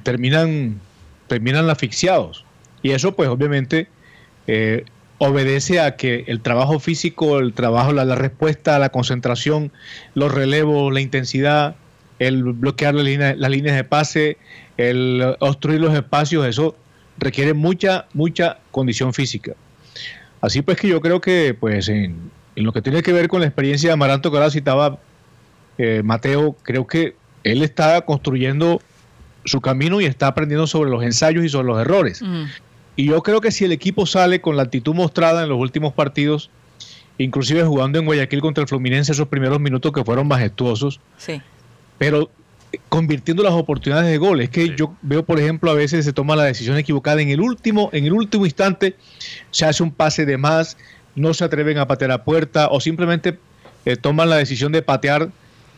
terminan, 0.04 0.82
terminan 1.28 1.70
asfixiados. 1.70 2.44
Y 2.82 2.92
eso 2.92 3.16
pues 3.16 3.30
obviamente 3.30 3.88
eh, 4.48 4.86
obedece 5.18 5.80
a 5.80 5.96
que 5.96 6.26
el 6.28 6.42
trabajo 6.42 6.80
físico, 6.80 7.40
el 7.40 7.54
trabajo, 7.54 7.94
la, 7.94 8.06
la 8.06 8.16
respuesta, 8.16 8.80
la 8.80 8.90
concentración, 8.90 9.72
los 10.14 10.34
relevos, 10.34 10.94
la 10.94 11.02
intensidad, 11.02 11.76
el 12.20 12.44
bloquear 12.44 12.96
las 12.96 13.06
líneas, 13.06 13.38
las 13.38 13.52
líneas 13.52 13.76
de 13.76 13.84
pase, 13.84 14.38
el 14.78 15.36
obstruir 15.40 15.80
los 15.80 15.94
espacios, 15.94 16.46
eso 16.46 16.76
requiere 17.18 17.54
mucha, 17.54 18.08
mucha 18.14 18.60
condición 18.72 19.14
física. 19.14 19.54
Así 20.42 20.62
pues 20.62 20.78
que 20.78 20.88
yo 20.88 21.02
creo 21.02 21.22
que 21.22 21.56
pues 21.58 21.88
en, 21.88 22.32
en 22.56 22.64
lo 22.64 22.74
que 22.74 22.82
tiene 22.82 23.02
que 23.02 23.14
ver 23.14 23.28
con 23.28 23.42
la 23.42 23.48
experiencia 23.48 23.90
de 23.90 23.94
Amaranto 23.94 24.32
que 24.32 24.38
ahora 24.38 24.52
citaba 24.52 25.00
eh, 25.78 26.02
Mateo, 26.04 26.56
creo 26.64 26.88
que 26.88 27.16
él 27.44 27.62
está 27.64 28.02
construyendo 28.02 28.82
su 29.44 29.62
camino 29.62 30.02
y 30.02 30.06
está 30.06 30.28
aprendiendo 30.28 30.66
sobre 30.68 30.90
los 30.90 31.04
ensayos 31.04 31.46
y 31.46 31.50
sobre 31.50 31.68
los 31.68 31.80
errores. 31.80 32.22
Y 32.96 33.06
yo 33.06 33.22
creo 33.24 33.42
que 33.42 33.52
si 33.52 33.66
el 33.66 33.72
equipo 33.72 34.06
sale 34.06 34.42
con 34.42 34.56
la 34.58 34.64
actitud 34.64 34.94
mostrada 34.94 35.44
en 35.44 35.50
los 35.50 35.60
últimos 35.60 35.94
partidos, 35.94 36.50
inclusive 37.18 37.64
jugando 37.64 38.00
en 38.00 38.06
Guayaquil 38.06 38.42
contra 38.42 38.62
el 38.62 38.68
Fluminense 38.68 39.12
esos 39.12 39.28
primeros 39.28 39.60
minutos 39.60 39.92
que 39.92 40.04
fueron 40.04 40.28
majestuosos, 40.28 41.00
Sí. 41.18 41.42
pero 41.98 42.30
eh, 42.72 42.80
convirtiendo 42.90 43.44
las 43.44 43.54
oportunidades 43.54 44.10
de 44.10 44.18
gol. 44.18 44.42
Es 44.42 44.50
que 44.50 44.66
Sí. 44.68 44.74
yo 44.78 44.94
veo, 45.02 45.24
por 45.24 45.40
ejemplo, 45.40 45.72
a 45.72 45.74
veces 45.76 46.04
se 46.06 46.14
toma 46.14 46.36
la 46.36 46.44
decisión 46.44 46.78
equivocada 46.78 47.22
en 47.22 47.30
el 47.30 47.42
último, 47.42 47.90
en 47.94 48.06
el 48.06 48.14
último 48.14 48.46
instante, 48.46 48.96
se 49.52 49.66
hace 49.66 49.84
un 49.84 49.92
pase 49.92 50.26
de 50.26 50.38
más, 50.38 50.78
no 51.16 51.34
se 51.34 51.44
atreven 51.46 51.78
a 51.78 51.88
patear 51.88 52.12
a 52.12 52.24
puerta 52.24 52.68
o 52.70 52.80
simplemente 52.82 53.38
eh, 53.86 53.96
toman 53.98 54.30
la 54.30 54.38
decisión 54.38 54.72
de 54.72 54.82
patear 54.82 55.30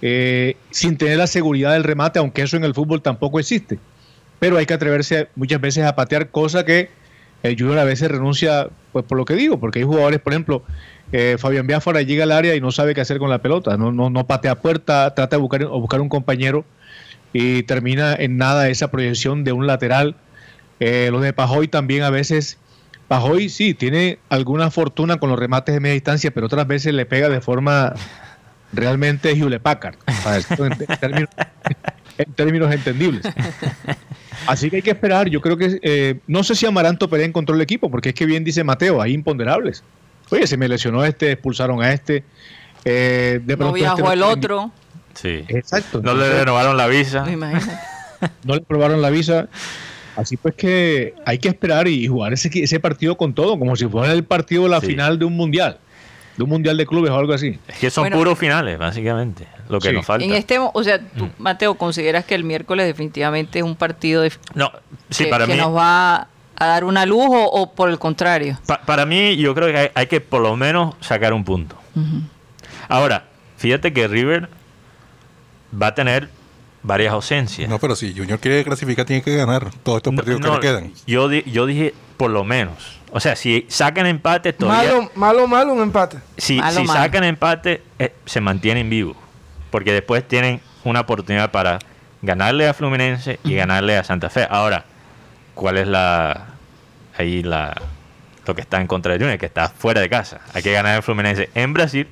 eh, 0.01 0.55
sin 0.71 0.97
tener 0.97 1.17
la 1.17 1.27
seguridad 1.27 1.73
del 1.73 1.83
remate, 1.83 2.19
aunque 2.19 2.43
eso 2.43 2.55
en 2.57 2.63
el 2.63 2.73
fútbol 2.73 3.01
tampoco 3.01 3.39
existe. 3.39 3.79
Pero 4.39 4.57
hay 4.57 4.65
que 4.67 4.73
atreverse 4.75 5.27
muchas 5.35 5.59
veces 5.59 5.83
a 5.83 5.95
patear, 5.95 6.29
cosa 6.29 6.63
que 6.63 6.89
el 7.43 7.57
Junior 7.57 7.79
a 7.79 7.83
veces 7.83 8.09
renuncia 8.09 8.67
pues 8.91 9.05
por 9.05 9.17
lo 9.17 9.25
que 9.25 9.35
digo, 9.35 9.59
porque 9.59 9.79
hay 9.79 9.85
jugadores, 9.85 10.19
por 10.19 10.33
ejemplo, 10.33 10.63
eh, 11.11 11.35
Fabián 11.37 11.67
Biafara 11.67 12.01
llega 12.01 12.23
al 12.23 12.31
área 12.31 12.55
y 12.55 12.61
no 12.61 12.71
sabe 12.71 12.95
qué 12.95 13.01
hacer 13.01 13.19
con 13.19 13.29
la 13.29 13.41
pelota, 13.41 13.77
no, 13.77 13.91
no, 13.91 14.09
no 14.09 14.25
patea 14.25 14.55
puerta, 14.55 15.13
trata 15.13 15.35
de 15.35 15.41
buscar, 15.41 15.63
o 15.63 15.79
buscar 15.79 16.01
un 16.01 16.09
compañero 16.09 16.65
y 17.33 17.63
termina 17.63 18.15
en 18.15 18.37
nada 18.37 18.69
esa 18.69 18.89
proyección 18.89 19.43
de 19.43 19.51
un 19.51 19.67
lateral. 19.67 20.15
Eh, 20.79 21.09
lo 21.11 21.19
de 21.19 21.33
Pajoy 21.33 21.67
también 21.67 22.03
a 22.03 22.09
veces, 22.09 22.57
Pajoy 23.07 23.49
sí, 23.49 23.73
tiene 23.73 24.19
alguna 24.29 24.71
fortuna 24.71 25.17
con 25.17 25.29
los 25.29 25.39
remates 25.39 25.73
de 25.73 25.79
media 25.79 25.93
distancia, 25.93 26.31
pero 26.31 26.47
otras 26.47 26.67
veces 26.67 26.93
le 26.93 27.05
pega 27.05 27.29
de 27.29 27.41
forma 27.41 27.93
realmente 28.73 29.31
Hewlett 29.31 29.61
en 32.17 32.33
términos 32.33 32.73
entendibles. 32.73 33.23
Así 34.47 34.69
que 34.69 34.77
hay 34.77 34.81
que 34.81 34.91
esperar. 34.91 35.29
Yo 35.29 35.41
creo 35.41 35.57
que 35.57 35.79
eh, 35.81 36.19
no 36.27 36.43
sé 36.43 36.55
si 36.55 36.65
Amaranto 36.65 37.09
Pérez 37.09 37.27
encontró 37.27 37.55
el 37.55 37.61
equipo, 37.61 37.91
porque 37.91 38.09
es 38.09 38.15
que 38.15 38.25
bien 38.25 38.43
dice 38.43 38.63
Mateo, 38.63 39.01
hay 39.01 39.13
imponderables. 39.13 39.83
Oye, 40.29 40.47
se 40.47 40.57
me 40.57 40.67
lesionó 40.67 41.05
este, 41.05 41.31
expulsaron 41.31 41.81
a 41.81 41.93
este. 41.93 42.23
Eh, 42.85 43.39
de 43.43 43.57
no 43.57 43.73
viajó 43.73 43.99
este 43.99 44.13
el 44.13 44.23
otro. 44.23 44.71
Sí. 45.13 45.43
Exacto. 45.47 46.01
No 46.01 46.13
le 46.13 46.29
renovaron 46.29 46.77
la 46.77 46.87
visa. 46.87 47.25
no 48.43 48.55
le 48.55 48.61
probaron 48.61 49.01
la 49.01 49.09
visa. 49.09 49.49
Así 50.15 50.35
pues 50.35 50.55
que 50.55 51.13
hay 51.25 51.37
que 51.37 51.47
esperar 51.47 51.87
y 51.87 52.07
jugar 52.07 52.33
ese, 52.33 52.49
ese 52.53 52.79
partido 52.79 53.17
con 53.17 53.33
todo, 53.33 53.59
como 53.59 53.75
si 53.75 53.85
fuera 53.85 54.11
el 54.11 54.23
partido 54.23 54.63
de 54.63 54.69
la 54.69 54.81
final 54.81 55.19
de 55.19 55.25
un 55.25 55.33
mundial 55.33 55.77
de 56.37 56.43
un 56.43 56.49
mundial 56.49 56.77
de 56.77 56.85
clubes 56.85 57.11
o 57.11 57.17
algo 57.17 57.33
así. 57.33 57.59
Es 57.67 57.79
que 57.79 57.89
son 57.89 58.09
puros 58.11 58.37
finales, 58.37 58.77
básicamente, 58.77 59.47
lo 59.69 59.79
que 59.79 59.91
nos 59.91 60.05
falta. 60.05 60.23
En 60.23 60.33
este, 60.33 60.59
o 60.59 60.83
sea, 60.83 60.99
tú, 60.99 61.25
mm. 61.25 61.31
Mateo, 61.39 61.75
¿consideras 61.75 62.25
que 62.25 62.35
el 62.35 62.43
miércoles 62.43 62.85
definitivamente 62.85 63.59
es 63.59 63.65
un 63.65 63.75
partido 63.75 64.21
de, 64.21 64.31
no, 64.53 64.71
sí, 65.09 65.25
que, 65.25 65.29
para 65.29 65.47
que 65.47 65.55
nos 65.55 65.75
va 65.75 66.27
a 66.55 66.65
dar 66.65 66.83
una 66.83 67.05
luz 67.05 67.25
o, 67.29 67.73
por 67.73 67.89
el 67.89 67.99
contrario? 67.99 68.57
para 68.85 69.05
mí, 69.05 69.35
yo 69.37 69.53
creo 69.55 69.67
que 69.67 69.91
hay, 69.93 70.07
que 70.07 70.21
por 70.21 70.41
lo 70.41 70.55
menos 70.55 70.95
sacar 71.01 71.33
un 71.33 71.43
punto. 71.43 71.75
Ahora, 72.87 73.25
fíjate 73.57 73.91
que 73.91 74.07
River 74.07 74.49
va 75.79 75.87
a 75.87 75.95
tener 75.95 76.29
varias 76.83 77.11
ausencias. 77.11 77.67
No, 77.67 77.79
pero 77.79 77.95
si 77.95 78.15
Junior 78.15 78.39
quiere 78.39 78.63
clasificar, 78.63 79.05
tiene 79.05 79.23
que 79.23 79.35
ganar 79.35 79.71
todos 79.83 79.97
estos 79.97 80.13
partidos 80.13 80.39
que 80.41 80.49
le 80.49 80.59
quedan. 80.59 80.93
Yo, 81.07 81.31
yo 81.31 81.65
dije 81.65 81.95
por 82.15 82.29
lo 82.29 82.43
menos. 82.43 82.96
O 83.11 83.19
sea, 83.19 83.35
si 83.35 83.65
sacan 83.69 84.05
empate, 84.05 84.53
todavía. 84.53 84.91
Malo, 84.91 85.11
malo, 85.15 85.47
malo 85.47 85.73
un 85.73 85.81
empate. 85.81 86.17
Si, 86.37 86.59
si 86.59 86.87
sacan 86.87 87.23
empate, 87.23 87.81
eh, 87.99 88.13
se 88.25 88.41
mantienen 88.41 88.89
vivos. 88.89 89.15
Porque 89.71 89.93
después 89.93 90.27
tienen 90.27 90.61
una 90.83 91.01
oportunidad 91.01 91.51
para 91.51 91.79
ganarle 92.21 92.67
a 92.67 92.73
Fluminense 92.73 93.39
y 93.43 93.55
ganarle 93.55 93.97
a 93.97 94.03
Santa 94.03 94.29
Fe. 94.29 94.47
Ahora, 94.49 94.85
¿cuál 95.53 95.77
es 95.77 95.87
la. 95.87 96.47
Ahí 97.17 97.43
la. 97.43 97.75
Lo 98.45 98.55
que 98.55 98.61
está 98.61 98.79
en 98.79 98.87
contra 98.87 99.13
de 99.13 99.19
Junior, 99.19 99.37
que 99.37 99.45
está 99.45 99.69
fuera 99.69 99.99
de 99.99 100.09
casa. 100.09 100.39
Hay 100.53 100.63
que 100.63 100.71
ganar 100.71 100.97
a 100.97 101.01
Fluminense 101.01 101.49
en 101.53 101.73
Brasil 101.73 102.07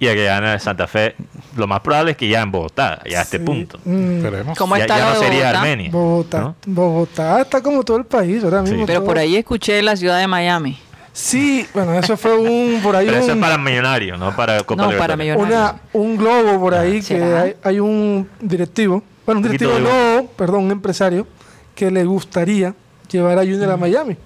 y 0.00 0.08
a 0.08 0.14
que 0.14 0.24
gane 0.24 0.58
Santa 0.58 0.86
Fe, 0.86 1.14
lo 1.56 1.66
más 1.66 1.80
probable 1.80 2.12
es 2.12 2.16
que 2.16 2.26
ya 2.26 2.40
en 2.40 2.50
Bogotá, 2.50 3.02
ya 3.08 3.18
a 3.18 3.22
este 3.22 3.38
punto. 3.38 3.78
Mm. 3.84 4.22
¿Cómo 4.56 4.74
está 4.74 4.96
ya, 4.96 5.12
no 5.12 5.20
sería 5.20 5.50
Armenia. 5.50 5.90
Bogotá, 5.92 6.54
Bogotá 6.66 7.42
está 7.42 7.62
como 7.62 7.84
todo 7.84 7.98
el 7.98 8.06
país 8.06 8.42
ahora 8.42 8.62
mismo. 8.62 8.86
Pero 8.86 9.04
por 9.04 9.18
ahí 9.18 9.36
escuché 9.36 9.82
la 9.82 9.94
ciudad 9.96 10.18
de 10.18 10.26
Miami. 10.26 10.78
Sí, 11.12 11.66
bueno, 11.74 11.92
eso 11.98 12.16
fue 12.16 12.34
un 12.38 12.80
por 12.82 12.96
ahí 12.96 13.06
Pero 13.06 13.18
eso 13.18 13.32
es 13.32 13.38
para 13.38 13.58
millonarios, 13.58 14.18
no 14.18 14.34
para 14.34 14.62
Copa 14.62 14.86
no, 14.86 14.96
para 14.96 15.16
millonarios. 15.16 15.72
un 15.92 16.16
globo 16.16 16.58
por 16.58 16.74
ahí 16.74 17.02
que 17.02 17.54
hay, 17.62 17.78
un 17.78 18.26
directivo, 18.40 19.02
bueno, 19.26 19.40
un 19.40 19.42
directivo 19.42 19.78
no, 19.80 20.28
perdón, 20.34 20.64
un 20.64 20.70
empresario 20.70 21.26
que 21.74 21.90
le 21.90 22.04
gustaría 22.04 22.74
llevar 23.10 23.38
a 23.38 23.42
Junior 23.42 23.72
a 23.72 23.76
Miami. 23.76 24.16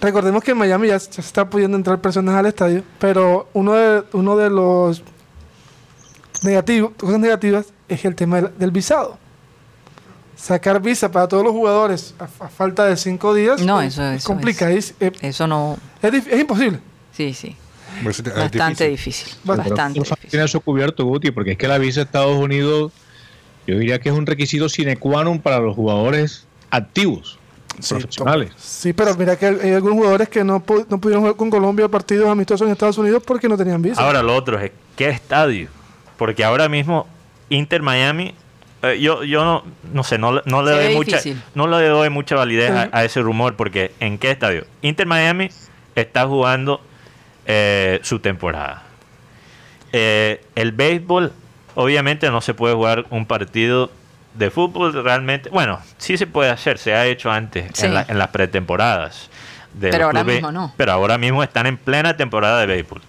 Recordemos 0.00 0.42
que 0.42 0.50
en 0.52 0.58
Miami 0.58 0.88
ya 0.88 0.98
se 0.98 1.20
está 1.20 1.48
pudiendo 1.48 1.76
entrar 1.76 2.00
personas 2.00 2.34
al 2.34 2.46
estadio, 2.46 2.82
pero 2.98 3.48
uno 3.52 3.74
de, 3.74 4.04
uno 4.12 4.36
de 4.36 4.50
los 4.50 5.02
negativos, 6.42 6.92
cosas 6.96 7.18
negativas 7.20 7.66
es 7.88 8.04
el 8.04 8.14
tema 8.14 8.40
del, 8.40 8.70
visado. 8.70 9.18
Sacar 10.36 10.80
visa 10.82 11.10
para 11.10 11.28
todos 11.28 11.44
los 11.44 11.52
jugadores 11.52 12.14
a, 12.18 12.26
falta 12.26 12.86
de 12.86 12.96
cinco 12.96 13.32
días 13.32 13.60
no, 13.60 13.80
eso, 13.80 14.02
es 14.10 14.24
complicadísimo. 14.24 14.96
Eh, 15.00 15.12
eso 15.20 15.46
no. 15.46 15.78
Es, 16.02 16.40
imposible. 16.40 16.80
Sí, 17.12 17.32
sí. 17.32 17.56
Bastante 18.02 18.88
difícil. 18.88 19.32
Bastante 19.44 20.00
difícil. 20.00 20.30
Tiene 20.30 20.46
eso 20.46 20.60
cubierto, 20.60 21.04
Guti, 21.04 21.30
porque 21.30 21.52
es 21.52 21.58
que 21.58 21.68
la 21.68 21.78
visa 21.78 22.00
de 22.00 22.04
Estados 22.04 22.36
Unidos, 22.36 22.92
yo 23.66 23.78
diría 23.78 24.00
que 24.00 24.08
es 24.08 24.14
un 24.14 24.26
requisito 24.26 24.68
sine 24.68 24.96
qua 24.96 25.22
non 25.22 25.40
para 25.40 25.60
los 25.60 25.76
jugadores 25.76 26.46
activos. 26.70 27.38
Sí, 28.56 28.92
pero 28.92 29.14
mira 29.16 29.36
que 29.36 29.46
hay 29.46 29.72
algunos 29.72 29.96
jugadores 29.96 30.28
que 30.28 30.44
no, 30.44 30.62
no 30.88 31.00
pudieron 31.00 31.22
jugar 31.22 31.36
con 31.36 31.50
Colombia 31.50 31.88
partidos 31.88 32.28
amistosos 32.28 32.66
en 32.66 32.72
Estados 32.72 32.98
Unidos 32.98 33.22
porque 33.26 33.48
no 33.48 33.56
tenían 33.56 33.80
visa. 33.80 34.02
Ahora 34.02 34.22
lo 34.22 34.34
otro 34.34 34.58
es, 34.58 34.70
¿qué 34.96 35.08
estadio? 35.08 35.68
Porque 36.16 36.44
ahora 36.44 36.68
mismo 36.68 37.06
Inter 37.48 37.82
Miami, 37.82 38.34
eh, 38.82 38.98
yo, 39.00 39.24
yo 39.24 39.44
no, 39.44 39.64
no 39.92 40.04
sé, 40.04 40.18
no, 40.18 40.42
no 40.44 40.62
le 40.62 40.72
doy 40.72 40.94
mucha, 40.94 41.20
no 41.54 41.66
le 41.66 41.88
doy 41.88 42.10
mucha 42.10 42.36
validez 42.36 42.70
a, 42.92 43.04
ese 43.04 43.20
rumor 43.20 43.56
porque 43.56 43.92
¿en 44.00 44.18
qué 44.18 44.30
estadio? 44.30 44.66
Inter 44.82 45.06
Miami 45.06 45.50
está 45.94 46.26
jugando 46.26 46.80
eh, 47.46 48.00
su 48.02 48.18
temporada. 48.20 48.84
Eh, 49.92 50.44
el 50.54 50.72
béisbol, 50.72 51.32
obviamente 51.74 52.30
no 52.30 52.40
se 52.40 52.54
puede 52.54 52.74
jugar 52.74 53.06
un 53.10 53.26
partido 53.26 53.90
de 54.34 54.50
fútbol 54.50 54.92
realmente, 55.04 55.50
bueno, 55.50 55.80
sí 55.98 56.16
se 56.16 56.26
puede 56.26 56.50
hacer, 56.50 56.78
se 56.78 56.94
ha 56.94 57.06
hecho 57.06 57.30
antes 57.30 57.82
en, 57.82 57.94
las 57.94 58.28
pretemporadas. 58.28 59.30
pero 59.78 60.06
ahora 60.06 60.24
mismo 60.24 60.52
no. 60.52 60.72
Pero 60.76 60.92
ahora 60.92 61.18
mismo 61.18 61.42
están 61.42 61.66
en 61.66 61.76
plena 61.76 62.16
temporada 62.16 62.60
de 62.60 62.66
béisbol. 62.66 63.02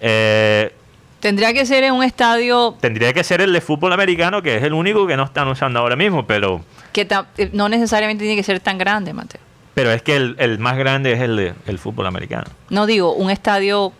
Eh, 0.00 0.72
Tendría 1.20 1.54
que 1.54 1.64
ser 1.64 1.84
en 1.84 1.94
un 1.94 2.02
estadio... 2.02 2.76
Tendría 2.80 3.12
que 3.12 3.22
ser 3.22 3.40
el 3.40 3.52
de 3.52 3.60
fútbol 3.60 3.92
americano, 3.92 4.42
que 4.42 4.56
es 4.56 4.62
el 4.64 4.72
único 4.72 5.06
que 5.06 5.16
no 5.16 5.22
están 5.22 5.46
usando 5.46 5.78
ahora 5.78 5.94
mismo, 5.94 6.26
pero... 6.26 6.64
Que 6.92 7.06
eh, 7.36 7.50
no 7.52 7.68
necesariamente 7.68 8.24
tiene 8.24 8.34
que 8.34 8.42
ser 8.42 8.58
tan 8.58 8.76
grande, 8.76 9.12
Mateo. 9.12 9.40
Pero 9.74 9.92
es 9.92 10.02
que 10.02 10.16
el, 10.16 10.58
más 10.58 10.76
grande 10.76 11.12
es 11.12 11.20
el 11.20 11.36
de 11.36 11.54
el 11.66 11.78
fútbol 11.78 12.06
americano. 12.06 12.44
No 12.68 12.86
digo, 12.86 13.14
un 13.14 13.30
estadio 13.30 13.92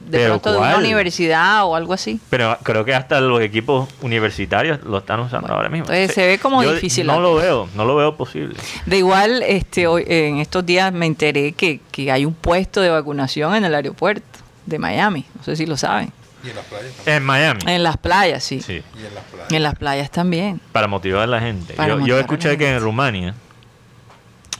de 0.00 0.26
pronto 0.26 0.52
de 0.52 0.58
una 0.58 0.78
universidad 0.78 1.64
o 1.64 1.76
algo 1.76 1.92
así. 1.92 2.20
Pero 2.30 2.56
creo 2.62 2.84
que 2.84 2.94
hasta 2.94 3.20
los 3.20 3.40
equipos 3.40 3.88
universitarios 4.02 4.82
lo 4.84 4.98
están 4.98 5.20
usando 5.20 5.52
ahora 5.52 5.68
mismo. 5.68 5.86
Entonces 5.86 6.14
se 6.14 6.26
ve 6.26 6.38
como 6.38 6.62
difícil. 6.62 7.06
No 7.06 7.20
lo 7.20 7.34
veo, 7.34 7.68
no 7.74 7.84
lo 7.84 7.96
veo 7.96 8.16
posible. 8.16 8.56
De 8.86 8.98
igual, 8.98 9.42
este, 9.42 9.86
hoy, 9.86 10.04
en 10.06 10.38
estos 10.38 10.64
días 10.64 10.92
me 10.92 11.06
enteré 11.06 11.52
que, 11.52 11.80
que 11.90 12.10
hay 12.10 12.24
un 12.24 12.34
puesto 12.34 12.80
de 12.80 12.90
vacunación 12.90 13.54
en 13.54 13.64
el 13.64 13.74
aeropuerto 13.74 14.40
de 14.66 14.78
Miami. 14.78 15.26
No 15.34 15.44
sé 15.44 15.56
si 15.56 15.66
lo 15.66 15.76
saben. 15.76 16.12
¿Y 16.42 16.48
en 16.48 16.56
las 16.56 16.64
playas 16.64 17.06
En 17.06 17.22
Miami. 17.22 17.60
En 17.66 17.82
las 17.82 17.96
playas, 17.98 18.42
sí. 18.42 18.62
sí. 18.62 18.82
¿Y 18.98 19.06
en 19.06 19.14
las 19.14 19.24
playas? 19.24 19.52
En 19.52 19.62
las 19.62 19.74
playas 19.74 20.10
también. 20.10 20.60
Para 20.72 20.86
motivar 20.86 21.22
a 21.22 21.26
la 21.26 21.40
gente. 21.40 21.74
yo, 21.76 22.06
yo 22.06 22.18
escuché 22.18 22.56
que 22.56 22.74
en 22.74 22.80
Rumania, 22.80 23.34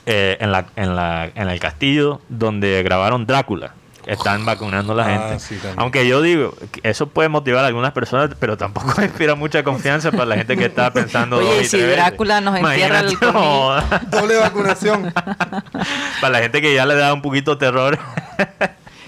eh, 0.05 0.37
en, 0.39 0.51
la, 0.51 0.67
en, 0.75 0.95
la, 0.95 1.31
en 1.33 1.49
el 1.49 1.59
castillo 1.59 2.21
donde 2.29 2.83
grabaron 2.83 3.25
Drácula, 3.25 3.73
están 4.05 4.45
vacunando 4.45 4.93
a 4.93 4.95
la 4.95 5.03
ah, 5.03 5.37
gente. 5.39 5.67
Aunque 5.77 6.07
yo 6.07 6.21
digo, 6.21 6.53
eso 6.83 7.07
puede 7.07 7.29
motivar 7.29 7.63
a 7.63 7.67
algunas 7.67 7.91
personas, 7.91 8.31
pero 8.39 8.57
tampoco 8.57 9.01
inspira 9.01 9.35
mucha 9.35 9.63
confianza 9.63 10.11
para 10.11 10.25
la 10.25 10.37
gente 10.37 10.57
que 10.57 10.65
está 10.65 10.91
pensando. 10.91 11.37
Oye, 11.37 11.65
si 11.65 11.79
Drácula 11.79 12.41
nos 12.41 12.57
entierra 12.57 12.99
el 12.99 13.17
Doble 14.09 14.35
vacunación. 14.37 15.13
para 16.21 16.29
la 16.29 16.39
gente 16.39 16.61
que 16.61 16.73
ya 16.73 16.85
le 16.85 16.95
da 16.95 17.13
un 17.13 17.21
poquito 17.21 17.57
terror. 17.57 17.99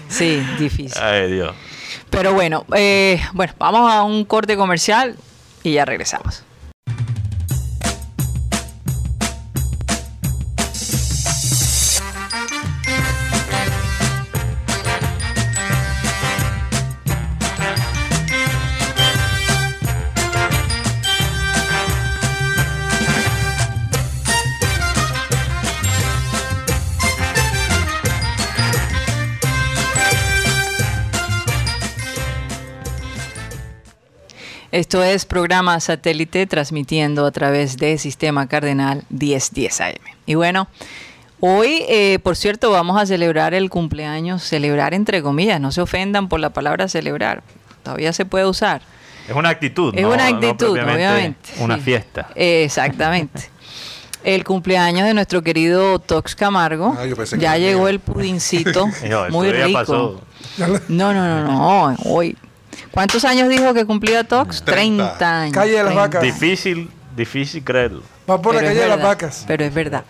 sí, 0.08 0.44
difícil. 0.58 1.02
Ay, 1.02 1.32
Dios. 1.32 1.54
Pero 2.10 2.32
bueno, 2.32 2.64
eh, 2.74 3.20
bueno, 3.32 3.52
vamos 3.58 3.92
a 3.92 4.02
un 4.02 4.24
corte 4.24 4.56
comercial 4.56 5.16
y 5.62 5.72
ya 5.72 5.84
regresamos. 5.84 6.44
Esto 34.74 35.04
es 35.04 35.24
programa 35.24 35.78
satélite 35.78 36.48
transmitiendo 36.48 37.26
a 37.26 37.30
través 37.30 37.76
de 37.76 37.96
Sistema 37.96 38.48
Cardenal 38.48 39.04
1010 39.08 39.80
AM. 39.80 39.92
Y 40.26 40.34
bueno, 40.34 40.66
hoy, 41.38 41.84
eh, 41.88 42.18
por 42.20 42.34
cierto, 42.34 42.72
vamos 42.72 43.00
a 43.00 43.06
celebrar 43.06 43.54
el 43.54 43.70
cumpleaños, 43.70 44.42
celebrar 44.42 44.92
entre 44.92 45.22
comillas, 45.22 45.60
no 45.60 45.70
se 45.70 45.80
ofendan 45.80 46.28
por 46.28 46.40
la 46.40 46.50
palabra 46.50 46.88
celebrar, 46.88 47.44
todavía 47.84 48.12
se 48.12 48.24
puede 48.24 48.46
usar. 48.46 48.82
Es 49.28 49.36
una 49.36 49.50
actitud. 49.50 49.94
Es 49.96 50.04
una 50.04 50.26
actitud, 50.26 50.76
obviamente. 50.76 51.50
Una 51.60 51.78
fiesta. 51.78 52.30
Exactamente. 52.34 53.48
el 54.24 54.42
cumpleaños 54.42 55.06
de 55.06 55.14
nuestro 55.14 55.40
querido 55.42 56.00
Tox 56.00 56.34
Camargo. 56.34 56.96
Ah, 56.98 57.06
yo 57.06 57.14
pensé 57.14 57.36
que 57.36 57.42
ya 57.42 57.56
llegó 57.58 57.86
el 57.86 58.00
pudincito. 58.00 58.88
Muy 59.30 59.52
rico. 59.52 59.78
pasó. 59.78 60.20
No, 60.88 61.12
no, 61.14 61.28
no, 61.28 61.44
no. 61.44 61.96
Hoy. 62.06 62.36
¿Cuántos 62.90 63.24
años 63.24 63.48
dijo 63.48 63.72
que 63.74 63.84
cumplía 63.84 64.24
Tox? 64.24 64.62
30. 64.62 65.04
30 65.18 65.40
años. 65.40 65.54
Calle 65.54 65.70
de 65.72 65.76
las 65.78 65.86
30. 65.94 66.00
Vacas. 66.02 66.22
Difícil, 66.22 66.90
difícil 67.16 67.64
creerlo. 67.64 68.02
Va 68.28 68.40
por 68.40 68.54
la 68.54 68.60
Pero 68.60 68.70
calle 68.70 68.80
de 68.82 68.88
las 68.88 69.02
vacas. 69.02 69.44
Pero 69.46 69.64
es 69.64 69.74
verdad. 69.74 70.04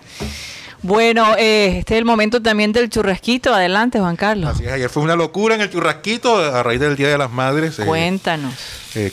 Bueno, 0.83 1.35
eh, 1.39 1.79
este 1.79 1.95
es 1.95 1.99
el 1.99 2.05
momento 2.05 2.43
también 2.43 2.73
del 2.73 2.91
churrasquito. 2.91 3.55
Adelante, 3.55 3.99
Juan 4.01 4.17
Carlos. 4.17 4.51
Así 4.55 4.65
es, 4.67 4.73
ayer 4.73 4.91
fue 4.91 5.03
una 5.03 5.17
locura 5.17 5.55
en 5.55 5.63
el 5.63 5.71
churrasquito 5.71 6.37
a 6.37 6.63
raíz 6.63 6.79
del 6.81 6.95
Día 6.97 7.09
de 7.09 7.17
las 7.19 7.31
Madres. 7.31 7.79
eh, 7.79 7.85
Cuéntanos. 7.87 8.53
eh, 8.95 9.11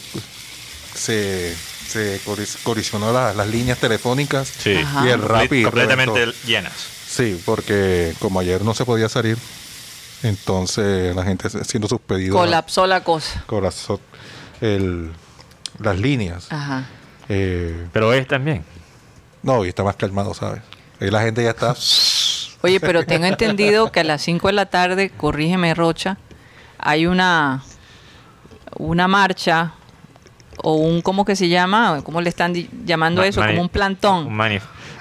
se 0.94 1.56
se 1.88 2.22
colis- 2.26 2.58
colisionó 2.64 3.12
la- 3.12 3.34
las 3.34 3.48
líneas 3.50 3.78
telefónicas 3.78 4.48
Sí. 4.48 4.76
Ajá. 4.78 5.06
y 5.06 5.10
el 5.12 5.22
Rappi 5.22 5.64
completamente 5.64 6.20
reventó. 6.26 6.48
llenas. 6.48 6.74
Sí, 7.06 7.38
porque 7.44 8.14
como 8.20 8.40
ayer 8.40 8.64
no 8.64 8.74
se 8.74 8.86
podía 8.86 9.10
salir, 9.10 9.38
entonces 10.24 11.16
la 11.16 11.24
gente 11.24 11.48
haciendo 11.48 11.88
sus 11.88 12.00
pedidos 12.00 12.38
Colapsó 12.40 12.86
la 12.88 13.04
cosa. 13.04 13.44
colapsó 13.46 14.00
el, 14.62 15.12
las 15.80 15.98
líneas. 16.00 16.48
Ajá. 16.52 16.86
Eh, 17.30 17.88
Pero 17.94 18.10
hoy 18.10 18.26
también. 18.26 18.64
no, 19.44 19.66
y 19.66 19.70
está 19.70 19.84
más 19.84 19.96
calmado, 19.96 20.34
¿sabes? 20.34 20.62
Ahí 21.00 21.10
la 21.10 21.22
gente 21.22 21.44
ya 21.44 21.52
está. 21.52 21.76
Oye, 22.64 22.80
pero 22.80 23.06
tengo 23.06 23.26
entendido 23.26 23.92
que 23.92 24.02
a 24.02 24.04
las 24.04 24.22
5 24.22 24.48
de 24.48 24.54
la 24.54 24.68
tarde, 24.68 25.10
corrígeme 25.10 25.74
Rocha, 25.74 26.18
hay 26.78 27.06
una 27.08 27.64
una 28.78 29.08
marcha 29.08 29.74
o 30.64 30.76
un 30.76 31.02
¿cómo 31.02 31.26
que 31.26 31.36
se 31.36 31.50
llama? 31.50 32.02
¿Cómo 32.04 32.22
le 32.22 32.30
están 32.30 32.54
llamando 32.86 33.22
Ma- 33.22 33.28
eso? 33.28 33.42
Como 33.46 33.62
un 33.62 33.70
plantón. 33.70 34.28
un 34.28 34.36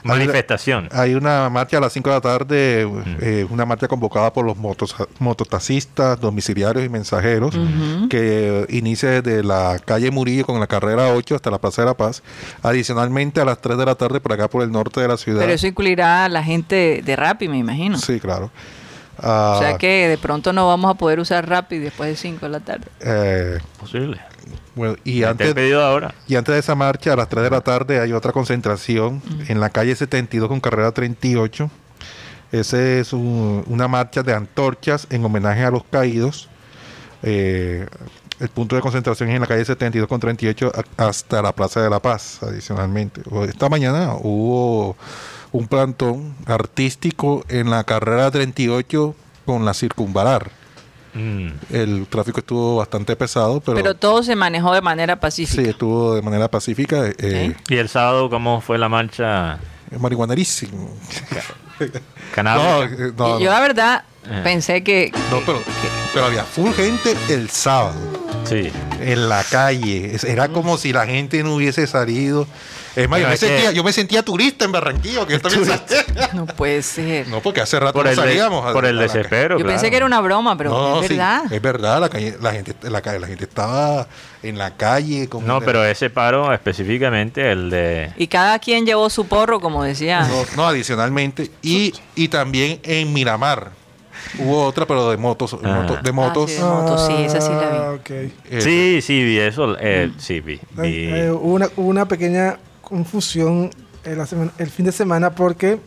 manifestación. 0.02 0.88
Hay 0.92 1.14
una 1.14 1.48
marcha 1.50 1.78
a 1.78 1.80
las 1.80 1.92
5 1.92 2.08
de 2.10 2.14
la 2.16 2.20
tarde, 2.20 2.88
eh, 3.20 3.46
una 3.50 3.64
marcha 3.66 3.88
convocada 3.88 4.32
por 4.32 4.44
los 4.44 4.56
motos, 4.56 4.94
mototaxistas, 5.18 6.20
domiciliarios 6.20 6.84
y 6.84 6.88
mensajeros, 6.88 7.58
que 8.08 8.66
inicia 8.70 9.22
desde 9.22 9.42
la 9.42 9.78
calle 9.84 10.10
Murillo 10.10 10.44
con 10.46 10.58
la 10.60 10.66
carrera 10.66 11.12
8 11.14 11.34
hasta 11.36 11.50
la 11.50 11.58
Plaza 11.58 11.82
de 11.82 11.86
la 11.86 11.94
Paz. 11.94 12.22
Adicionalmente, 12.62 13.40
a 13.40 13.44
las 13.44 13.60
3 13.60 13.76
de 13.78 13.86
la 13.86 13.94
tarde 13.94 14.20
por 14.20 14.32
acá 14.32 14.48
por 14.48 14.62
el 14.62 14.70
norte 14.72 15.00
de 15.00 15.08
la 15.08 15.16
ciudad. 15.16 15.40
Pero 15.40 15.52
eso 15.52 15.66
incluirá 15.66 16.24
a 16.24 16.28
la 16.28 16.42
gente 16.42 17.02
de 17.04 17.16
Rappi, 17.16 17.48
me 17.48 17.58
imagino. 17.58 17.98
Sí, 17.98 18.20
claro. 18.20 18.46
O 18.46 19.22
Ah, 19.22 19.56
sea 19.60 19.76
que 19.76 20.08
de 20.08 20.16
pronto 20.16 20.52
no 20.54 20.66
vamos 20.66 20.90
a 20.90 20.94
poder 20.94 21.20
usar 21.20 21.46
Rappi 21.46 21.76
después 21.78 22.08
de 22.08 22.16
5 22.16 22.46
de 22.46 22.48
la 22.52 22.60
tarde. 22.60 22.86
eh, 23.00 23.58
Posible. 23.78 24.18
Bueno, 24.80 24.96
y 25.04 25.22
antes, 25.24 25.48
el 25.48 25.54
pedido 25.54 25.84
ahora. 25.84 26.14
y 26.26 26.36
antes 26.36 26.54
de 26.54 26.58
esa 26.58 26.74
marcha, 26.74 27.12
a 27.12 27.16
las 27.16 27.28
3 27.28 27.44
de 27.44 27.50
la 27.50 27.60
tarde, 27.60 28.00
hay 28.00 28.12
otra 28.12 28.32
concentración 28.32 29.22
en 29.48 29.60
la 29.60 29.68
calle 29.68 29.94
72 29.94 30.48
con 30.48 30.58
carrera 30.60 30.90
38. 30.92 31.70
Ese 32.50 32.98
es 33.00 33.12
un- 33.12 33.62
una 33.68 33.88
marcha 33.88 34.22
de 34.22 34.32
antorchas 34.32 35.06
en 35.10 35.22
homenaje 35.24 35.64
a 35.64 35.70
los 35.70 35.84
caídos. 35.84 36.48
Eh, 37.22 37.86
el 38.40 38.48
punto 38.48 38.74
de 38.74 38.80
concentración 38.80 39.28
es 39.28 39.34
en 39.34 39.42
la 39.42 39.46
calle 39.46 39.64
72 39.66 40.08
con 40.08 40.18
38 40.18 40.72
a- 40.96 41.06
hasta 41.08 41.42
la 41.42 41.52
Plaza 41.52 41.82
de 41.82 41.90
la 41.90 42.00
Paz, 42.00 42.42
adicionalmente. 42.42 43.20
Esta 43.48 43.68
mañana 43.68 44.14
hubo 44.18 44.96
un 45.52 45.68
plantón 45.68 46.34
artístico 46.46 47.44
en 47.48 47.68
la 47.70 47.84
carrera 47.84 48.30
38 48.30 49.14
con 49.44 49.64
la 49.66 49.74
circunvalar. 49.74 50.50
Mm. 51.12 51.49
El 51.70 52.07
tráfico 52.09 52.38
estuvo 52.40 52.77
bastante 52.77 53.16
pesado, 53.16 53.61
pero, 53.61 53.77
Pero, 53.77 53.94
todo 53.96 54.23
se 54.23 54.37
manejó 54.37 54.73
de 54.75 54.81
manera 54.81 55.18
pacífica. 55.18 55.62
sí, 55.62 55.68
estuvo 55.68 56.14
de 56.14 56.23
manera 56.23 56.49
pacífica. 56.49 57.07
Eh, 57.18 57.55
¿Y 57.68 57.77
el 57.77 57.88
sábado 57.88 58.31
cómo 58.31 58.61
fue 58.61 58.79
la 58.79 58.88
marcha 58.88 59.59
Es 59.90 60.01
marihuanerísimo. 60.01 60.94
No, 61.81 61.87
canábica? 62.35 63.05
eh, 63.07 63.12
no, 63.16 63.40
Yo 63.40 63.51
la 63.51 63.61
verdad 63.61 64.05
Eh. 64.31 64.40
pensé 64.44 64.85
que... 64.85 65.11
No, 65.31 65.40
pero, 65.46 65.61
pero 66.12 66.27
había 66.27 66.44
full 66.44 66.70
gente 66.73 67.16
el 67.31 67.49
sábado 67.51 67.99
Sí. 68.44 68.70
en 69.01 69.29
la 69.29 69.42
calle. 69.44 70.14
Era 70.27 70.49
como 70.49 70.77
si 70.77 70.92
la 70.92 71.07
gente 71.07 71.42
no 71.42 71.55
hubiese 71.57 71.87
salido. 71.87 72.46
Es 72.96 73.09
más, 73.09 73.20
yo 73.20 73.29
me, 73.29 73.37
sentía, 73.37 73.70
yo 73.72 73.85
me 73.85 73.92
sentía 73.92 74.22
turista 74.24 74.64
en 74.64 74.72
Barranquilla. 74.72 75.26
Que 75.26 75.35
yo 75.35 75.40
también. 75.40 75.68
No 76.35 76.46
puede 76.46 76.83
ser. 76.83 77.29
No, 77.29 77.40
porque 77.40 77.61
hace 77.61 77.79
rato 77.79 77.92
Por 77.92 78.05
no 78.05 78.11
de- 78.11 78.16
salíamos. 78.16 78.64
a- 78.66 78.72
por 78.72 78.85
el 78.85 78.98
desespero. 78.98 79.59
Yo 79.59 79.66
pensé 79.66 79.90
que 79.90 79.96
era 79.96 80.07
una 80.07 80.20
broma, 80.20 80.57
pero 80.57 80.70
No, 80.70 81.00
es 81.00 81.09
sí, 81.09 81.14
verdad. 81.14 81.42
es 81.53 81.62
verdad. 81.62 82.00
La, 82.00 82.09
calle, 82.09 82.37
la, 82.40 82.53
gente, 82.53 82.74
la, 82.83 83.00
calle, 83.03 83.20
la 83.20 83.26
gente 83.26 83.44
estaba 83.44 84.07
en 84.42 84.59
la 84.59 84.76
calle. 84.76 85.29
Como 85.29 85.46
No, 85.46 85.61
pero 85.61 85.85
ese 85.85 86.11
paro 86.11 86.53
específicamente, 86.53 87.50
el 87.53 87.70
de... 87.70 88.12
Y 88.16 88.26
cada 88.26 88.59
quien 88.59 88.85
llevó 88.87 89.09
su 89.11 89.26
porro, 89.26 89.61
como 89.61 89.83
decía. 89.85 90.22
No, 90.22 90.44
no, 90.57 90.66
adicionalmente. 90.66 91.50
Y, 91.62 91.92
y 92.14 92.29
también 92.29 92.81
en 92.83 93.12
Miramar. 93.12 93.70
Hubo 94.38 94.64
otra, 94.64 94.87
pero 94.87 95.11
de 95.11 95.16
motos. 95.16 95.57
Ah. 95.62 95.83
moto- 95.83 96.03
de 96.03 96.12
motos. 96.12 96.50
sí. 96.50 96.57
de 96.57 96.62
moto, 96.62 97.07
sí, 97.07 97.14
esa 97.24 97.40
sí 97.40 97.48
la 97.50 97.59
vi. 97.70 97.76
Ah, 97.79 97.92
ok. 97.98 98.11
Eh, 98.11 98.61
Sí, 98.61 99.00
sí, 99.03 99.24
vi 99.24 99.38
eso. 99.38 99.76
eh, 99.81 100.11
sí, 100.18 100.40
vi. 100.40 100.61
vi. 100.72 100.88
Eh, 100.88 101.26
eh, 101.26 101.31
hubo, 101.31 101.55
una, 101.55 101.68
hubo 101.76 101.88
una 101.88 102.07
pequeña 102.07 102.59
confusión 102.90 103.70
semana- 104.26 104.53
el 104.59 104.68
fin 104.68 104.85
de 104.85 104.92
semana 104.92 105.31
porque 105.35 105.79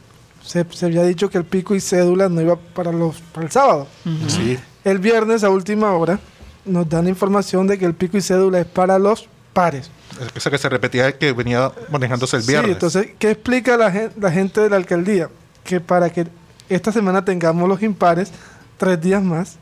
se, 0.44 0.66
se 0.72 0.86
había 0.88 1.04
dicho 1.04 1.30
que 1.30 1.38
el 1.38 1.44
pico 1.46 1.76
y 1.76 1.80
cédula 1.82 2.30
no 2.30 2.42
iba 2.42 2.56
para, 2.56 2.92
los, 2.92 3.18
para 3.34 3.46
el 3.46 3.52
sábado. 3.52 3.88
sí. 4.28 4.58
El 4.84 4.98
viernes 5.00 5.44
a 5.46 5.50
última 5.50 5.94
hora 5.94 6.20
nos 6.66 6.90
dan 6.90 7.08
información 7.08 7.68
de 7.68 7.78
que 7.78 7.86
el 7.86 7.94
pico 7.94 8.18
y 8.18 8.22
cédula 8.22 8.60
es 8.60 8.66
para 8.66 9.00
los 9.00 9.30
pares. 9.54 9.90
Esa 10.36 10.50
que 10.52 10.58
se 10.58 10.68
repetía 10.68 11.08
es 11.08 11.16
que 11.16 11.32
venía 11.32 11.72
manejándose 11.90 12.36
el 12.38 12.44
viernes. 12.44 12.66
Sí, 12.68 12.72
entonces, 12.74 13.08
¿qué 13.20 13.32
explica 13.32 13.78
la, 13.78 13.92
gen- 13.92 14.12
la 14.20 14.30
gente 14.32 14.60
de 14.62 14.70
la 14.70 14.76
alcaldía? 14.76 15.30
Que 15.64 15.80
para 15.80 16.10
que 16.10 16.28
esta 16.70 16.92
semana 16.92 17.24
tengamos 17.24 17.68
los 17.70 17.82
impares, 17.82 18.32
tres 18.78 19.00
días 19.00 19.24
más. 19.24 19.56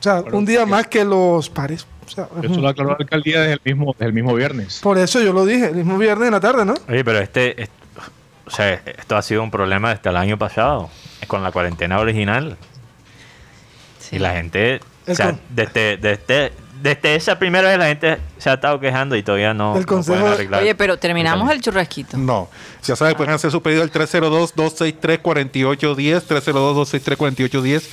O 0.00 0.02
sea, 0.02 0.22
un 0.32 0.44
día 0.44 0.66
más 0.66 0.86
que 0.88 1.04
los 1.04 1.48
pares. 1.48 1.86
Sea, 2.14 2.28
Eso 2.42 2.60
lo 2.60 2.68
aclaró 2.68 2.90
la 2.90 2.96
alcaldía 3.00 3.40
desde 3.40 3.54
el 3.54 3.60
mismo, 3.64 3.92
desde 3.92 4.06
el 4.06 4.12
mismo 4.12 4.34
viernes. 4.34 4.80
por 4.82 4.98
eso 4.98 5.20
yo 5.20 5.32
lo 5.32 5.44
dije, 5.44 5.66
el 5.66 5.74
mismo 5.76 5.98
viernes 5.98 6.26
en 6.26 6.32
la 6.32 6.40
tarde, 6.40 6.64
¿no? 6.64 6.74
Oye, 6.88 7.04
pero 7.04 7.18
este, 7.18 7.62
es- 7.62 7.70
o 8.46 8.50
sea, 8.50 8.74
esto 8.74 9.16
ha 9.16 9.22
sido 9.22 9.42
un 9.42 9.50
problema 9.50 9.94
desde 9.94 10.10
el 10.10 10.16
año 10.16 10.38
pasado, 10.38 10.90
con 11.26 11.42
la 11.42 11.50
cuarentena 11.50 11.98
original. 11.98 12.56
Sí. 13.98 14.16
Y 14.16 14.18
la 14.18 14.32
gente, 14.34 14.80
o 15.08 15.14
sea, 15.14 15.34
desde, 15.48 15.96
desde, 15.96 16.52
desde 16.84 17.14
esa 17.14 17.38
primera 17.38 17.70
vez 17.70 17.78
la 17.78 17.86
gente 17.86 18.18
se 18.36 18.50
ha 18.50 18.54
estado 18.54 18.78
quejando 18.78 19.16
y 19.16 19.22
todavía 19.22 19.54
no, 19.54 19.74
El 19.74 19.80
no 19.80 19.86
consejo- 19.86 20.18
pueden 20.20 20.34
arreglar. 20.34 20.62
Oye, 20.62 20.74
pero 20.74 20.98
terminamos 20.98 21.50
el 21.50 21.62
churrasquito. 21.62 22.18
No. 22.18 22.50
Ya 22.84 22.94
saben, 22.94 23.16
pueden 23.16 23.32
hacer 23.32 23.50
su 23.50 23.62
pedido 23.62 23.82
al 23.82 23.90
302-263-4810, 23.90 26.24
302-263-4810 26.28 27.84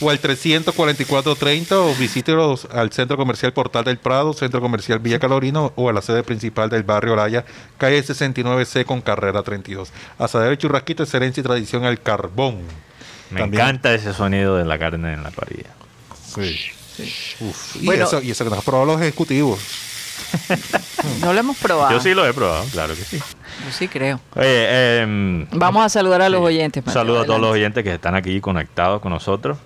o 0.00 0.10
al 0.10 0.20
344-30 0.20 1.72
o 1.72 1.92
visítelos 1.94 2.68
al 2.72 2.92
Centro 2.92 3.16
Comercial 3.16 3.52
Portal 3.52 3.82
del 3.84 3.98
Prado, 3.98 4.32
Centro 4.32 4.60
Comercial 4.60 4.98
Villa 5.00 5.18
Calorino 5.18 5.72
o 5.74 5.88
a 5.88 5.92
la 5.92 6.02
sede 6.02 6.22
principal 6.22 6.70
del 6.70 6.84
barrio 6.84 7.14
Oraya, 7.14 7.44
calle 7.78 8.00
69C 8.02 8.84
con 8.84 9.00
carrera 9.00 9.42
32. 9.42 9.92
Asadero 10.18 10.52
y 10.52 10.56
churrasquito, 10.56 11.02
excelencia 11.02 11.40
y 11.40 11.44
tradición 11.44 11.84
al 11.84 12.00
carbón. 12.00 12.58
Me 13.30 13.40
También. 13.40 13.60
encanta 13.62 13.92
ese 13.92 14.14
sonido 14.14 14.56
de 14.56 14.64
la 14.64 14.78
carne 14.78 15.14
en 15.14 15.24
la 15.24 15.32
parrilla. 15.32 15.70
Sí. 16.32 16.56
Uf. 17.40 17.76
Y, 17.76 17.84
Bueno. 17.86 18.04
eso, 18.04 18.22
y 18.22 18.30
eso 18.30 18.44
que 18.44 18.50
nos 18.50 18.58
han 18.60 18.64
probado 18.64 18.86
los 18.92 19.00
ejecutivos. 19.00 19.60
No 21.20 21.32
lo 21.32 21.38
hemos 21.40 21.56
probado. 21.58 21.92
Yo 21.92 22.00
sí 22.00 22.14
lo 22.14 22.26
he 22.26 22.32
probado, 22.32 22.64
claro 22.72 22.94
que 22.94 23.02
sí. 23.04 23.18
Yo 23.18 23.72
sí 23.72 23.86
creo. 23.86 24.18
Oye, 24.34 25.00
em, 25.02 25.46
Vamos 25.52 25.84
a 25.84 25.88
saludar 25.88 26.20
a 26.22 26.28
los 26.28 26.40
Sí. 26.40 26.46
oyentes. 26.46 26.82
Un 26.82 26.86
Mateo, 26.86 27.00
saludo 27.02 27.20
a 27.20 27.26
todos 27.26 27.40
los 27.40 27.50
oyentes 27.52 27.84
que 27.84 27.94
están 27.94 28.14
aquí 28.14 28.40
conectados 28.40 29.00
con 29.00 29.12
nosotros. 29.12 29.58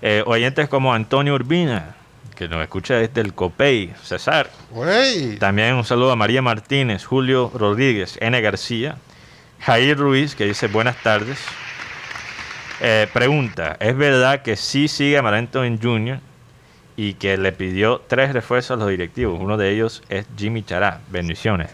Eh, 0.00 0.22
oyentes 0.26 0.68
como 0.68 0.94
Antonio 0.94 1.34
Urbina, 1.34 1.96
que 2.36 2.48
nos 2.48 2.62
escucha 2.62 2.94
desde 2.94 3.20
el 3.20 3.34
Copey, 3.34 3.92
César. 4.02 4.50
También 5.40 5.74
un 5.74 5.84
saludo 5.84 6.12
a 6.12 6.16
María 6.16 6.40
Martínez, 6.42 7.04
Julio 7.04 7.50
Rodríguez, 7.54 8.16
N. 8.20 8.40
García, 8.40 8.96
Jair 9.60 9.98
Ruiz, 9.98 10.34
que 10.36 10.46
dice 10.46 10.68
buenas 10.68 10.96
tardes. 11.02 11.38
Eh, 12.80 13.08
pregunta, 13.12 13.76
¿es 13.80 13.96
verdad 13.96 14.42
que 14.42 14.56
sí 14.56 14.86
sigue 14.88 15.18
Amarento 15.18 15.64
en 15.64 15.80
Junior 15.82 16.20
y 16.98 17.14
que 17.14 17.38
le 17.38 17.52
pidió 17.52 18.02
tres 18.08 18.32
refuerzos 18.32 18.72
a 18.72 18.76
los 18.80 18.90
directivos? 18.90 19.38
Uno 19.40 19.56
de 19.56 19.70
ellos 19.70 20.02
es 20.08 20.26
Jimmy 20.36 20.64
Chará. 20.64 21.00
Bendiciones. 21.10 21.70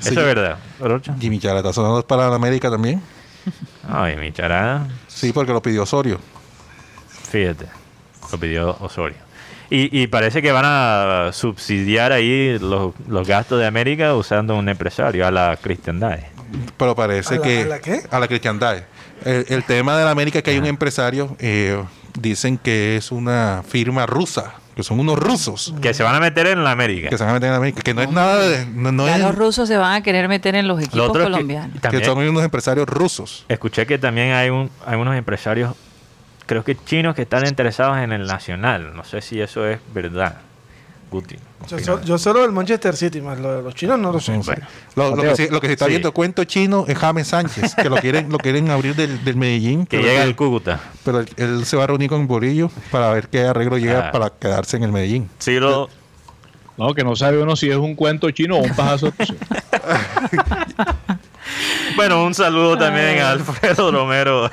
Sí. 0.00 0.10
¿Eso 0.10 0.20
es 0.20 0.26
verdad, 0.26 0.58
Rocha? 0.80 1.14
Jimmy 1.20 1.38
Chara, 1.38 1.58
¿está 1.60 1.72
sonando 1.72 2.04
para 2.06 2.28
la 2.28 2.34
América 2.36 2.68
también? 2.70 3.00
Ay, 3.88 4.14
Jimmy 4.14 4.32
Chará, 4.32 4.86
Sí, 5.06 5.32
porque 5.32 5.52
lo 5.52 5.62
pidió 5.62 5.84
Osorio. 5.84 6.18
Fíjate, 7.30 7.66
lo 8.32 8.38
pidió 8.38 8.76
Osorio. 8.80 9.16
Y, 9.70 10.02
y 10.02 10.08
parece 10.08 10.42
que 10.42 10.50
van 10.50 10.64
a 10.66 11.30
subsidiar 11.32 12.10
ahí 12.12 12.58
los, 12.58 12.92
los 13.06 13.26
gastos 13.28 13.60
de 13.60 13.66
América 13.66 14.14
usando 14.16 14.56
un 14.56 14.68
empresario, 14.68 15.24
a 15.26 15.30
la 15.30 15.56
Christian 15.62 16.00
Dae. 16.00 16.26
Pero 16.76 16.96
parece 16.96 17.34
¿A 17.36 17.38
la- 17.38 17.42
que. 17.44 17.60
a 17.62 17.66
la 17.66 17.78
qué? 17.80 18.02
A 18.10 18.18
la 18.18 18.26
cristiandad. 18.28 18.82
El, 19.24 19.46
el 19.48 19.64
tema 19.64 19.96
de 19.96 20.04
la 20.04 20.10
América 20.10 20.38
es 20.38 20.44
que 20.44 20.50
hay 20.50 20.58
un 20.58 20.66
empresario, 20.66 21.36
eh, 21.38 21.80
dicen 22.18 22.58
que 22.58 22.96
es 22.96 23.12
una 23.12 23.62
firma 23.66 24.06
rusa, 24.06 24.54
que 24.76 24.82
son 24.82 25.00
unos 25.00 25.18
rusos 25.18 25.74
Que 25.82 25.92
se 25.94 26.02
van 26.02 26.14
a 26.14 26.20
meter 26.20 26.46
en 26.46 26.62
la 26.64 26.70
América. 26.70 27.08
que 27.10 27.18
se 27.18 27.24
van 27.24 27.30
a 27.32 27.34
meter 27.34 27.50
en 27.50 27.54
América, 27.56 27.82
que 27.82 27.92
no 27.94 28.02
es 28.02 28.10
nada 28.10 28.38
de, 28.48 28.64
no, 28.66 28.92
no 28.92 29.06
Ya 29.06 29.16
es, 29.16 29.22
los 29.22 29.34
rusos 29.34 29.68
se 29.68 29.76
van 29.76 29.92
a 29.94 30.02
querer 30.02 30.28
meter 30.28 30.54
en 30.54 30.66
los 30.68 30.78
Lo 30.78 30.84
equipos 30.84 31.06
es 31.08 31.12
que 31.12 31.22
colombianos. 31.22 31.80
también 31.80 32.00
que 32.02 32.06
son 32.08 32.18
unos 32.18 32.44
empresarios 32.44 32.88
rusos. 32.88 33.44
escuché 33.48 33.86
que 33.86 33.98
también 33.98 34.32
hay, 34.32 34.50
un, 34.50 34.70
hay 34.86 34.96
unos 34.98 35.16
empresarios, 35.16 35.74
creo 36.46 36.64
que 36.64 36.76
chinos, 36.84 37.14
que 37.14 37.22
están 37.22 37.46
interesados 37.46 37.98
en 37.98 38.12
el 38.12 38.26
Nacional. 38.26 38.94
No 38.94 39.04
sé 39.04 39.20
si 39.20 39.40
eso 39.40 39.66
es 39.66 39.78
verdad. 39.92 40.36
Guti. 41.10 41.36
Yo, 41.68 41.78
so- 41.80 42.00
yo 42.02 42.18
solo 42.18 42.42
del 42.42 42.52
Manchester 42.52 42.96
City, 42.96 43.20
más 43.20 43.38
lo 43.38 43.56
de 43.56 43.62
los 43.62 43.74
chinos 43.74 43.98
no 43.98 44.12
lo 44.12 44.20
sé. 44.20 44.36
Bueno, 44.38 44.66
Lo, 44.94 45.16
lo 45.16 45.22
que, 45.22 45.36
se, 45.36 45.50
lo 45.50 45.60
que 45.60 45.66
se 45.66 45.72
está 45.72 45.86
Sí. 45.86 45.90
viendo 45.90 46.12
cuento 46.12 46.44
chino 46.44 46.84
es 46.86 46.96
James 46.96 47.26
Sánchez, 47.26 47.74
que 47.74 47.88
lo 47.90 47.96
quieren, 47.96 48.30
lo 48.30 48.38
quieren 48.38 48.70
abrir 48.70 48.94
del, 48.94 49.24
del 49.24 49.36
Medellín, 49.36 49.86
que 49.86 49.98
llega 50.02 50.22
el 50.22 50.36
Cúcuta. 50.36 50.80
pero 51.04 51.20
él, 51.20 51.28
él 51.36 51.64
se 51.64 51.76
va 51.76 51.84
a 51.84 51.86
reunir 51.88 52.08
con 52.08 52.26
Borillo 52.28 52.70
para 52.92 53.10
ver 53.12 53.28
qué 53.28 53.42
arreglo 53.42 53.76
llega 53.78 54.08
Ah. 54.08 54.12
para 54.12 54.30
quedarse 54.30 54.76
en 54.76 54.84
el 54.84 54.92
Medellín. 54.92 55.28
Sí, 55.38 55.58
lo, 55.58 55.88
No, 56.76 56.94
que 56.94 57.02
no 57.04 57.14
sabe 57.16 57.42
uno 57.42 57.56
si 57.56 57.68
es 57.70 57.76
un 57.76 57.94
cuento 57.96 58.30
chino 58.30 58.56
o 58.56 58.62
un 58.62 58.70
pajazo. 58.74 59.12
Bueno, 61.96 62.22
un 62.24 62.34
saludo 62.34 62.78
también 62.78 63.18
a 63.18 63.30
Alfredo 63.32 63.90
Romero, 63.90 64.50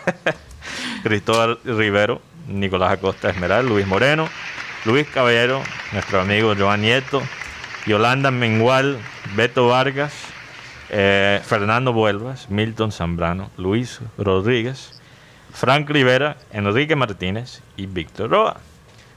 Cristóbal 1.03 1.59
Rivero, 1.63 2.21
Nicolás 2.47 2.91
Acosta 2.93 3.29
Esmeral, 3.29 3.67
Luis 3.67 3.85
Moreno, 3.85 4.27
Luis 4.87 5.05
Caballero, 5.05 5.61
nuestro 5.91 6.21
amigo 6.21 6.55
Joan 6.57 6.79
Nieto, 6.79 7.21
Yolanda 7.85 8.31
Mengual, 8.31 8.97
Beto 9.35 9.67
Vargas, 9.67 10.13
eh, 10.89 11.41
Fernando 11.43 11.91
Vuelvas, 11.91 12.49
Milton 12.49 12.93
Zambrano, 12.93 13.51
Luis 13.57 13.99
Rodríguez, 14.17 14.97
Frank 15.51 15.89
Rivera, 15.89 16.37
Enrique 16.53 16.95
Martínez 16.95 17.61
y 17.75 17.85
Víctor 17.85 18.29
Roa. 18.29 18.61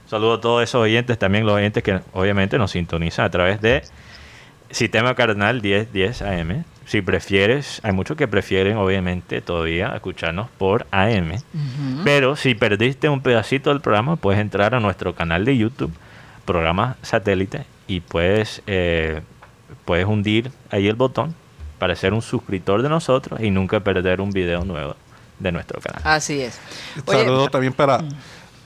Saludo 0.09 0.35
a 0.35 0.41
todos 0.41 0.65
esos 0.65 0.83
oyentes, 0.83 1.17
también 1.21 1.47
los 1.47 1.55
oyentes 1.55 1.85
que 1.85 2.01
obviamente 2.15 2.59
nos 2.59 2.73
sintonizan 2.73 3.27
a 3.27 3.31
través 3.31 3.61
de 3.61 3.85
Sistema 4.73 5.15
Cardenal 5.15 5.63
1010 5.63 6.23
AM. 6.23 6.65
Si 6.91 7.03
prefieres, 7.03 7.81
hay 7.85 7.93
muchos 7.93 8.17
que 8.17 8.27
prefieren 8.27 8.77
obviamente 8.77 9.41
todavía 9.41 9.95
escucharnos 9.95 10.49
por 10.59 10.89
AM. 10.91 11.41
Pero 12.03 12.35
si 12.35 12.57
perdiste 12.57 13.09
un 13.09 13.21
pedacito 13.21 13.71
del 13.71 13.81
programa, 13.81 14.17
puedes 14.17 14.41
entrar 14.41 14.75
a 14.75 14.81
nuestro 14.81 15.15
canal 15.15 15.45
de 15.45 15.57
YouTube, 15.57 15.93
programa 16.45 16.97
satélite, 17.03 17.65
y 17.87 18.01
puedes, 18.01 18.61
eh, 18.67 19.21
puedes 19.85 20.05
hundir 20.05 20.51
ahí 20.73 20.89
el 20.89 20.97
botón 20.97 21.37
para 21.79 21.95
ser 21.95 22.13
un 22.13 22.23
suscriptor 22.23 22.83
de 22.83 22.89
nosotros 22.89 23.39
y 23.41 23.53
nunca 23.53 23.79
perder 23.79 24.21
un 24.21 24.33
video 24.33 24.65
nuevo 24.65 24.97
de 25.39 25.53
nuestro 25.53 25.81
canal. 25.81 26.03
Así 26.03 26.41
es. 26.41 26.59
Oye, 27.07 27.21
Saludo 27.21 27.49
también 27.51 27.73
para. 27.73 28.03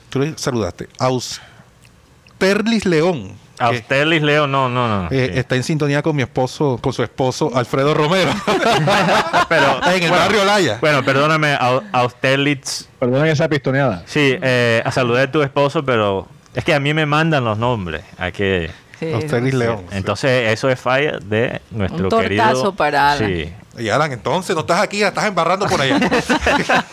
Tú 0.08 0.20
le 0.20 0.32
saludaste. 0.38 0.88
Austerlis 0.98 2.86
León. 2.86 3.43
A 3.59 3.70
que, 3.70 3.76
usted, 3.76 4.07
Liz 4.07 4.22
Leo, 4.22 4.46
no, 4.46 4.68
no, 4.68 4.88
no. 4.88 5.09
eh, 5.11 5.30
sí. 5.32 5.38
Está 5.38 5.55
en 5.57 5.62
sintonía 5.62 6.02
con 6.02 6.14
mi 6.16 6.22
esposo, 6.22 6.78
con 6.82 6.92
su 6.92 7.02
esposo 7.05 7.50
Alfredo 7.55 7.94
Romero. 7.94 8.32
Pero, 9.48 9.80
en 9.86 10.02
el 10.02 10.09
bueno, 10.09 10.24
barrio 10.24 10.44
Laya. 10.44 10.78
Bueno, 10.80 11.05
perdóname, 11.05 11.52
a, 11.55 11.80
a 11.92 12.05
usted, 12.05 12.38
Litz, 12.38 12.88
Perdonen 12.98 13.26
esa 13.28 13.48
pistoneada. 13.48 14.02
Sí, 14.07 14.36
eh, 14.42 14.82
a 14.84 14.90
saludar 14.90 15.28
a 15.28 15.32
tu 15.32 15.42
esposo, 15.42 15.84
pero 15.84 16.26
es 16.55 16.64
que 16.64 16.74
a 16.74 16.80
mí 16.80 16.92
me 16.94 17.07
mandan 17.07 17.44
los 17.44 17.57
nombres. 17.59 18.02
Hay 18.18 18.32
que, 18.32 18.70
sí, 18.98 19.12
Austerlis 19.12 19.55
León. 19.55 19.84
sí. 19.90 19.96
entonces, 19.98 20.52
eso 20.52 20.68
es 20.68 20.80
falla 20.80 21.18
de 21.22 21.61
nuestro 21.70 22.05
Un 22.05 22.09
tortazo 22.11 22.22
querido. 22.28 22.74
para 22.74 23.12
Alan. 23.12 23.28
Sí. 23.28 23.52
Y 23.76 23.88
Alan, 23.88 24.12
entonces 24.12 24.55
no 24.55 24.61
estás 24.61 24.80
aquí, 24.80 25.00
la 25.00 25.09
estás 25.09 25.26
embarrando 25.26 25.66
por 25.66 25.80
allá. 25.80 25.98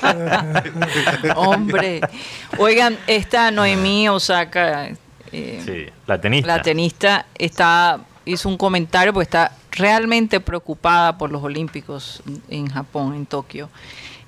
Hombre. 1.35 2.01
Oigan, 2.57 2.97
esta 3.07 3.51
Noemí 3.51 4.09
Osaka, 4.09 4.89
eh, 5.31 5.61
sí, 5.65 5.93
la 6.07 6.19
tenista. 6.21 6.47
la 6.57 6.61
tenista, 6.61 7.25
está, 7.35 7.99
hizo 8.25 8.49
un 8.49 8.57
comentario 8.57 9.13
porque 9.13 9.23
está 9.25 9.51
realmente 9.71 10.39
preocupada 10.39 11.17
por 11.17 11.31
los 11.31 11.43
Olímpicos 11.43 12.21
en 12.49 12.67
Japón, 12.67 13.15
en 13.15 13.25
Tokio. 13.25 13.69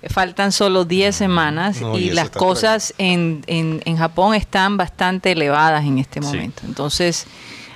Faltan 0.09 0.51
solo 0.51 0.83
10 0.83 1.15
semanas 1.15 1.79
No, 1.79 1.97
y 1.97 2.09
las 2.09 2.29
cosas 2.29 2.93
en, 2.97 3.43
en- 3.47 3.81
en 3.85 3.95
Japón 3.97 4.35
están 4.35 4.75
bastante 4.75 5.31
elevadas 5.31 5.85
en 5.85 5.97
este 5.97 6.19
Sí. 6.21 6.25
momento. 6.27 6.63
Entonces, 6.65 7.25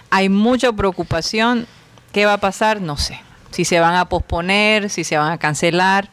hay 0.09 0.28
mucha 0.28 0.73
preocupación. 0.73 1.67
¿Qué 2.11 2.25
va 2.25 2.34
a 2.34 2.38
pasar? 2.38 2.82
No 2.82 2.97
sé. 2.97 3.19
Si 3.51 3.63
se 3.63 3.80
van 3.80 3.95
a 3.95 4.05
posponer, 4.09 4.89
si 4.89 5.05
se 5.05 5.17
van 5.17 5.32
a 5.32 5.38
cancelar. 5.38 6.09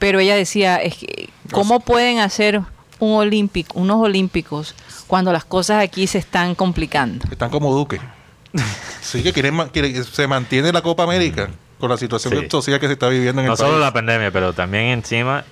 Pero 0.00 0.18
ella 0.18 0.34
decía, 0.34 0.76
es 0.82 0.96
que, 0.96 1.28
¿cómo 1.52 1.78
pueden 1.78 2.18
hacer 2.18 2.60
un 2.98 3.14
olímpico, 3.14 3.78
unos 3.78 3.98
olímpicos 4.00 4.74
cuando 5.12 5.30
las 5.30 5.44
cosas 5.44 5.84
aquí 5.84 6.06
se 6.06 6.16
están 6.16 6.54
complicando? 6.54 7.26
Están 7.30 7.50
como 7.50 7.70
Duque. 7.74 8.00
Sí, 9.02 9.22
que 9.22 9.30
quieren, 9.34 9.52
ma- 9.52 9.68
quiere- 9.68 9.92
se 10.04 10.26
mantiene 10.26 10.72
la 10.72 10.80
Copa 10.80 11.02
América 11.02 11.50
con 11.78 11.90
la 11.90 11.98
situación 11.98 12.32
Sí. 12.40 12.46
social 12.48 12.80
que 12.80 12.86
se 12.86 12.94
está 12.94 13.10
viviendo 13.10 13.42
en 13.42 13.46
No 13.48 13.52
el 13.52 13.58
solo 13.58 13.72
país. 13.72 13.80
la 13.82 13.92
pandemia, 13.92 14.30
pero 14.30 14.54
también 14.54 14.84
encima 14.86 15.44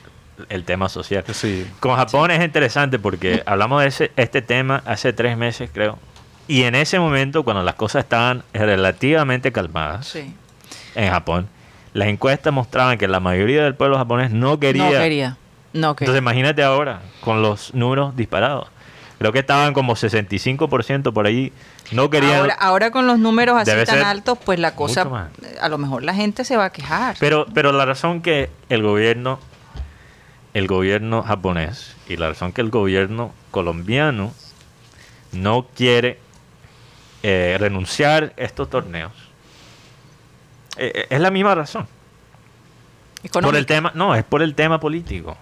el 0.49 0.65
tema 0.65 0.89
social. 0.89 1.25
Sí. 1.35 1.67
Con 1.79 1.95
Japón 1.95 2.31
es 2.31 2.43
interesante 2.43 2.99
porque 2.99 3.43
hablamos 3.45 3.83
de 3.83 3.89
ese, 3.89 4.13
este 4.17 4.41
tema 4.41 4.83
hace 4.87 5.13
tres 5.13 5.37
meses, 5.37 5.69
creo. 5.71 5.99
Y 6.49 6.63
en 6.63 6.75
ese 6.75 6.99
momento, 6.99 7.43
cuando 7.43 7.63
las 7.63 7.75
cosas 7.75 8.05
estaban 8.05 8.43
relativamente 8.55 9.53
calmadas 9.53 10.07
Sí. 10.07 10.35
en 10.95 11.11
Japón, 11.11 11.49
las 11.93 12.09
encuestas 12.09 12.51
mostraban 12.51 12.97
que 12.97 13.07
la 13.09 13.21
mayoría 13.21 13.63
del 13.65 13.75
pueblo 13.75 13.99
japonés 13.99 14.31
no 14.31 14.59
quería. 14.59 14.85
No 14.85 14.91
quería. 14.91 15.37
No 15.75 15.95
quería. 15.97 16.07
Entonces 16.07 16.23
imagínate 16.23 16.63
ahora, 16.63 17.03
con 17.21 17.43
los 17.43 17.75
números 17.75 18.17
disparados. 18.17 18.69
Creo 19.21 19.33
que 19.33 19.41
estaban 19.41 19.75
como 19.75 19.97
65% 19.97 21.13
por 21.13 21.27
allí. 21.27 21.53
No 21.93 22.09
querían. 22.09 22.37
ahora, 22.37 22.55
ahora 22.55 22.91
con 22.91 23.07
los 23.07 23.19
números 23.19 23.55
así 23.61 23.85
tan 23.85 24.03
altos, 24.03 24.39
pues 24.43 24.59
la 24.59 24.75
cosa, 24.75 25.29
a 25.61 25.69
lo 25.69 25.77
mejor 25.77 26.03
la 26.03 26.15
gente 26.15 26.43
se 26.43 26.57
va 26.57 26.65
a 26.65 26.73
quejar. 26.73 27.17
Pero, 27.21 27.45
pero 27.53 27.71
la 27.71 27.85
razón 27.85 28.23
que 28.23 28.49
el 28.71 28.83
gobierno, 28.83 29.39
el 30.55 30.67
gobierno 30.67 31.23
japonés 31.23 31.97
y 32.09 32.17
la 32.17 32.29
razón 32.29 32.53
que 32.53 32.63
el 32.63 32.71
gobierno 32.71 33.35
colombiano 33.51 34.33
no 35.33 35.67
quiere 35.77 36.19
eh, 37.23 37.59
renunciar 37.61 38.33
a 38.39 38.43
estos 38.43 38.71
torneos 38.71 39.13
eh, 40.79 40.93
eh, 40.95 41.07
es 41.11 41.21
la 41.21 41.31
misma 41.31 41.55
razón. 41.55 41.87
Por 43.31 43.55
el 43.55 43.67
tema, 43.67 43.93
no, 43.95 44.15
es 44.15 44.25
por 44.25 44.41
el 44.41 44.55
tema 44.55 44.81
político. 44.81 45.37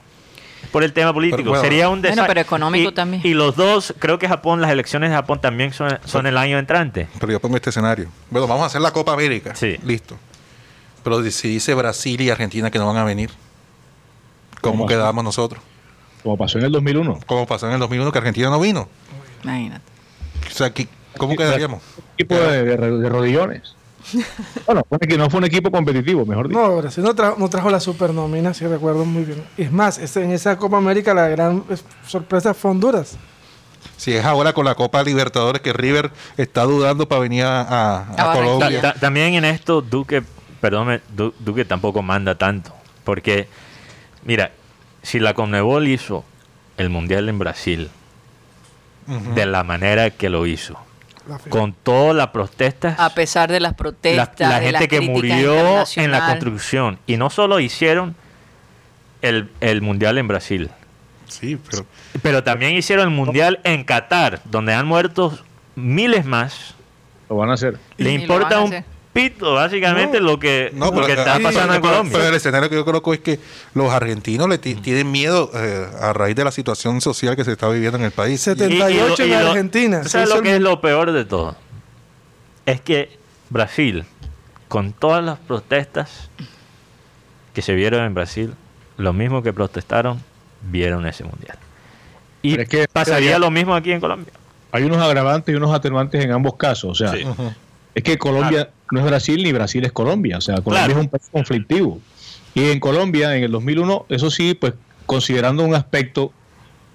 Por 0.73 0.85
el 0.85 0.93
tema 0.93 1.13
político. 1.15 1.49
bueno, 1.51 1.63
Sería 1.63 1.89
un 1.89 2.03
Bueno, 2.03 2.23
desa- 2.23 2.27
pero 2.27 2.41
económico 2.41 2.91
y- 2.91 2.95
también. 2.95 3.23
Y 3.25 3.33
los 3.35 3.57
dos, 3.57 3.95
creo 3.99 4.19
que 4.19 4.29
Japón, 4.29 4.61
las 4.61 4.71
elecciones 4.71 5.11
de 5.11 5.17
Japón 5.17 5.41
también 5.41 5.73
son, 5.73 5.99
son 6.05 6.27
el 6.27 6.37
año 6.37 6.59
entrante. 6.59 7.09
Pero 7.19 7.33
yo 7.33 7.41
pongo 7.41 7.57
este 7.57 7.71
escenario. 7.71 8.09
Bueno, 8.31 8.47
vamos 8.47 8.65
a 8.65 8.67
hacer 8.67 8.81
la 8.81 8.91
Copa 8.93 9.13
América. 9.15 9.55
Sí. 9.55 9.77
Listo. 9.85 10.17
Pero 11.05 11.23
si 11.31 11.49
dice 11.49 11.75
Brasil 11.75 12.21
y 12.21 12.29
Argentina 12.31 12.71
que 12.71 12.79
no 12.79 12.87
van 12.87 12.97
a 12.99 13.05
venir, 13.05 13.31
¿cómo 14.61 14.75
¿Cómo 14.79 14.87
quedamos 14.87 15.25
nosotros? 15.25 15.63
Como 16.23 16.37
pasó 16.37 16.59
en 16.59 16.65
el 16.65 16.73
2001. 16.73 17.19
Como 17.27 17.47
pasó 17.47 17.67
en 17.69 17.75
el 17.75 17.79
2001 17.81 18.13
que 18.13 18.19
Argentina 18.19 18.51
no 18.51 18.61
vino. 18.61 18.89
Imagínate. 19.45 19.83
O 20.47 20.55
sea, 20.55 20.71
¿qué- 20.75 20.89
¿cómo 21.17 21.37
quedaríamos? 21.37 21.83
Equipo 22.19 22.35
de, 22.35 22.65
de- 22.65 22.77
de 22.99 23.09
rodillones. 23.09 23.75
Bueno, 24.67 24.83
equi- 24.91 25.17
no 25.19 25.29
fue 25.31 25.39
un 25.39 25.45
equipo 25.45 25.71
competitivo, 25.71 26.25
mejor 26.27 26.49
dicho. 26.49 26.61
No, 26.61 26.77
Brasil 26.79 27.03
no, 27.05 27.15
tra- 27.15 27.37
no 27.37 27.49
trajo 27.49 27.71
la 27.71 27.81
supernómina, 27.81 28.55
si 28.55 28.67
recuerdo 28.67 29.05
muy 29.05 29.25
bien. 29.25 29.45
Es 29.57 29.71
más, 29.73 29.99
en 30.17 30.31
esa 30.33 30.57
Copa 30.57 30.79
América 30.79 31.15
la 31.15 31.29
gran 31.29 31.65
sorpresa 32.07 32.55
fue 32.55 32.71
Honduras. 32.71 33.17
Si 33.97 34.13
es 34.13 34.25
ahora 34.25 34.53
con 34.53 34.65
la 34.65 34.75
Copa 34.75 35.03
Libertadores 35.03 35.61
que 35.63 35.73
River 35.73 36.11
está 36.37 36.63
dudando 36.63 37.09
para 37.09 37.21
venir 37.21 37.45
a. 37.47 38.07
Colombia. 38.35 38.81
Ta- 38.81 38.95
ta- 38.95 39.01
también 39.01 39.35
en 39.35 39.45
esto, 39.45 39.81
Duque, 39.83 40.23
perdón, 40.61 41.01
Duque 41.41 41.65
tampoco 41.65 42.03
manda 42.03 42.37
tanto. 42.37 42.73
Porque, 43.05 43.49
mira, 44.25 44.53
si 45.03 45.19
la 45.19 45.35
Conmebol 45.35 45.89
hizo 45.89 46.25
el 46.77 46.91
Mundial 46.91 47.29
en 47.29 47.39
Brasil 47.39 47.91
de 49.35 49.47
la 49.47 49.65
manera 49.65 50.11
que 50.11 50.29
lo 50.29 50.47
hizo. 50.47 50.77
Con 51.49 51.73
todas 51.73 52.17
las 52.17 52.29
protestas, 52.29 52.99
A 52.99 53.15
pesar 53.15 53.51
de 53.51 53.61
las 53.61 53.73
la, 53.73 53.77
protestas, 53.77 54.41
la 54.41 54.61
de 54.61 54.73
las 54.73 54.81
gente 54.83 54.89
que 54.89 55.01
murió 55.01 55.85
en 55.97 56.11
la 56.11 56.27
construcción, 56.27 56.99
y 57.07 57.17
no 57.17 57.31
solo 57.31 57.61
hicieron 57.61 58.15
el, 59.23 59.51
el 59.61 59.83
Mundial 59.83 60.19
en 60.19 60.29
Brasil, 60.29 60.71
Sí, 61.29 61.59
pero 61.71 61.85
pero 62.23 62.43
también 62.43 62.75
hicieron 62.75 63.09
el 63.09 63.15
Mundial 63.15 63.61
en 63.65 63.85
Qatar, 63.85 64.41
donde 64.45 64.73
han 64.75 64.87
muerto 64.87 65.39
miles 65.77 66.25
más. 66.25 66.75
Lo 67.29 67.37
van 67.37 67.51
a 67.51 67.55
hacer. 67.55 67.79
Le 67.97 68.13
Y 68.13 68.15
importa 68.15 68.61
un 68.61 68.69
hacer. 68.69 68.85
Pito, 69.31 69.55
básicamente, 69.55 70.21
lo 70.21 70.39
que, 70.39 70.71
no, 70.75 70.87
lo 70.87 70.93
pero, 70.93 71.07
que 71.07 71.13
está 71.15 71.35
ah, 71.35 71.41
pasando 71.43 71.75
en 71.75 71.81
Colombia. 71.81 72.13
pero 72.17 72.29
el 72.29 72.35
escenario 72.35 72.69
que 72.71 72.77
yo 72.77 72.85
coloco 72.85 73.13
es 73.13 73.21
que 73.21 73.39
los 73.75 73.91
argentinos 73.93 74.49
le 74.49 74.59
ti- 74.59 74.75
tienen 74.77 75.11
miedo 75.11 75.51
eh, 75.55 75.87
a 76.01 76.13
raíz 76.13 76.37
de 76.37 76.45
la 76.45 76.51
situación 76.53 77.01
social 77.01 77.35
que 77.37 77.45
se 77.45 77.53
está 77.53 77.69
viviendo 77.69 77.99
en 77.99 78.05
el 78.05 78.11
país. 78.13 78.41
Se- 78.41 78.55
78 78.55 79.23
en 79.25 79.33
Argentina. 79.35 79.99
¿tú 79.99 80.05
Se 80.05 80.11
¿Sabes 80.11 80.29
hizo 80.29 80.37
lo 80.37 80.43
el 80.43 80.47
que 80.49 80.55
es 80.57 80.61
lo 80.63 80.81
peor 80.81 81.13
de 81.13 81.25
todo? 81.25 81.57
Es 82.67 82.81
que 82.81 83.19
Brasil, 83.51 84.05
con 84.69 84.93
todas 84.93 85.25
las 85.25 85.39
protestas 85.39 86.31
que 87.55 87.63
se 87.63 87.75
vieron 87.75 88.05
en 88.05 88.15
Brasil, 88.15 88.55
los 88.97 89.15
mismos 89.15 89.43
que 89.43 89.53
protestaron 89.53 90.23
vieron 90.63 91.07
ese 91.07 91.25
mundial. 91.25 91.59
Y 92.43 92.61
es 92.61 92.69
que- 92.69 92.87
pasaría 92.89 93.39
lo 93.39 93.51
mismo 93.51 93.75
aquí 93.75 93.93
en 93.93 94.01
Colombia. 94.01 94.33
hay 94.71 94.85
unos 94.85 94.99
agravantes 94.99 95.53
y 95.53 95.57
unos 95.57 95.75
atenuantes 95.75 96.23
en 96.23 96.31
ambos 96.31 96.57
casos. 96.57 96.91
O 96.91 96.95
sea, 96.95 97.13
Sí. 97.13 97.25
es 97.95 98.03
que 98.05 98.19
Colombia 98.19 98.69
no 98.93 99.01
es 99.01 99.07
Brasil 99.07 99.43
ni 99.43 99.53
Brasil 99.53 99.85
es 99.85 99.93
Colombia. 99.93 100.39
O 100.39 100.41
sea, 100.41 100.57
Colombia 100.57 100.87
Claro. 100.87 100.93
es 101.01 101.05
un 101.05 101.11
país 101.11 101.29
conflictivo. 101.31 102.01
Y 102.55 102.71
en 102.71 102.81
Colombia, 102.81 103.37
en 103.37 103.45
el 103.45 103.51
2001, 103.53 104.07
eso 104.09 104.31
sí, 104.31 104.55
pues 104.55 104.75
considerando 105.07 105.65
un 105.65 105.75
aspecto 105.75 106.33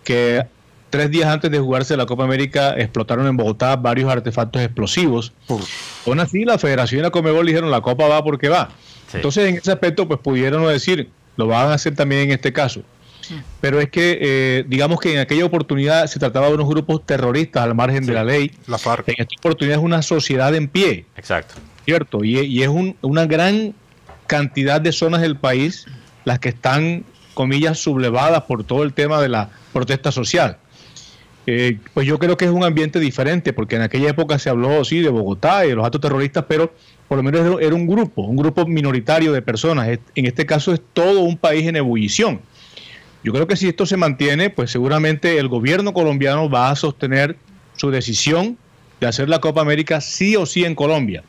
que 0.03 0.43
tres 0.89 1.09
días 1.09 1.27
antes 1.27 1.49
de 1.49 1.57
jugarse 1.59 1.97
la 1.97 2.05
Copa 2.05 2.23
América 2.23 2.75
explotaron 2.77 3.25
en 3.27 3.35
Bogotá 3.37 3.75
varios 3.77 4.11
artefactos 4.11 4.61
explosivos. 4.61 5.33
Aún 6.05 6.19
así, 6.19 6.43
la 6.45 6.57
Federación 6.57 6.99
y 6.99 7.03
la 7.03 7.09
Comebol 7.11 7.45
dijeron 7.45 7.71
la 7.71 7.81
Copa 7.81 8.07
va 8.07 8.23
porque 8.23 8.49
va. 8.49 8.69
Sí. 9.09 9.17
Entonces, 9.17 9.49
en 9.49 9.55
ese 9.57 9.71
aspecto, 9.71 10.07
pues 10.07 10.19
pudieron 10.19 10.67
decir, 10.67 11.09
lo 11.37 11.47
van 11.47 11.69
a 11.69 11.73
hacer 11.75 11.95
también 11.95 12.21
en 12.23 12.31
este 12.31 12.51
caso. 12.53 12.83
Pero 13.61 13.79
es 13.79 13.89
que, 13.89 14.17
eh, 14.21 14.65
digamos 14.67 14.99
que 14.99 15.13
en 15.13 15.19
aquella 15.19 15.45
oportunidad 15.45 16.07
se 16.07 16.19
trataba 16.19 16.47
de 16.49 16.55
unos 16.55 16.67
grupos 16.67 17.05
terroristas 17.05 17.63
al 17.63 17.73
margen 17.73 18.05
de 18.05 18.11
la 18.13 18.23
ley. 18.25 18.51
La 18.67 18.77
FARC. 18.77 19.07
En 19.07 19.15
esta 19.17 19.33
oportunidad 19.39 19.77
es 19.77 19.83
una 19.83 20.01
sociedad 20.01 20.53
en 20.53 20.67
pie, 20.67 21.05
Exacto. 21.15 21.55
¿Cierto? 21.85 22.23
Y, 22.23 22.61
es 22.63 22.67
un- 22.69 22.95
una 23.01 23.25
gran 23.25 23.73
cantidad 24.27 24.79
de 24.81 24.91
zonas 24.91 25.21
del 25.21 25.35
país 25.37 25.85
las 26.25 26.39
que 26.39 26.49
están, 26.49 27.03
comillas, 27.33 27.79
sublevadas 27.79 28.43
por 28.43 28.63
todo 28.63 28.83
el 28.83 28.93
tema 28.93 29.21
de 29.21 29.29
la 29.29 29.49
protesta 29.73 30.11
social. 30.11 30.57
Eh, 31.45 31.77
pues 31.93 32.07
yo 32.07 32.19
creo 32.19 32.37
que 32.37 32.45
es 32.45 32.51
un 32.51 32.63
ambiente 32.63 32.99
diferente, 33.01 33.51
porque 33.51 33.75
en 33.75 33.81
aquella 33.81 34.09
época 34.09 34.39
se 34.39 34.49
habló, 34.49 34.85
sí, 34.85 34.99
de 35.01 35.09
Bogotá 35.09 35.65
y 35.65 35.69
de 35.69 35.75
los 35.75 35.85
actos 35.85 35.99
terroristas, 35.99 36.45
pero 36.47 36.73
por 37.09 37.17
lo 37.17 37.23
menos 37.23 37.59
era- 37.61 37.75
un 37.75 37.85
grupo, 37.85 38.21
un 38.21 38.37
grupo 38.37 38.65
minoritario 38.65 39.33
de 39.33 39.41
personas. 39.41 39.89
En 40.15 40.25
este 40.25 40.45
caso 40.45 40.73
es 40.73 40.81
todo 40.93 41.19
un 41.21 41.35
país 41.37 41.67
en 41.67 41.75
ebullición. 41.75 42.39
Yo 43.25 43.33
creo 43.33 43.45
que 43.47 43.57
si 43.57 43.67
esto 43.67 43.85
se 43.85 43.97
mantiene, 43.97 44.49
pues 44.49 44.71
seguramente 44.71 45.37
el 45.37 45.49
gobierno 45.49 45.93
colombiano 45.93 46.49
va 46.49 46.69
a 46.69 46.75
sostener 46.77 47.35
su 47.75 47.89
decisión 47.91 48.57
de 49.01 49.07
hacer 49.07 49.27
la 49.27 49.39
Copa 49.39 49.59
América 49.61 49.99
sí 49.99 50.35
o 50.37 50.45
sí 50.45 50.63
en 50.63 50.75
Colombia. 50.75 51.23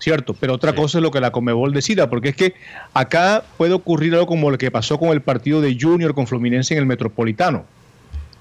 ¿Cierto? 0.00 0.34
Pero 0.34 0.54
otra 0.54 0.70
Sí. 0.72 0.76
cosa 0.78 0.98
es 0.98 1.02
lo 1.02 1.10
que 1.12 1.20
la 1.20 1.30
Comebol 1.30 1.72
decida, 1.72 2.10
porque 2.10 2.30
es 2.30 2.36
que 2.36 2.54
acá 2.94 3.44
puede 3.56 3.74
ocurrir 3.74 4.14
algo 4.14 4.26
como 4.26 4.50
lo 4.50 4.58
que 4.58 4.70
pasó 4.72 4.98
con 4.98 5.10
el 5.10 5.20
partido 5.20 5.60
de 5.60 5.76
Junior 5.80 6.14
con 6.14 6.26
Fluminense 6.26 6.74
en 6.74 6.80
el 6.80 6.86
Metropolitano. 6.86 7.64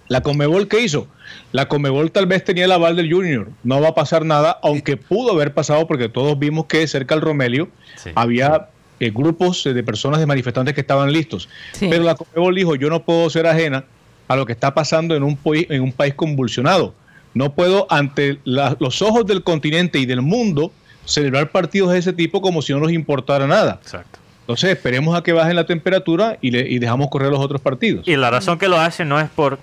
La 0.07 0.21
Comebol, 0.21 0.67
¿qué 0.67 0.81
hizo? 0.81 1.07
La 1.51 1.67
Comebol 1.67 2.11
tal 2.11 2.25
vez 2.25 2.43
tenía 2.43 2.65
el 2.65 2.71
aval 2.71 2.95
del 2.95 3.11
Junior. 3.13 3.49
No 3.63 3.79
va 3.81 3.89
a 3.89 3.93
pasar 3.93 4.25
nada, 4.25 4.57
aunque 4.63 4.97
pudo 4.97 5.33
haber 5.33 5.53
pasado 5.53 5.85
porque 5.85 6.09
todos 6.09 6.39
vimos 6.39 6.65
que 6.65 6.87
cerca 6.87 7.13
al 7.13 7.21
Romelio 7.21 7.67
Sí. 7.97 8.09
había 8.15 8.69
eh, 9.01 9.11
grupos 9.11 9.65
eh, 9.65 9.73
de 9.73 9.83
personas, 9.83 10.19
de 10.19 10.25
manifestantes 10.25 10.73
que 10.73 10.81
estaban 10.81 11.11
listos. 11.13 11.47
Sí. 11.73 11.87
Pero 11.89 12.03
la 12.03 12.15
Comebol 12.15 12.55
dijo, 12.55 12.75
yo 12.75 12.89
no 12.89 13.03
puedo 13.03 13.29
ser 13.29 13.45
ajena 13.47 13.83
a 14.27 14.35
lo 14.35 14.45
que 14.45 14.51
está 14.53 14.73
pasando 14.73 15.15
en 15.15 15.23
un, 15.23 15.37
en 15.45 15.81
un 15.81 15.91
país 15.91 16.13
convulsionado. 16.15 16.93
No 17.33 17.53
puedo, 17.53 17.85
ante 17.89 18.39
la- 18.45 18.75
los 18.79 19.01
ojos 19.01 19.25
del 19.25 19.43
continente 19.43 19.99
y 19.99 20.05
del 20.05 20.21
mundo, 20.21 20.71
celebrar 21.09 21.49
partidos 21.51 21.91
de 21.91 21.97
ese 21.99 22.13
tipo 22.13 22.41
como 22.41 22.61
si 22.61 22.71
no 22.73 22.79
nos 22.79 22.91
importara 22.91 23.47
nada. 23.47 23.79
Exacto. 23.81 24.19
Entonces 24.41 24.71
esperemos 24.71 25.15
a 25.17 25.21
que 25.23 25.31
bajen 25.33 25.55
la 25.55 25.65
temperatura 25.65 26.37
y, 26.41 26.51
le- 26.51 26.67
y 26.69 26.79
dejamos 26.79 27.09
correr 27.09 27.29
los 27.31 27.39
otros 27.39 27.61
partidos. 27.61 28.07
Y 28.07 28.15
la 28.15 28.29
razón 28.31 28.57
que 28.57 28.67
lo 28.67 28.79
hacen 28.79 29.07
no 29.09 29.19
es 29.19 29.29
por, 29.29 29.59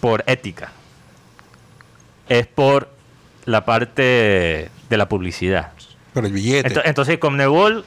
por 0.00 0.24
ética, 0.26 0.72
es 2.28 2.46
por 2.46 2.88
la 3.44 3.64
parte 3.64 4.02
de 4.90 4.96
la 4.96 5.08
publicidad. 5.08 5.72
Pero 6.12 6.26
el 6.26 6.32
billete. 6.32 6.68
Ento- 6.74 6.82
Entonces, 6.84 7.18
Conmebol, 7.18 7.84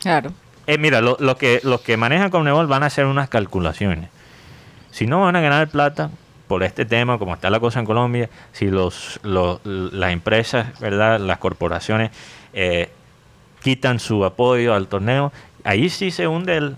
Claro. 0.00 0.32
eh, 0.66 0.78
mira, 0.78 1.00
lo, 1.00 1.16
lo 1.18 1.36
que, 1.36 1.60
los 1.64 1.80
que 1.80 1.96
manejan 1.96 2.30
Conmebol 2.30 2.66
van 2.66 2.82
a 2.82 2.86
hacer 2.86 3.06
unas 3.06 3.28
calculaciones. 3.28 4.08
Si 4.90 5.06
no 5.06 5.22
van 5.22 5.34
a 5.36 5.40
ganar 5.40 5.68
plata 5.68 6.10
por 6.52 6.64
este 6.64 6.84
tema, 6.84 7.16
como 7.16 7.32
está 7.32 7.48
la 7.48 7.60
cosa 7.60 7.80
en 7.80 7.86
Colombia, 7.86 8.28
si 8.52 8.66
los, 8.70 9.18
los- 9.22 9.58
las 9.64 10.12
empresas, 10.12 10.78
¿verdad? 10.80 11.18
las 11.18 11.38
corporaciones 11.38 12.10
eh, 12.52 12.90
quitan 13.62 13.98
su 13.98 14.22
apoyo 14.22 14.74
al 14.74 14.86
torneo, 14.86 15.32
ahí 15.64 15.88
sí 15.88 16.10
se 16.10 16.26
hunde 16.28 16.58
el, 16.58 16.76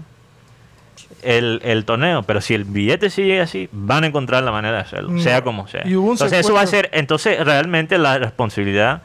el, 1.23 1.61
el 1.65 1.85
torneo. 1.85 2.23
Pero 2.23 2.41
si 2.41 2.55
el 2.55 2.63
billete 2.63 3.11
sigue 3.11 3.41
así, 3.41 3.69
van 3.73 4.05
a 4.05 4.07
encontrar 4.07 4.45
la 4.45 4.53
manera 4.53 4.77
de 4.77 4.83
hacerlo, 4.83 5.11
Mm. 5.11 5.19
sea 5.19 5.43
como 5.43 5.67
sea. 5.67 5.83
Entonces 5.83 6.33
eso 6.35 6.55
va 6.55 6.61
a 6.61 6.67
ser, 6.69 6.89
entonces 6.93 7.45
realmente 7.45 7.99
la 7.99 8.17
responsabilidad 8.19 9.03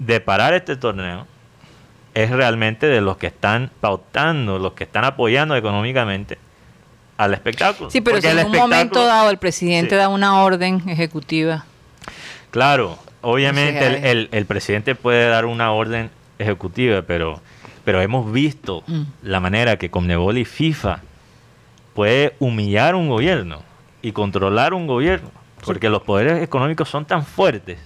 de 0.00 0.18
parar 0.18 0.54
este 0.54 0.74
torneo 0.74 1.24
es 2.14 2.30
realmente 2.30 2.88
de 2.88 3.00
los 3.00 3.16
que 3.16 3.28
están 3.28 3.70
pautando, 3.80 4.58
los 4.58 4.72
que 4.72 4.82
están 4.82 5.04
apoyando 5.04 5.54
económicamente 5.54 6.36
al 7.16 7.34
espectáculo. 7.34 7.90
Sí, 7.90 8.00
pero 8.00 8.20
si 8.20 8.26
en 8.26 8.44
un 8.46 8.52
momento 8.52 9.04
dado 9.06 9.30
el 9.30 9.38
presidente 9.38 9.90
Sí. 9.90 9.96
da 9.96 10.08
una 10.08 10.42
orden 10.42 10.82
ejecutiva. 10.88 11.64
Claro, 12.50 12.98
obviamente 13.22 13.86
el, 13.86 14.04
el- 14.04 14.28
el 14.32 14.46
presidente 14.46 14.94
puede 14.94 15.28
dar 15.28 15.44
una 15.44 15.72
orden 15.72 16.10
ejecutiva, 16.38 17.02
pero, 17.02 17.40
pero 17.84 18.00
hemos 18.00 18.30
visto 18.32 18.82
Mm. 18.86 19.02
la 19.22 19.40
manera 19.40 19.76
que 19.76 19.90
Conmebol 19.90 20.38
y 20.38 20.44
FIFA 20.44 21.00
puede 21.94 22.34
humillar 22.40 22.94
un 22.94 23.08
gobierno 23.08 23.62
y 24.02 24.12
controlar 24.12 24.74
un 24.74 24.86
gobierno, 24.86 25.30
porque 25.64 25.88
los 25.88 26.02
poderes 26.02 26.42
económicos 26.42 26.88
son 26.88 27.04
tan 27.04 27.24
fuertes 27.24 27.78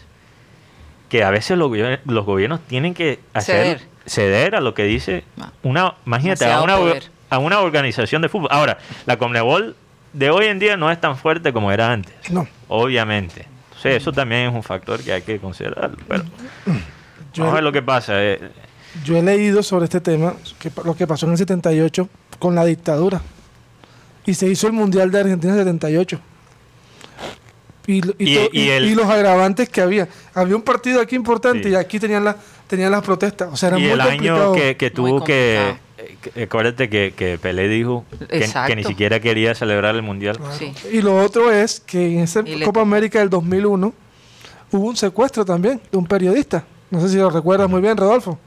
que 1.08 1.22
a 1.24 1.30
veces 1.30 1.56
los, 1.56 1.70
los 2.04 2.24
gobiernos 2.24 2.60
tienen 2.66 2.92
que 2.94 3.20
hacer 3.32 3.78
Ceder. 3.78 3.80
ceder 4.06 4.54
a 4.56 4.60
lo 4.60 4.74
que 4.74 4.84
dice 4.84 5.24
una, 5.62 5.94
imagínate, 6.06 6.44
a 6.50 6.60
una, 6.62 6.76
poder. 6.76 7.10
A 7.30 7.38
una 7.38 7.60
organización 7.60 8.22
de 8.22 8.28
fútbol. 8.28 8.48
Ahora, 8.50 8.78
la 9.06 9.16
Conmebol 9.18 9.76
de 10.12 10.30
hoy 10.30 10.46
en 10.46 10.58
día 10.58 10.76
no 10.76 10.90
es 10.90 11.00
tan 11.00 11.16
fuerte 11.16 11.52
como 11.52 11.70
era 11.70 11.92
antes 11.92 12.14
No. 12.30 12.46
obviamente. 12.68 13.46
Entonces, 13.68 14.02
eso 14.02 14.12
también 14.12 14.48
es 14.48 14.54
un 14.54 14.62
factor 14.62 15.00
que 15.02 15.12
hay 15.12 15.22
que 15.22 15.38
considerar. 15.38 15.90
Pero 16.08 16.24
Yo, 17.34 17.42
vamos 17.44 17.52
a 17.52 17.54
ver 17.56 17.64
lo 17.64 17.72
que 17.72 17.82
pasa. 17.82 18.14
eh. 18.16 18.40
yo 19.04 19.16
he 19.16 19.22
leído 19.22 19.62
sobre 19.62 19.84
este 19.84 20.00
tema, 20.00 20.34
que, 20.58 20.72
lo 20.84 20.96
que 20.96 21.06
pasó 21.06 21.26
en 21.26 21.32
el 21.32 21.38
78 21.38 22.08
con 22.38 22.54
la 22.54 22.64
dictadura. 22.64 23.20
Y 24.26 24.34
se 24.34 24.46
hizo 24.48 24.66
el 24.66 24.72
Mundial 24.72 25.10
de 25.10 25.20
Argentina 25.20 25.52
en 25.52 25.58
el 25.60 25.64
78. 25.66 26.18
Y, 27.86 27.94
y 27.94 28.00
Y- 28.18 28.48
y 28.52 28.60
y- 28.64 28.68
el- 28.70 28.84
y 28.86 28.94
los 28.94 29.06
agravantes 29.06 29.68
que 29.68 29.80
había. 29.80 30.08
Había 30.34 30.56
un 30.56 30.62
partido 30.62 31.00
aquí 31.00 31.16
importante 31.16 31.64
Sí. 31.64 31.68
y 31.70 31.74
aquí 31.74 31.98
tenían, 31.98 32.24
la, 32.24 32.36
tenían 32.66 32.90
las 32.90 33.02
protestas. 33.02 33.48
O 33.52 33.56
sea, 33.56 33.68
era 33.70 33.78
Y 33.78 33.82
muy 33.82 33.90
el 33.92 34.00
año 34.00 34.52
que, 34.52 34.76
que 34.76 34.90
tuvo 34.90 35.24
que... 35.24 35.76
Acuérdate 36.42 36.88
que, 36.88 37.12
que 37.16 37.38
Pelé 37.38 37.68
dijo 37.68 38.04
que, 38.28 38.46
que 38.66 38.76
ni 38.76 38.84
siquiera 38.84 39.20
quería 39.20 39.54
celebrar 39.54 39.94
el 39.94 40.02
Mundial. 40.02 40.36
Claro. 40.38 40.52
Sí. 40.54 40.72
Y 40.92 41.00
lo 41.02 41.16
otro 41.22 41.50
es 41.52 41.80
que 41.80 42.14
en 42.14 42.18
esa 42.20 42.42
le- 42.42 42.64
Copa 42.64 42.80
América 42.80 43.18
del 43.20 43.30
2001 43.30 43.92
hubo 44.72 44.86
un 44.86 44.96
secuestro 44.96 45.44
también 45.44 45.80
de 45.90 45.98
un 45.98 46.06
periodista. 46.06 46.64
No 46.90 47.00
sé 47.00 47.08
si 47.10 47.16
lo 47.16 47.30
recuerdas 47.30 47.68
muy 47.68 47.80
bien, 47.80 47.96
Rodolfo. 47.96 48.38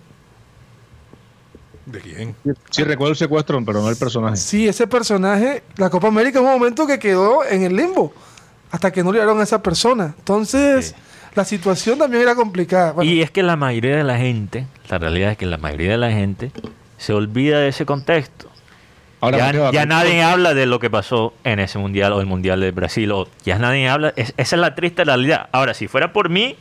¿De 1.86 2.00
quién? 2.00 2.36
Sí, 2.70 2.84
recuerdo 2.84 3.12
el 3.12 3.18
secuestro, 3.18 3.64
pero 3.66 3.82
no 3.82 3.90
el 3.90 3.96
personaje. 3.98 4.36
Sí, 4.38 4.68
ese 4.68 4.88
personaje, 4.88 5.64
la 5.78 5.90
Copa 5.90 6.08
América 6.08 6.40
es 6.40 6.46
un 6.46 6.52
momento 6.52 6.86
que 6.88 7.00
quedó 7.00 7.44
en 7.46 7.64
el 7.64 7.76
limbo 7.76 8.14
hasta 8.70 8.92
que 8.92 9.04
no 9.04 9.12
liberaron 9.12 9.40
a 9.40 9.44
esa 9.44 9.62
persona. 9.62 10.14
Entonces, 10.18 10.88
Sí. 10.90 10.96
la 11.36 11.44
situación 11.44 11.98
también 11.98 12.24
era 12.24 12.36
complicada. 12.36 12.92
Bueno, 12.94 13.10
Y 13.12 13.22
es 13.22 13.32
que 13.32 13.44
la 13.44 13.56
mayoría 13.56 13.98
de 13.98 14.04
la 14.04 14.18
gente, 14.18 14.68
la 14.90 15.00
realidad 15.00 15.32
es 15.32 15.38
que 15.38 15.46
la 15.48 15.58
mayoría 15.58 15.92
de 15.92 15.98
la 15.98 16.12
gente 16.12 16.52
se 17.02 17.14
olvida 17.14 17.60
de 17.60 17.70
ese 17.70 17.86
contexto. 17.86 18.48
Ahora, 19.22 19.38
ya 19.40 19.46
Mateo, 19.48 19.72
ya 19.72 19.82
acá- 19.82 19.86
nadie 19.90 20.22
habla 20.24 20.54
de 20.54 20.66
lo 20.66 20.80
que 20.80 20.90
pasó 20.90 21.34
en 21.44 21.60
ese 21.60 21.78
mundial 21.80 22.14
o 22.14 22.22
el 22.22 22.26
mundial 22.28 22.60
de 22.62 22.72
Brasil. 22.72 23.12
O 23.12 23.28
ya 23.44 23.58
nadie 23.60 23.88
habla. 23.90 24.14
es- 24.16 24.34
esa 24.38 24.56
es 24.56 24.60
la 24.60 24.76
triste 24.76 25.04
realidad. 25.04 25.50
Ahora, 25.52 25.74
si 25.74 25.88
fuera 25.88 26.14
por 26.14 26.30
mí, 26.30 26.56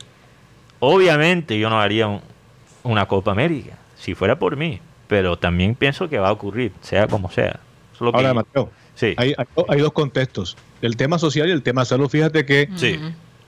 obviamente 0.79 1.57
yo 1.59 1.69
no 1.69 1.79
haría 1.79 2.07
un- 2.07 2.21
una 2.83 3.05
Copa 3.07 3.31
América. 3.31 3.73
Si 3.97 4.15
fuera 4.15 4.37
por 4.39 4.55
mí. 4.57 4.79
Pero 5.07 5.37
también 5.37 5.75
pienso 5.75 6.07
que 6.09 6.17
va 6.19 6.29
a 6.29 6.31
ocurrir, 6.31 6.71
sea 6.81 7.07
como 7.07 7.29
sea. 7.31 7.49
Eso 7.49 7.59
es 7.95 8.01
lo 8.01 8.11
que 8.11 8.17
Ahora, 8.17 8.33
Mateo, 8.33 8.69
Sí. 8.95 9.13
hay, 9.17 9.33
hay- 9.37 9.45
hay 9.67 9.79
dos 9.81 9.91
contextos. 9.91 10.57
El 10.81 10.95
tema 10.97 11.19
social 11.19 11.49
y 11.49 11.51
el 11.51 11.61
tema 11.63 11.83
salud. 11.85 12.09
Fíjate 12.09 12.45
que 12.45 12.69
Sí. 12.75 12.99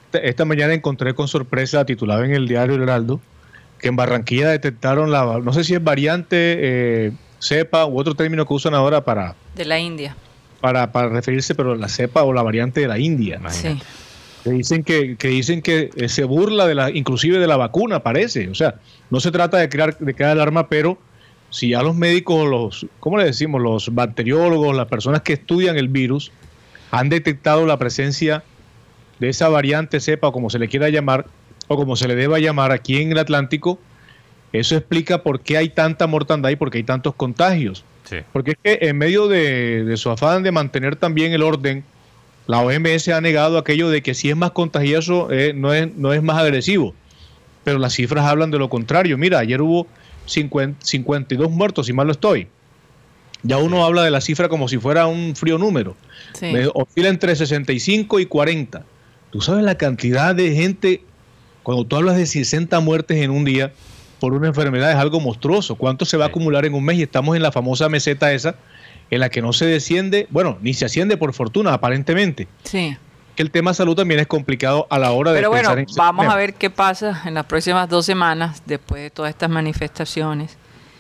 Esta- 0.05 0.19
Esta 0.27 0.45
mañana 0.45 0.73
encontré 0.75 1.15
con 1.15 1.27
sorpresa, 1.27 1.85
titulado 1.85 2.23
en 2.23 2.33
el 2.35 2.47
diario 2.47 2.75
El 2.75 2.83
Heraldo, 2.83 3.19
que 3.83 3.89
en 3.89 3.97
Barranquilla 3.97 4.47
detectaron 4.49 5.11
la, 5.11 5.39
no 5.43 5.51
sé 5.51 5.65
si 5.65 5.73
es 5.73 5.83
variante 5.83 6.35
eh, 6.37 7.11
cepa 7.39 7.85
u 7.85 7.99
otro 7.99 8.15
término 8.15 8.47
que 8.47 8.53
usan 8.53 8.73
ahora 8.73 9.03
para, 9.03 9.35
De 9.55 9.65
la 9.65 9.77
India. 9.77 10.15
para, 10.61 10.93
para 10.93 11.09
referirse, 11.09 11.53
pero 11.53 11.75
la 11.75 11.89
cepa 11.89 12.23
o 12.23 12.31
la 12.31 12.41
variante 12.41 12.79
de 12.79 12.87
la 12.87 12.97
India. 12.97 13.35
Imagínate. 13.35 13.81
Sí. 13.81 13.85
Que 14.45 14.49
dicen 14.51 14.83
que, 14.85 15.17
que 15.17 15.27
dicen 15.27 15.61
que 15.61 15.89
eh, 15.97 16.07
se 16.07 16.23
burla 16.23 16.65
de 16.65 16.75
la, 16.75 16.91
inclusive 16.91 17.39
de 17.39 17.47
la 17.47 17.57
vacuna, 17.57 17.99
parece. 18.03 18.47
O 18.47 18.55
sea, 18.55 18.75
no 19.09 19.19
se 19.19 19.31
trata 19.31 19.57
de 19.57 19.67
crear, 19.67 19.97
de 19.97 20.13
crear 20.13 20.31
alarma, 20.31 20.69
pero 20.69 20.97
si 21.49 21.69
ya 21.69 21.83
los 21.83 21.93
médicos, 21.93 22.47
los, 22.47 22.87
¿cómo 23.01 23.17
le 23.17 23.25
decimos? 23.25 23.61
Los 23.61 23.93
bacteriólogos, 23.93 24.73
las 24.77 24.87
personas 24.87 25.23
que 25.23 25.33
estudian 25.33 25.75
el 25.75 25.89
virus, 25.89 26.31
han 26.89 27.09
detectado 27.09 27.65
la 27.65 27.77
presencia 27.77 28.45
de 29.19 29.27
esa 29.27 29.49
variante 29.49 29.99
cepa, 29.99 30.29
o 30.29 30.31
como 30.31 30.49
se 30.49 30.57
le 30.57 30.69
quiera 30.69 30.87
llamar, 30.87 31.25
o 31.67 31.75
como 31.75 31.95
se 31.95 32.07
le 32.07 32.15
deba 32.15 32.39
llamar 32.39 32.71
aquí 32.71 33.01
en 33.01 33.11
el 33.11 33.17
Atlántico, 33.17 33.79
eso 34.51 34.75
explica 34.75 35.23
por 35.23 35.41
qué 35.41 35.57
hay 35.57 35.69
tanta 35.69 36.07
mortandad 36.07 36.49
y 36.49 36.55
por 36.55 36.69
qué 36.69 36.79
hay 36.79 36.83
tantos 36.83 37.15
contagios. 37.15 37.83
Sí. 38.03 38.17
Porque 38.31 38.51
es 38.51 38.57
que 38.61 38.87
en 38.87 38.97
medio 38.97 39.27
de, 39.27 39.83
de 39.83 39.97
su 39.97 40.09
afán 40.09 40.43
de 40.43 40.51
mantener 40.51 40.95
también 40.95 41.33
el 41.33 41.41
orden 41.41 41.83
la 42.45 42.59
OMS 42.59 43.07
ha 43.07 43.21
negado 43.21 43.57
aquello 43.57 43.89
de 43.89 44.01
que 44.01 44.13
si 44.13 44.29
es 44.29 44.35
más 44.35 44.51
contagioso 44.51 45.31
eh, 45.31 45.53
no, 45.55 45.73
es, 45.73 45.95
no 45.95 46.13
es 46.13 46.21
más 46.21 46.37
agresivo. 46.37 46.93
Pero 47.63 47.79
las 47.79 47.93
cifras 47.93 48.25
hablan 48.25 48.51
de 48.51 48.59
lo 48.59 48.69
contrario. 48.69 49.17
Mira, 49.17 49.39
ayer 49.39 49.61
hubo 49.61 49.87
50 50.25 50.85
52 50.85 51.49
muertos, 51.49 51.85
si 51.85 51.93
mal 51.93 52.07
no 52.07 52.11
estoy. 52.11 52.47
Ya 53.43 53.57
uno 53.57 53.85
habla 53.85 54.03
de 54.03 54.11
la 54.11 54.21
cifra 54.21 54.49
como 54.49 54.67
si 54.67 54.77
fuera 54.77 55.07
un 55.07 55.35
frío 55.35 55.57
número. 55.57 55.95
Sí. 56.33 56.47
Me 56.47 56.67
oscila 56.73 57.09
entre 57.09 57.35
65 57.35 58.19
y 58.19 58.25
40. 58.25 58.85
Tú 59.31 59.41
sabes 59.41 59.63
la 59.63 59.75
cantidad 59.75 60.35
de 60.35 60.53
gente, 60.53 61.01
cuando 61.63 61.85
tú 61.85 61.95
hablas 61.95 62.15
de 62.17 62.25
60 62.25 62.79
muertes 62.81 63.17
en 63.17 63.31
un 63.31 63.45
día 63.45 63.71
por 64.19 64.33
una 64.33 64.47
enfermedad 64.47 64.91
es 64.91 64.97
algo 64.97 65.19
monstruoso. 65.19 65.75
¿Cuánto 65.75 66.05
se 66.05 66.17
va 66.17 66.25
a 66.25 66.27
Sí. 66.27 66.31
acumular 66.31 66.65
en 66.65 66.73
un 66.73 66.83
mes? 66.83 66.97
Y 66.97 67.03
estamos 67.03 67.35
en 67.35 67.41
la 67.41 67.51
famosa 67.51 67.89
meseta 67.89 68.31
esa, 68.33 68.55
en 69.09 69.19
la 69.19 69.29
que 69.29 69.41
no 69.41 69.51
se 69.53 69.65
desciende, 69.65 70.27
bueno, 70.29 70.57
ni 70.61 70.73
se 70.73 70.85
asciende 70.85 71.17
por 71.17 71.33
fortuna, 71.33 71.73
aparentemente. 71.73 72.47
Sí. 72.63 72.95
Que 73.35 73.43
el 73.43 73.51
tema 73.51 73.73
salud 73.73 73.95
también 73.95 74.19
es 74.19 74.27
complicado 74.27 74.85
a 74.89 74.99
la 74.99 75.11
hora 75.11 75.31
de 75.31 75.39
Pero 75.39 75.49
bueno, 75.49 75.71
en 75.73 75.85
vamos 75.95 76.23
tema. 76.23 76.33
a 76.33 76.37
ver 76.37 76.53
qué 76.53 76.69
pasa 76.69 77.21
en 77.25 77.33
las 77.33 77.45
próximas 77.45 77.89
dos 77.89 78.05
semanas 78.05 78.61
después 78.65 79.01
de 79.01 79.09
todas 79.09 79.29
estas 79.31 79.49
manifestaciones. 79.49 80.57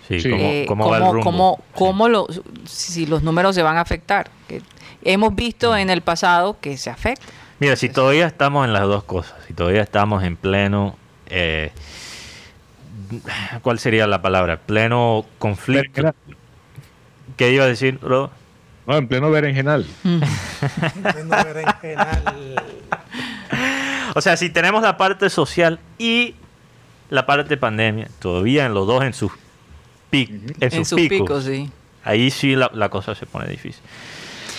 Sí, 0.07 0.19
Sí. 0.19 0.29
¿cómo, 0.31 0.43
Eh, 0.43 0.65
cómo 0.67 0.89
va 0.89 0.97
el 0.97 1.01
cómo- 1.03 1.13
rumbo? 1.13 1.23
cómo- 1.31 1.57
Sí. 1.59 1.63
cómo 1.75 2.09
lo- 2.09 2.27
si 2.65 3.05
los 3.05 3.23
números 3.23 3.55
se 3.55 3.61
van 3.61 3.77
a 3.77 3.81
afectar. 3.81 4.29
Que 4.47 4.61
hemos 5.03 5.33
visto 5.35 5.77
en 5.77 5.89
el 5.89 6.01
pasado 6.01 6.57
que 6.59 6.75
se 6.77 6.89
afecta. 6.89 7.25
Mira, 7.59 7.75
si 7.75 7.89
todavía 7.89 8.25
estamos 8.27 8.65
en 8.65 8.73
las 8.73 8.83
dos 8.83 9.03
cosas, 9.03 9.35
si 9.47 9.53
todavía 9.53 9.81
estamos 9.81 10.23
en 10.23 10.35
pleno, 10.35 10.97
eh, 11.27 11.71
¿cuál 13.61 13.79
sería 13.79 14.07
la 14.07 14.21
palabra? 14.21 14.57
Pleno 14.57 15.25
conflicto. 15.37 16.13
¿Qué 17.37 17.51
iba 17.51 17.63
a 17.63 17.67
decir, 17.67 17.99
Rodo? 18.01 18.31
No, 18.85 18.97
en 18.97 19.07
pleno 19.07 19.31
berenjenal. 19.31 19.85
Pleno 20.03 21.29
berenjenal. 21.43 22.55
O 24.15 24.21
sea, 24.21 24.35
si 24.35 24.49
tenemos 24.49 24.83
la 24.83 24.97
parte 24.97 25.29
social 25.29 25.79
y 25.97 26.35
la 27.09 27.25
parte 27.25 27.55
pandemia, 27.55 28.09
todavía 28.19 28.65
en 28.65 28.73
los 28.73 28.85
dos 28.87 29.03
en 29.03 29.13
sus, 29.13 29.31
pic- 30.11 30.29
en 30.31 30.55
En 30.59 30.71
sus 30.71 30.89
sus 30.89 30.97
picos, 30.99 31.19
picos, 31.19 31.43
sí. 31.45 31.71
ahí 32.03 32.29
sí 32.29 32.55
la, 32.55 32.69
la 32.73 32.89
cosa 32.89 33.15
se 33.15 33.25
pone 33.25 33.47
difícil. 33.47 33.81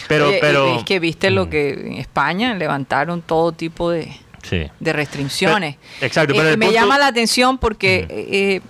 Pero, 0.09 0.29
Oye, 0.29 0.39
pero... 0.41 0.77
es 0.77 0.85
que 0.85 0.99
viste 1.01 1.31
lo 1.31 1.49
que 1.49 1.71
en 1.73 1.93
España 1.95 2.55
levantaron 2.55 3.23
todo 3.23 3.53
tipo 3.53 3.91
de, 3.91 4.13
Sí. 4.43 4.67
de 4.81 4.93
restricciones. 4.93 5.77
Pero- 6.01 6.07
exacto, 6.07 6.35
pero 6.35 6.49
Eh, 6.49 6.53
el 6.53 6.59
me 6.59 6.67
punto- 6.67 6.81
llama 6.81 6.99
la 6.99 7.07
atención 7.07 7.59
porque 7.59 8.07
Ujú. 8.09 8.15
eh, 8.19 8.61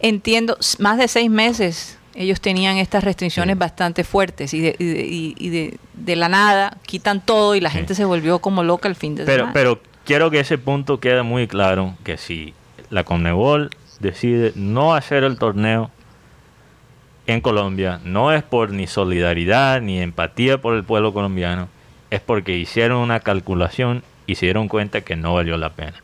entiendo, 0.00 0.56
más 0.78 0.98
de 0.98 1.08
seis 1.08 1.30
meses 1.30 1.98
ellos 2.14 2.40
tenían 2.40 2.78
estas 2.78 3.04
restricciones 3.04 3.54
Sí. 3.54 3.58
bastante 3.58 4.02
fuertes 4.04 4.52
y 4.54 4.60
de, 4.60 4.76
y 4.78 4.84
de- 4.84 5.06
y- 5.06 5.34
y 5.38 5.48
de- 5.50 5.78
de 5.94 6.16
la 6.16 6.28
nada 6.28 6.76
quitan 6.86 7.20
todo 7.24 7.54
y 7.54 7.60
la 7.60 7.70
Sí. 7.70 7.76
gente 7.78 7.94
se 7.94 8.04
volvió 8.04 8.40
como 8.40 8.62
loca 8.64 8.88
el 8.88 8.96
fin 8.96 9.14
de 9.14 9.24
Pero, 9.24 9.38
semana. 9.44 9.52
pero 9.52 9.80
quiero 10.04 10.30
que 10.30 10.40
ese 10.40 10.58
punto 10.58 10.98
quede 11.00 11.22
muy 11.22 11.46
claro, 11.46 11.94
que 12.04 12.16
si 12.16 12.54
la 12.90 13.04
Conmebol 13.04 13.70
decide 14.00 14.52
no 14.56 14.94
hacer 14.94 15.22
el 15.24 15.38
torneo 15.38 15.90
en 17.28 17.40
Colombia, 17.40 18.00
no 18.04 18.32
es 18.32 18.42
por 18.42 18.70
ni 18.72 18.86
solidaridad 18.86 19.80
ni 19.80 20.00
empatía 20.00 20.58
por 20.60 20.74
el 20.74 20.82
pueblo 20.84 21.12
colombiano, 21.12 21.68
es 22.10 22.20
porque 22.20 22.56
hicieron 22.56 22.98
una 22.98 23.20
calculación 23.20 24.02
y 24.26 24.34
se 24.36 24.46
dieron 24.46 24.66
cuenta 24.68 25.02
que 25.02 25.14
no 25.14 25.34
valió 25.34 25.56
la 25.58 25.70
pena. 25.70 25.94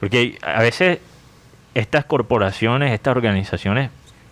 Porque 0.00 0.38
a 0.42 0.62
veces 0.62 0.98
estas 1.74 2.04
corporaciones, 2.06 2.92
estas 2.92 3.14
organizaciones 3.16 3.90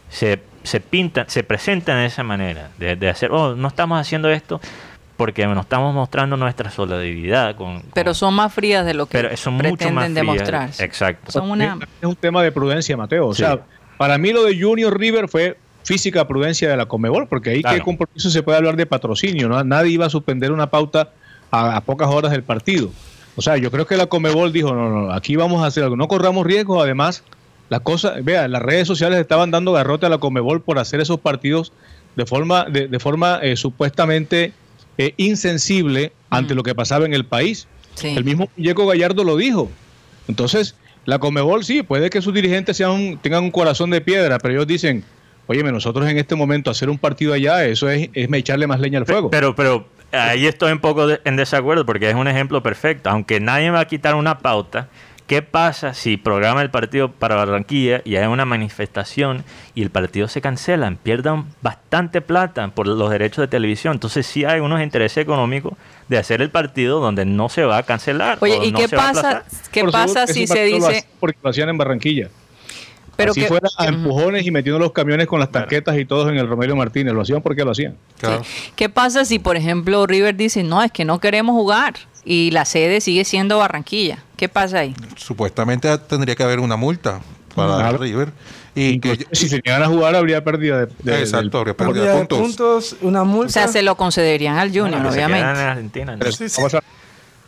se, 0.08 0.40
se 0.62 0.80
pintan, 0.80 1.28
se 1.28 1.42
presentan 1.44 1.98
de 1.98 2.06
esa 2.06 2.22
manera, 2.22 2.70
de, 2.78 2.96
de 2.96 3.08
hacer, 3.10 3.30
oh, 3.30 3.54
no 3.54 3.68
estamos 3.68 4.00
haciendo 4.00 4.30
esto 4.30 4.60
porque 5.16 5.46
nos 5.46 5.60
estamos 5.64 5.94
mostrando 5.94 6.36
nuestra 6.36 6.70
solidaridad 6.70 7.54
con... 7.54 7.82
Pero 7.94 8.06
con- 8.10 8.14
son 8.14 8.34
más 8.34 8.52
frías 8.52 8.84
de 8.84 8.94
lo 8.94 9.06
que 9.06 9.12
pero 9.18 9.36
son 9.36 9.54
mucho 9.54 9.68
pretenden 9.76 9.94
más 10.00 10.06
frías. 10.06 10.14
demostrar. 10.14 10.70
Exacto. 10.80 11.30
Son 11.32 11.50
una... 11.50 11.78
Es 12.00 12.08
un 12.08 12.16
tema 12.16 12.42
de 12.42 12.50
prudencia, 12.50 12.96
Mateo. 12.96 13.28
O 13.28 13.34
Sí. 13.34 13.42
sea, 13.42 13.60
para 13.98 14.18
mí 14.18 14.32
lo 14.32 14.42
de 14.42 14.60
Junior 14.60 14.98
River 14.98 15.28
fue 15.28 15.56
física 15.84 16.26
prudencia 16.26 16.68
de 16.68 16.76
la 16.76 16.86
Comebol, 16.86 17.28
porque 17.28 17.50
ahí 17.50 17.62
Claro. 17.62 17.76
qué 17.78 17.82
compromiso 17.84 18.30
se 18.30 18.42
puede 18.42 18.58
hablar 18.58 18.76
de 18.76 18.86
patrocinio, 18.86 19.48
¿no? 19.48 19.62
Nadie 19.64 19.92
iba 19.92 20.06
a 20.06 20.10
suspender 20.10 20.50
una 20.50 20.70
pauta 20.70 21.10
a, 21.50 21.76
a 21.76 21.80
pocas 21.82 22.08
horas 22.08 22.32
del 22.32 22.42
partido. 22.42 22.90
O 23.36 23.42
sea, 23.42 23.56
yo 23.56 23.70
creo 23.70 23.86
que 23.86 23.96
la 23.96 24.06
Comebol 24.06 24.52
dijo, 24.52 24.74
no, 24.74 24.88
no, 24.88 25.12
aquí 25.12 25.36
vamos 25.36 25.62
a 25.62 25.66
hacer 25.66 25.82
algo, 25.84 25.96
no 25.96 26.08
corramos 26.08 26.46
riesgos, 26.46 26.82
además, 26.82 27.22
la 27.68 27.80
cosa, 27.80 28.14
vea, 28.22 28.46
las 28.48 28.62
redes 28.62 28.86
sociales 28.86 29.18
estaban 29.20 29.50
dando 29.50 29.72
garrote 29.72 30.06
a 30.06 30.08
la 30.08 30.18
Comebol 30.18 30.60
por 30.62 30.78
hacer 30.78 31.00
esos 31.00 31.18
partidos 31.20 31.72
de 32.16 32.26
forma, 32.26 32.64
de, 32.64 32.86
de 32.88 32.98
forma 33.00 33.40
eh, 33.42 33.56
supuestamente 33.56 34.52
eh, 34.98 35.14
insensible 35.16 36.12
ante 36.30 36.54
Mm. 36.54 36.56
lo 36.56 36.62
que 36.62 36.74
pasaba 36.74 37.04
en 37.06 37.14
el 37.14 37.24
país. 37.24 37.66
Sí. 37.94 38.08
El 38.08 38.24
mismo 38.24 38.48
Muñeco 38.56 38.86
Gallardo 38.86 39.24
lo 39.24 39.36
dijo. 39.36 39.68
Entonces, 40.28 40.76
la 41.04 41.18
Comebol 41.18 41.64
sí, 41.64 41.82
puede 41.82 42.10
que 42.10 42.22
sus 42.22 42.32
dirigentes 42.34 42.76
sean, 42.76 43.18
tengan 43.20 43.44
un 43.44 43.50
corazón 43.50 43.90
de 43.90 44.00
piedra, 44.00 44.38
pero 44.38 44.54
ellos 44.54 44.66
dicen, 44.66 45.04
óyeme, 45.46 45.72
nosotros 45.72 46.08
en 46.08 46.18
este 46.18 46.34
momento 46.34 46.70
hacer 46.70 46.88
un 46.90 46.98
partido 46.98 47.32
allá, 47.34 47.64
eso 47.64 47.88
es, 47.90 48.08
es 48.12 48.32
echarle 48.32 48.66
más 48.66 48.80
leña 48.80 48.98
al 48.98 49.06
fuego. 49.06 49.30
Pero, 49.30 49.54
pero 49.54 49.86
ahí 50.12 50.46
estoy 50.46 50.72
un 50.72 50.78
poco 50.80 51.06
de- 51.06 51.20
en 51.24 51.36
desacuerdo 51.36 51.84
porque 51.86 52.08
es 52.08 52.14
un 52.14 52.28
ejemplo 52.28 52.62
perfecto. 52.62 53.10
Aunque 53.10 53.40
nadie 53.40 53.70
va 53.70 53.80
a 53.80 53.84
quitar 53.86 54.14
una 54.14 54.38
pauta, 54.38 54.88
¿qué 55.26 55.42
pasa 55.42 55.94
si 55.94 56.16
programa 56.16 56.62
el 56.62 56.70
partido 56.70 57.10
para 57.10 57.34
Barranquilla 57.36 58.02
y 58.04 58.16
hay 58.16 58.26
una 58.26 58.44
manifestación 58.44 59.42
y 59.74 59.82
el 59.82 59.90
partido 59.90 60.28
se 60.28 60.40
cancela? 60.40 60.94
Pierdan 61.02 61.46
bastante 61.62 62.20
plata 62.20 62.68
por 62.68 62.86
los 62.86 63.10
derechos 63.10 63.38
de 63.42 63.48
televisión. 63.48 63.94
Entonces 63.94 64.26
sí 64.26 64.44
hay 64.44 64.60
unos 64.60 64.82
intereses 64.82 65.18
económicos 65.18 65.72
de 66.08 66.18
hacer 66.18 66.42
el 66.42 66.50
partido 66.50 67.00
donde 67.00 67.24
no 67.24 67.48
se 67.48 67.64
va 67.64 67.78
a 67.78 67.82
cancelar. 67.82 68.36
Oye, 68.40 68.58
o 68.58 68.64
¿y 68.64 68.72
no 68.72 68.78
qué 68.78 68.88
pasa, 68.90 69.44
qué 69.72 69.84
pasa 69.84 70.26
si 70.26 70.46
se 70.46 70.64
dice... 70.64 71.06
Porque 71.18 71.38
lo 71.42 71.50
hacían 71.50 71.70
en 71.70 71.78
Barranquilla. 71.78 72.28
Pero 73.16 73.32
Así 73.32 73.40
que, 73.42 73.46
fuera 73.48 73.68
a 73.78 73.86
empujones 73.86 74.44
y 74.46 74.50
metiendo 74.50 74.78
los 74.78 74.92
camiones 74.92 75.26
con 75.26 75.40
las 75.40 75.50
tanquetas 75.50 75.96
y 75.98 76.04
todos 76.04 76.28
en 76.30 76.36
el 76.38 76.48
Romelio 76.48 76.76
Martínez. 76.76 77.14
Lo 77.14 77.22
hacían 77.22 77.42
porque 77.42 77.64
lo 77.64 77.70
hacían. 77.72 77.96
Claro. 78.18 78.42
¿Qué 78.76 78.88
pasa 78.88 79.24
si, 79.24 79.38
por 79.38 79.56
ejemplo, 79.56 80.06
River 80.06 80.36
dice, 80.36 80.62
no, 80.62 80.82
es 80.82 80.90
que 80.92 81.04
no 81.04 81.20
queremos 81.20 81.54
jugar 81.54 81.94
y 82.24 82.50
la 82.50 82.64
sede 82.64 83.00
sigue 83.00 83.24
siendo 83.24 83.58
Barranquilla? 83.58 84.18
¿Qué 84.36 84.48
pasa 84.48 84.80
ahí? 84.80 84.94
Supuestamente 85.16 85.96
tendría 85.98 86.34
que 86.34 86.42
haber 86.42 86.60
una 86.60 86.76
multa 86.76 87.20
para 87.54 87.76
Claro. 87.76 87.98
River. 87.98 88.32
Y 88.76 88.98
que, 88.98 89.24
si 89.30 89.48
se 89.48 89.60
llegan 89.64 89.84
a 89.84 89.86
jugar, 89.86 90.16
habría 90.16 90.42
pérdida 90.42 90.86
de, 90.86 90.92
de- 91.04 91.20
Exacto, 91.20 91.58
habría 91.58 91.76
pérdida 91.76 91.92
Pérdida 91.94 92.12
de 92.12 92.18
puntos. 92.18 92.38
puntos, 92.40 92.96
una 93.02 93.22
multa. 93.22 93.46
O 93.46 93.52
sea, 93.52 93.68
se 93.68 93.82
lo 93.82 93.94
concederían 93.96 94.58
al 94.58 94.70
Junior, 94.70 95.06
obviamente. 95.06 95.38
en 95.48 95.56
Argentina. 95.56 96.12
¿no? 96.14 96.18
Pero- 96.18 96.32
Sí, 96.32 96.48
sí. 96.48 96.56
Vamos 96.56 96.74
a- 96.74 96.82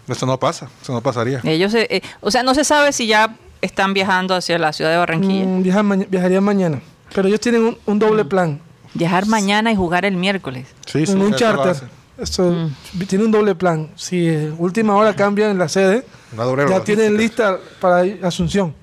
Eso 0.09 0.25
no 0.25 0.39
pasa, 0.39 0.69
eso 0.81 0.93
no 0.93 1.01
pasaría. 1.01 1.41
Ellos, 1.43 1.75
eh, 1.75 2.01
o 2.21 2.31
sea, 2.31 2.45
no 2.45 2.55
se 2.55 2.62
sabe 2.62 2.93
si 2.93 3.09
ya 3.09 3.35
están 3.67 3.93
viajando 3.95 4.35
hacia 4.35 4.59
la 4.59 4.73
ciudad 4.73 4.91
de 4.91 4.97
Barranquilla. 4.97 5.45
Mm, 5.45 6.07
viajarían 6.11 6.43
mañana. 6.45 6.81
Pero 7.14 7.29
ellos 7.29 7.41
tienen 7.41 7.62
un, 7.62 7.79
un 7.87 7.99
doble 7.99 8.25
plan. 8.25 8.61
Viajar 8.95 9.27
mañana 9.27 9.71
y 9.71 9.77
jugar 9.77 10.05
el 10.05 10.17
miércoles. 10.17 10.67
Sí, 10.87 11.05
sí, 11.07 11.12
en 11.12 11.21
un 11.23 11.35
charter. 11.35 11.69
hace. 11.69 11.85
Eso, 12.19 12.71
Tiene 13.09 13.25
un 13.27 13.31
doble 13.31 13.55
plan. 13.55 13.91
Si 13.95 14.27
eh, 14.27 14.51
última 14.57 14.95
hora 14.97 15.14
cambian 15.14 15.59
la 15.59 15.69
sede, 15.69 16.05
Una 16.33 16.45
doble 16.45 16.62
ya 16.64 16.71
logística. 16.71 16.85
tienen 17.03 17.19
lista 17.19 17.59
para 17.79 18.05
Asunción. 18.27 18.75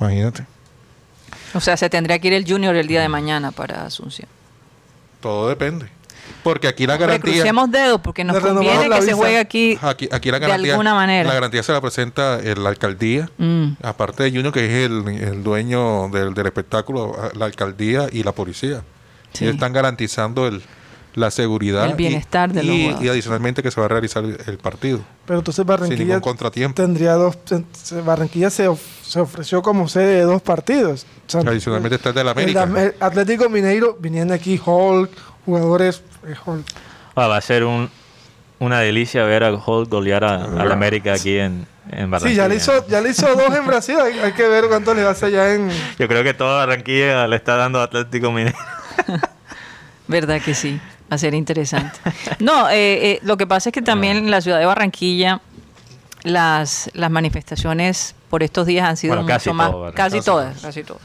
Imagínate. 0.00 0.44
O 1.54 1.60
sea, 1.60 1.76
se 1.76 1.88
tendría 1.88 2.18
que 2.18 2.26
ir 2.26 2.34
el 2.34 2.44
Junior 2.44 2.74
el 2.74 2.88
día 2.88 3.00
de 3.02 3.08
mañana 3.08 3.52
para 3.52 3.86
Asunción. 3.86 4.28
Todo 5.20 5.48
depende. 5.48 5.86
Porque 6.42 6.68
aquí 6.68 6.86
la 6.86 6.96
garantía. 6.96 7.32
Crucemos 7.34 7.70
dedos 7.70 8.00
porque 8.00 8.22
nos 8.24 8.38
conviene 8.38 8.88
la 8.88 9.00
que 9.00 9.06
se 9.06 9.12
juegue 9.14 9.38
aquí. 9.38 9.78
Aquí, 9.82 10.08
aquí 10.12 10.30
la 10.30 10.38
de 10.38 10.46
garantía. 10.46 10.72
alguna 10.72 10.94
manera. 10.94 11.28
La 11.28 11.34
garantía 11.34 11.62
se 11.62 11.72
la 11.72 11.80
presenta 11.80 12.38
la 12.42 12.68
alcaldía. 12.68 13.28
Mm. 13.38 13.72
Aparte 13.82 14.22
de 14.22 14.30
Junior, 14.30 14.52
que 14.52 14.64
es 14.66 14.86
el, 14.90 15.08
el 15.08 15.42
dueño 15.42 16.08
del, 16.08 16.34
del 16.34 16.46
espectáculo, 16.46 17.16
la 17.34 17.46
alcaldía 17.46 18.06
y 18.12 18.22
la 18.22 18.32
policía. 18.32 18.82
Sí. 19.32 19.44
Ellos 19.44 19.54
están 19.56 19.72
garantizando 19.72 20.46
el, 20.46 20.62
la 21.14 21.30
seguridad. 21.30 21.86
El 21.86 21.94
bienestar 21.94 22.50
y, 22.50 22.52
de 22.54 22.62
los 22.62 22.74
y, 22.74 22.82
jugadores. 22.84 23.06
y 23.06 23.08
adicionalmente 23.10 23.62
que 23.62 23.70
se 23.70 23.80
va 23.80 23.86
a 23.86 23.88
realizar 23.88 24.24
el, 24.24 24.58
partido. 24.58 25.00
Pero 25.26 25.40
entonces 25.40 25.62
Sin 25.62 25.66
Barranquilla 25.66 26.04
ningún 26.04 26.20
contratiempo. 26.20 26.74
tendría 26.80 27.14
dos. 27.14 27.36
Barranquilla 28.04 28.50
se, 28.50 28.68
of- 28.68 28.80
se 29.02 29.20
ofreció 29.20 29.62
como 29.62 29.88
sede 29.88 30.16
de 30.16 30.22
dos 30.22 30.42
partidos. 30.42 31.06
O 31.26 31.30
sea, 31.30 31.40
Adicionalmente 31.40 31.96
está 31.96 32.10
el 32.10 32.14
de 32.14 32.24
la 32.24 32.30
América. 32.30 32.66
de 32.66 32.80
Am- 32.86 32.92
Atlético 33.00 33.48
Mineiro 33.48 33.96
viniendo 33.98 34.32
aquí 34.34 34.60
Hulk, 34.64 35.10
jugadores 35.46 36.02
eh, 36.26 36.34
Hulk. 36.44 36.66
Ah, 37.14 37.28
va 37.28 37.38
a 37.38 37.40
ser 37.40 37.64
un, 37.64 37.88
una 38.58 38.80
delicia 38.80 39.24
ver 39.24 39.44
a 39.44 39.52
Hulk 39.54 39.88
golear 39.88 40.22
a, 40.24 40.44
a 40.44 40.64
la 40.66 40.74
América 40.74 41.14
aquí 41.14 41.38
en, 41.38 41.66
en 41.90 42.10
Barranquilla. 42.10 42.30
Sí, 42.30 42.36
ya 42.36 42.48
le 42.48 42.56
hizo, 42.56 42.86
ya 42.88 43.00
le 43.00 43.10
hizo 43.10 43.26
dos 43.34 43.56
en 43.56 43.66
Brasil. 43.66 43.96
Hay, 43.98 44.18
hay 44.18 44.32
que 44.32 44.46
ver 44.46 44.66
cuánto 44.68 44.92
le 44.92 45.06
hace 45.06 45.26
allá 45.26 45.54
en. 45.54 45.70
Yo 45.98 46.06
creo 46.08 46.22
que 46.22 46.34
toda 46.34 46.66
Barranquilla 46.66 47.26
le 47.26 47.36
está 47.36 47.56
dando 47.56 47.80
Atlético 47.80 48.30
Mineiro. 48.30 48.58
¿Verdad 50.08 50.40
que 50.42 50.54
sí? 50.54 50.80
Va 51.10 51.14
a 51.16 51.18
ser 51.18 51.34
interesante. 51.34 51.98
No, 52.40 52.68
eh, 52.68 53.12
eh, 53.12 53.20
lo 53.22 53.36
que 53.36 53.46
pasa 53.46 53.68
es 53.70 53.72
que 53.72 53.82
también 53.82 54.16
en 54.16 54.30
la 54.30 54.40
ciudad 54.40 54.58
de 54.58 54.66
Barranquilla 54.66 55.40
las, 56.22 56.90
las 56.94 57.10
manifestaciones 57.10 58.14
por 58.28 58.42
estos 58.42 58.66
días 58.66 58.88
han 58.88 58.96
sido 58.96 59.12
Bueno, 59.12 59.22
mucho 59.22 59.34
casi 59.34 59.52
más, 59.52 59.70
todo, 59.70 59.92
casi 59.92 59.96
Casi 60.16 60.24
todas, 60.26 60.46
todas. 60.56 60.62
casi 60.62 60.82
todas, 60.84 61.02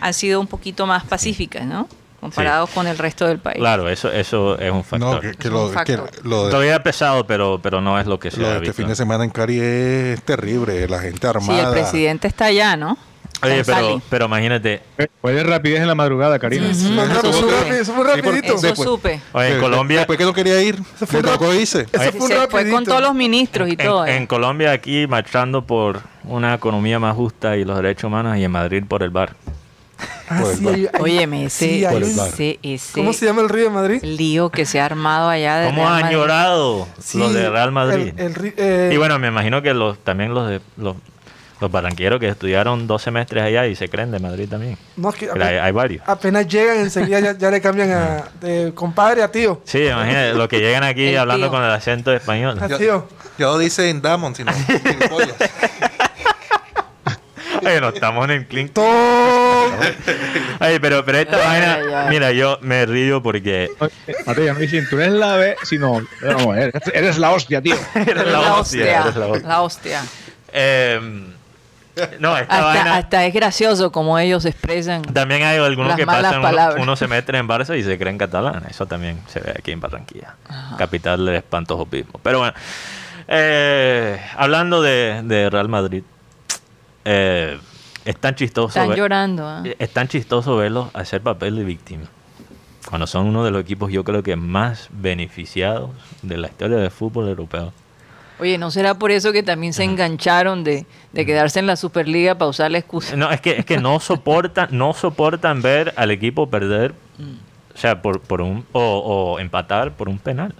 han 0.00 0.12
sido 0.14 0.40
un 0.40 0.46
poquito 0.46 0.86
más 0.86 1.04
pacíficas, 1.04 1.64
¿no? 1.64 1.88
Comparados 2.22 2.70
con 2.70 2.86
el 2.86 2.96
resto 2.96 3.26
del 3.26 3.38
país. 3.40 3.58
Claro, 3.58 3.88
eso, 3.88 4.10
eso 4.10 4.56
es 4.58 4.70
un 4.70 4.84
factor. 4.84 5.14
No, 5.16 5.20
que, 5.20 5.32
que 5.36 5.48
Es 5.48 5.52
lo, 5.52 5.64
un 5.64 5.68
que 5.70 5.74
factor. 5.74 6.10
lo 6.24 6.44
de, 6.44 6.50
Todavía 6.52 6.82
pesado, 6.82 7.26
pero, 7.26 7.58
pero 7.62 7.80
no 7.80 7.98
es 7.98 8.06
lo 8.06 8.18
que 8.18 8.30
se 8.30 8.40
lo 8.40 8.46
ha 8.46 8.50
este 8.52 8.60
visto. 8.60 8.74
fin 8.76 8.86
de 8.88 8.94
semana 8.94 9.24
en 9.24 9.30
Cari 9.30 9.58
es 9.60 10.22
terrible. 10.22 10.88
La 10.88 11.00
gente 11.00 11.20
Sí, 11.20 11.26
armada. 11.26 11.68
el 11.68 11.72
presidente 11.72 12.28
está 12.28 12.46
allá, 12.46 12.76
¿no? 12.76 12.96
Oye, 13.44 13.64
pero, 13.64 14.00
pero 14.08 14.26
imagínate, 14.26 14.82
Fue 15.20 15.32
de 15.32 15.42
rapidez 15.42 15.80
en 15.80 15.88
la 15.88 15.96
madrugada, 15.96 16.38
Karina. 16.38 16.68
Ujú, 16.70 16.90
Más 16.90 17.10
eso 17.10 17.32
supe. 17.32 17.52
rápido, 17.52 17.76
eso 17.76 17.92
fue 17.92 18.04
Sí, 18.14 18.20
rapidito. 18.20 18.54
Eso 18.54 18.66
Después- 18.68 18.88
supe. 18.88 19.20
oye, 19.32 19.54
en 19.54 19.60
Colombia, 19.60 19.98
Después 19.98 20.16
que 20.18 20.24
no 20.24 20.32
quería 20.32 20.62
ir, 20.62 20.76
fue 20.94 21.22
le 21.22 21.28
un 21.28 21.34
tocó 21.34 21.52
irse. 21.52 21.80
Eso 21.92 22.02
Se 22.04 22.12
fue 22.12 22.26
un 22.28 22.48
fue 22.48 22.70
con 22.70 22.84
todos 22.84 23.00
los 23.02 23.14
ministros 23.16 23.66
y 23.68 23.72
en, 23.72 23.76
todo. 23.78 24.06
en 24.06 24.22
eh. 24.22 24.26
Colombia 24.28 24.70
aquí 24.70 25.08
marchando 25.08 25.66
por 25.66 26.02
una 26.22 26.54
economía 26.54 27.00
más 27.00 27.16
justa 27.16 27.56
y 27.56 27.64
los 27.64 27.74
derechos 27.78 28.04
humanos 28.04 28.36
y 28.38 28.44
en 28.44 28.50
Madrid 28.52 28.84
por 28.86 29.02
el 29.02 29.10
bar. 29.10 29.34
Ah, 30.28 30.42
el 30.50 30.56
sí, 30.56 30.64
bar. 30.64 30.74
hay- 30.74 30.86
hay- 30.92 31.00
Óyeme, 31.00 31.44
ese, 31.46 31.66
sí, 31.66 31.84
bar. 31.84 32.02
ese, 32.62 32.92
¿Cómo 32.94 33.12
se 33.12 33.26
llama 33.26 33.42
el 33.42 33.48
río 33.48 33.64
de 33.64 33.70
Madrid? 33.70 34.02
lío 34.02 34.48
que 34.50 34.64
se 34.66 34.80
ha 34.80 34.86
armado 34.86 35.28
allá 35.28 35.58
de 35.58 35.66
¿Cómo 35.66 35.82
Real 35.82 35.92
han 35.94 36.00
Madrid. 36.02 36.16
llorado 36.16 36.88
Sí, 37.00 37.18
los 37.18 37.34
de 37.34 37.50
Real 37.50 37.72
Madrid? 37.72 38.14
el- 38.16 38.36
el 38.36 38.54
eh, 38.56 38.90
y 38.92 38.96
bueno, 38.96 39.18
me 39.18 39.28
imagino 39.28 39.60
que 39.62 39.74
los 39.74 39.98
también 39.98 40.32
los 40.32 40.48
de 40.48 40.60
los, 40.76 40.96
los 41.60 41.70
barranqueros 41.70 42.18
que 42.18 42.28
estudiaron 42.28 42.86
dos 42.86 43.02
semestres 43.02 43.42
allá 43.44 43.66
y 43.66 43.76
se 43.76 43.88
creen 43.88 44.10
de 44.10 44.18
Madrid 44.18 44.48
también. 44.48 44.76
no, 44.96 45.10
es 45.10 45.14
que 45.16 45.26
Pero 45.26 45.44
hay, 45.44 45.48
apenas, 45.50 45.64
hay 45.66 45.72
varios. 45.72 46.02
apenas 46.08 46.48
llegan, 46.48 46.76
enseguida 46.78 47.20
ya, 47.20 47.38
ya 47.38 47.50
le 47.50 47.60
cambian 47.60 47.92
a 47.92 48.24
de 48.40 48.72
compadre 48.74 49.22
a 49.22 49.30
tío. 49.30 49.60
Sí, 49.64 49.84
imagínate, 49.84 50.34
los 50.34 50.48
que 50.48 50.58
llegan 50.60 50.82
aquí 50.82 51.14
hablando 51.16 51.46
tío. 51.46 51.50
con 51.52 51.62
el 51.62 51.70
acento 51.70 52.12
español. 52.12 52.58
A 52.60 52.66
Ya, 52.68 52.78
tío. 52.78 53.06
ya 53.38 53.46
lo 53.46 53.58
dice 53.58 53.90
en 53.90 54.00
Damon, 54.02 54.34
sino. 54.34 54.50
Oye, 57.66 57.80
no 57.80 57.88
estamos 57.88 58.24
en 58.24 58.30
el 58.32 58.46
clink. 58.46 58.72
Ay, 60.58 60.78
pero, 60.80 61.04
pero 61.04 61.18
esta 61.18 61.36
vaina, 61.38 62.06
mira, 62.10 62.32
yo 62.32 62.58
me 62.62 62.84
río 62.86 63.22
porque 63.22 63.70
Oye, 63.78 63.92
Mateo, 64.26 64.54
no 64.54 64.60
dicen, 64.60 64.86
tú 64.88 64.98
eres 65.00 65.12
la 65.14 65.36
B, 65.36 65.56
sino, 65.62 66.00
no, 66.22 66.54
eres, 66.54 66.74
eres 66.92 67.18
la 67.18 67.30
hostia, 67.30 67.60
tío. 67.62 67.76
eres 67.94 68.26
La, 68.26 68.40
la 68.40 68.54
hostia, 68.54 69.00
eres 69.02 69.16
la 69.16 69.26
hostia. 69.26 69.48
la 69.48 69.62
hostia. 69.62 70.02
Eh, 70.52 71.00
no, 72.20 72.36
esta 72.38 72.54
Hasta, 72.54 72.64
vaina. 72.64 72.96
hasta 72.96 73.26
es 73.26 73.34
gracioso 73.34 73.92
como 73.92 74.18
ellos 74.18 74.44
expresan. 74.46 75.02
También 75.02 75.42
hay 75.42 75.58
algunos 75.58 75.88
Las 75.90 75.96
que 75.98 76.06
malas 76.06 76.22
pasan, 76.22 76.38
uno, 76.40 76.48
palabras. 76.48 76.82
uno 76.82 76.96
se 76.96 77.06
mete 77.06 77.36
en 77.36 77.46
Barça 77.48 77.78
y 77.78 77.82
se 77.82 77.98
creen 77.98 78.16
catalán. 78.18 78.62
Eso 78.70 78.86
también 78.86 79.20
se 79.28 79.40
ve 79.40 79.52
aquí 79.58 79.72
en 79.72 79.80
Barranquilla, 79.80 80.34
capital 80.78 81.24
del 81.26 81.36
espantojopismo. 81.36 82.18
Pero 82.22 82.38
bueno, 82.38 82.54
eh, 83.28 84.18
hablando 84.36 84.80
de, 84.80 85.20
de 85.24 85.50
Real 85.50 85.68
Madrid, 85.68 86.02
eh, 87.04 87.58
es 88.04 88.16
tan 88.16 88.34
chistoso. 88.34 88.68
Están 88.68 88.88
ver- 88.88 88.98
llorando. 88.98 89.46
¿ah? 89.46 89.62
Es 89.78 89.90
tan 89.90 90.08
chistoso 90.08 90.56
verlos 90.56 90.88
hacer 90.94 91.20
papel 91.20 91.56
de 91.56 91.64
víctima. 91.64 92.04
Cuando 92.88 93.06
son 93.06 93.26
uno 93.26 93.44
de 93.44 93.50
los 93.50 93.62
equipos, 93.62 93.90
yo 93.92 94.02
creo 94.04 94.22
que 94.22 94.36
más 94.36 94.88
beneficiados 94.90 95.90
de 96.22 96.36
la 96.36 96.48
historia 96.48 96.76
del 96.78 96.90
fútbol 96.90 97.28
europeo. 97.28 97.72
Oye, 98.40 98.58
¿no 98.58 98.70
será 98.72 98.94
por 98.94 99.12
eso 99.12 99.30
que 99.32 99.42
también 99.44 99.72
se 99.72 99.84
engancharon 99.84 100.64
de, 100.64 100.84
de 101.12 101.26
quedarse 101.26 101.60
en 101.60 101.66
la 101.68 101.76
Superliga 101.76 102.34
para 102.34 102.48
usar 102.48 102.70
la 102.72 102.78
excusa? 102.78 103.14
No, 103.14 103.30
es 103.30 103.40
que, 103.40 103.52
es 103.58 103.64
que 103.64 103.78
no 103.78 104.00
soportan, 104.00 104.68
no 104.72 104.94
soportan 104.94 105.62
ver 105.62 105.94
al 105.96 106.10
equipo 106.10 106.50
perder, 106.50 106.92
o 107.72 107.78
sea, 107.78 108.02
por, 108.02 108.20
por 108.20 108.40
un, 108.40 108.66
o, 108.72 108.80
o 109.34 109.38
empatar 109.38 109.92
por 109.92 110.08
un 110.08 110.18
penal. 110.18 110.52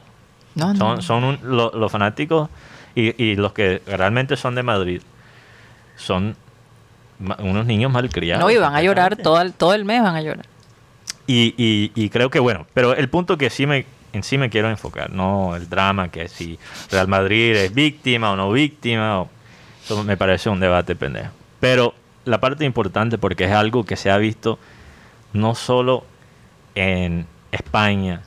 No, 0.55 0.73
no. 0.75 0.79
Son, 0.79 1.03
son 1.03 1.25
un- 1.25 1.39
lo- 1.43 1.73
los 1.75 1.91
fanáticos 1.91 2.49
y, 2.95 3.21
y 3.23 3.35
los 3.35 3.53
que 3.53 3.83
realmente 3.87 4.37
son 4.37 4.55
de 4.55 4.63
Madrid 4.63 5.03
son 5.97 6.37
unos 7.39 7.67
niños 7.67 7.91
malcriados. 7.93 8.43
No, 8.45 8.51
y 8.51 8.57
van 8.59 8.75
a 8.75 8.83
llorar 8.83 9.17
todo 9.17 9.41
el, 9.41 9.53
todo 9.53 9.75
el 9.75 9.85
mes, 9.85 10.03
van 10.03 10.17
a 10.17 10.23
llorar. 10.23 10.47
Y, 11.27 11.55
y- 11.57 11.93
y 11.95 12.09
creo 12.11 12.31
que 12.31 12.41
bueno, 12.41 12.67
pero 12.75 12.95
el 12.95 13.09
punto 13.09 13.39
que 13.39 13.49
sí 13.49 13.67
me, 13.67 13.87
en 14.13 14.23
sí 14.25 14.39
me 14.39 14.51
quiero 14.51 14.69
enfocar, 14.69 15.11
no 15.13 15.55
el 15.55 15.69
drama 15.69 16.09
que 16.11 16.27
si 16.29 16.59
Real 16.91 17.07
Madrid 17.07 17.55
es 17.55 17.73
víctima 17.73 18.33
o 18.33 18.37
no 18.37 18.51
víctima, 18.51 19.21
o- 19.21 19.31
eso 19.85 20.03
me 20.05 20.17
parece 20.17 20.49
un 20.51 20.59
debate 20.59 20.97
pendejo. 20.97 21.31
Pero 21.61 21.95
la 22.25 22.41
parte 22.41 22.65
importante, 22.65 23.19
porque 23.19 23.45
es 23.45 23.53
algo 23.53 23.85
que 23.85 23.97
se 23.97 24.11
ha 24.11 24.17
visto 24.17 24.59
no 25.33 25.55
solo 25.55 26.05
en 26.75 27.27
España, 27.53 28.23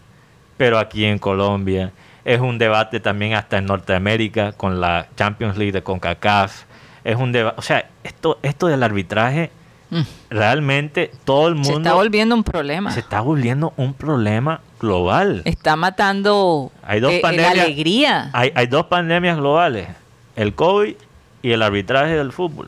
pero 0.58 0.80
aquí 0.80 1.04
en 1.06 1.20
Colombia, 1.20 1.92
es 2.24 2.40
un 2.40 2.58
debate 2.58 3.00
también 3.02 3.34
hasta 3.34 3.58
en 3.58 3.66
Norteamérica 3.66 4.54
con 4.54 4.80
la 4.80 5.08
Champions 5.18 5.58
League 5.58 5.72
de 5.74 5.84
CONCACAF, 5.84 6.64
es 7.06 7.16
un 7.16 7.32
debate, 7.32 7.56
o 7.58 7.62
sea, 7.62 7.88
esto, 8.04 8.38
esto 8.44 8.68
del 8.68 8.84
arbitraje, 8.84 9.52
Mm. 9.92 10.02
realmente 10.32 11.12
todo 11.26 11.48
el 11.48 11.54
mundo 11.56 11.70
Se 11.74 11.78
está 11.78 11.94
volviendo 11.94 12.34
un 12.36 12.44
problema. 12.44 12.92
se 12.92 13.00
está 13.00 13.22
volviendo 13.22 13.72
un 13.78 13.94
problema 13.94 14.60
global. 14.80 15.44
Está 15.46 15.76
matando 15.76 16.72
Hay 16.84 17.00
dos 17.00 17.12
eh, 17.14 17.18
la 17.18 17.22
pandemias. 17.22 17.60
alegría. 17.66 18.30
Hay, 18.34 18.52
hay 18.56 18.66
dos 18.68 18.88
pandemias 18.88 19.38
globales, 19.38 19.88
el 20.36 20.56
COVID 20.56 20.96
y 21.44 21.52
el 21.52 21.62
arbitraje 21.62 22.16
del 22.16 22.32
fútbol. 22.32 22.68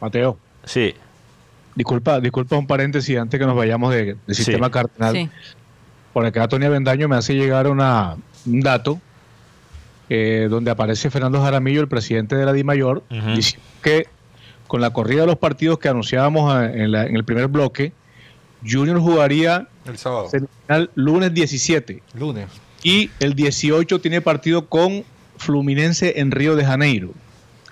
Mateo, 0.00 0.38
Sí, 0.64 0.94
disculpa, 1.74 2.20
disculpa 2.20 2.56
un 2.56 2.66
paréntesis 2.66 3.18
antes 3.18 3.38
que 3.38 3.46
nos 3.46 3.54
vayamos 3.56 3.92
de- 3.92 4.04
del 4.04 4.16
Sí. 4.28 4.36
sistema 4.44 4.70
cardenal. 4.70 5.14
Sí. 5.14 5.28
Por 6.14 6.24
acá 6.24 6.48
Tony 6.48 6.64
Avendaño 6.66 7.06
me 7.06 7.16
hace 7.16 7.34
llegar 7.34 7.68
una, 7.68 8.16
un 8.46 8.60
dato 8.60 8.98
eh, 10.10 10.48
donde 10.50 10.70
aparece 10.70 11.08
Fernando 11.08 11.40
Jaramillo, 11.40 11.80
el 11.80 11.88
presidente 11.88 12.36
de 12.36 12.44
la 12.44 12.52
DIMAYOR, 12.52 13.04
Ujú. 13.10 13.30
diciendo 13.34 13.64
que 13.82 14.06
con 14.66 14.80
la 14.82 14.90
corrida 14.92 15.22
de 15.22 15.26
los 15.28 15.38
partidos 15.38 15.78
que 15.78 15.88
anunciábamos 15.88 16.52
en, 16.64 16.92
la- 16.92 17.06
en 17.06 17.16
el 17.16 17.24
primer 17.24 17.46
bloque, 17.48 17.92
Junior 18.68 19.00
jugaría 19.00 19.68
El 19.86 19.96
sábado. 19.96 20.28
lunes 20.94 21.32
17 21.32 22.02
Lunes. 22.18 22.46
y 22.82 23.10
el 23.20 23.34
18 23.34 24.00
tiene 24.00 24.20
partido 24.20 24.66
con 24.66 25.04
Fluminense 25.38 26.20
en 26.20 26.30
Río 26.30 26.54
de 26.56 26.64
Janeiro. 26.66 27.10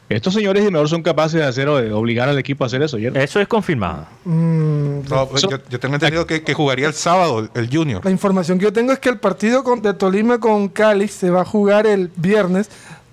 Estos 0.08 0.32
señores 0.34 0.64
de 0.64 0.70
mejor 0.70 0.88
son 0.88 1.02
capaces 1.02 1.38
de 1.40 1.44
hacer 1.46 1.68
o 1.68 1.76
de 1.76 1.92
obligar 1.92 2.28
al 2.28 2.38
equipo 2.38 2.64
a 2.64 2.66
hacer 2.68 2.80
eso, 2.82 2.96
¿cierto? 2.96 3.18
eso 3.18 3.40
es 3.40 3.46
confirmado. 3.48 4.06
Mm, 4.24 5.00
No, 5.08 5.28
pues, 5.28 5.42
yo, 5.42 5.58
yo 5.68 5.78
tengo 5.78 5.96
entendido 5.96 6.26
que, 6.26 6.42
que 6.42 6.54
jugaría 6.54 6.86
el 6.86 6.94
sábado 6.94 7.40
el, 7.40 7.50
el 7.54 7.68
Junior. 7.70 8.02
La 8.04 8.10
información 8.10 8.58
que 8.58 8.64
yo 8.64 8.72
tengo 8.72 8.92
es 8.92 8.98
que 8.98 9.08
el 9.10 9.18
partido 9.18 9.62
con- 9.64 9.82
de 9.82 9.92
Tolima 9.94 10.38
con 10.40 10.68
Cali 10.68 11.08
se 11.08 11.28
va 11.30 11.42
a 11.42 11.44
jugar 11.44 11.86
el 11.86 12.10
viernes 12.16 12.70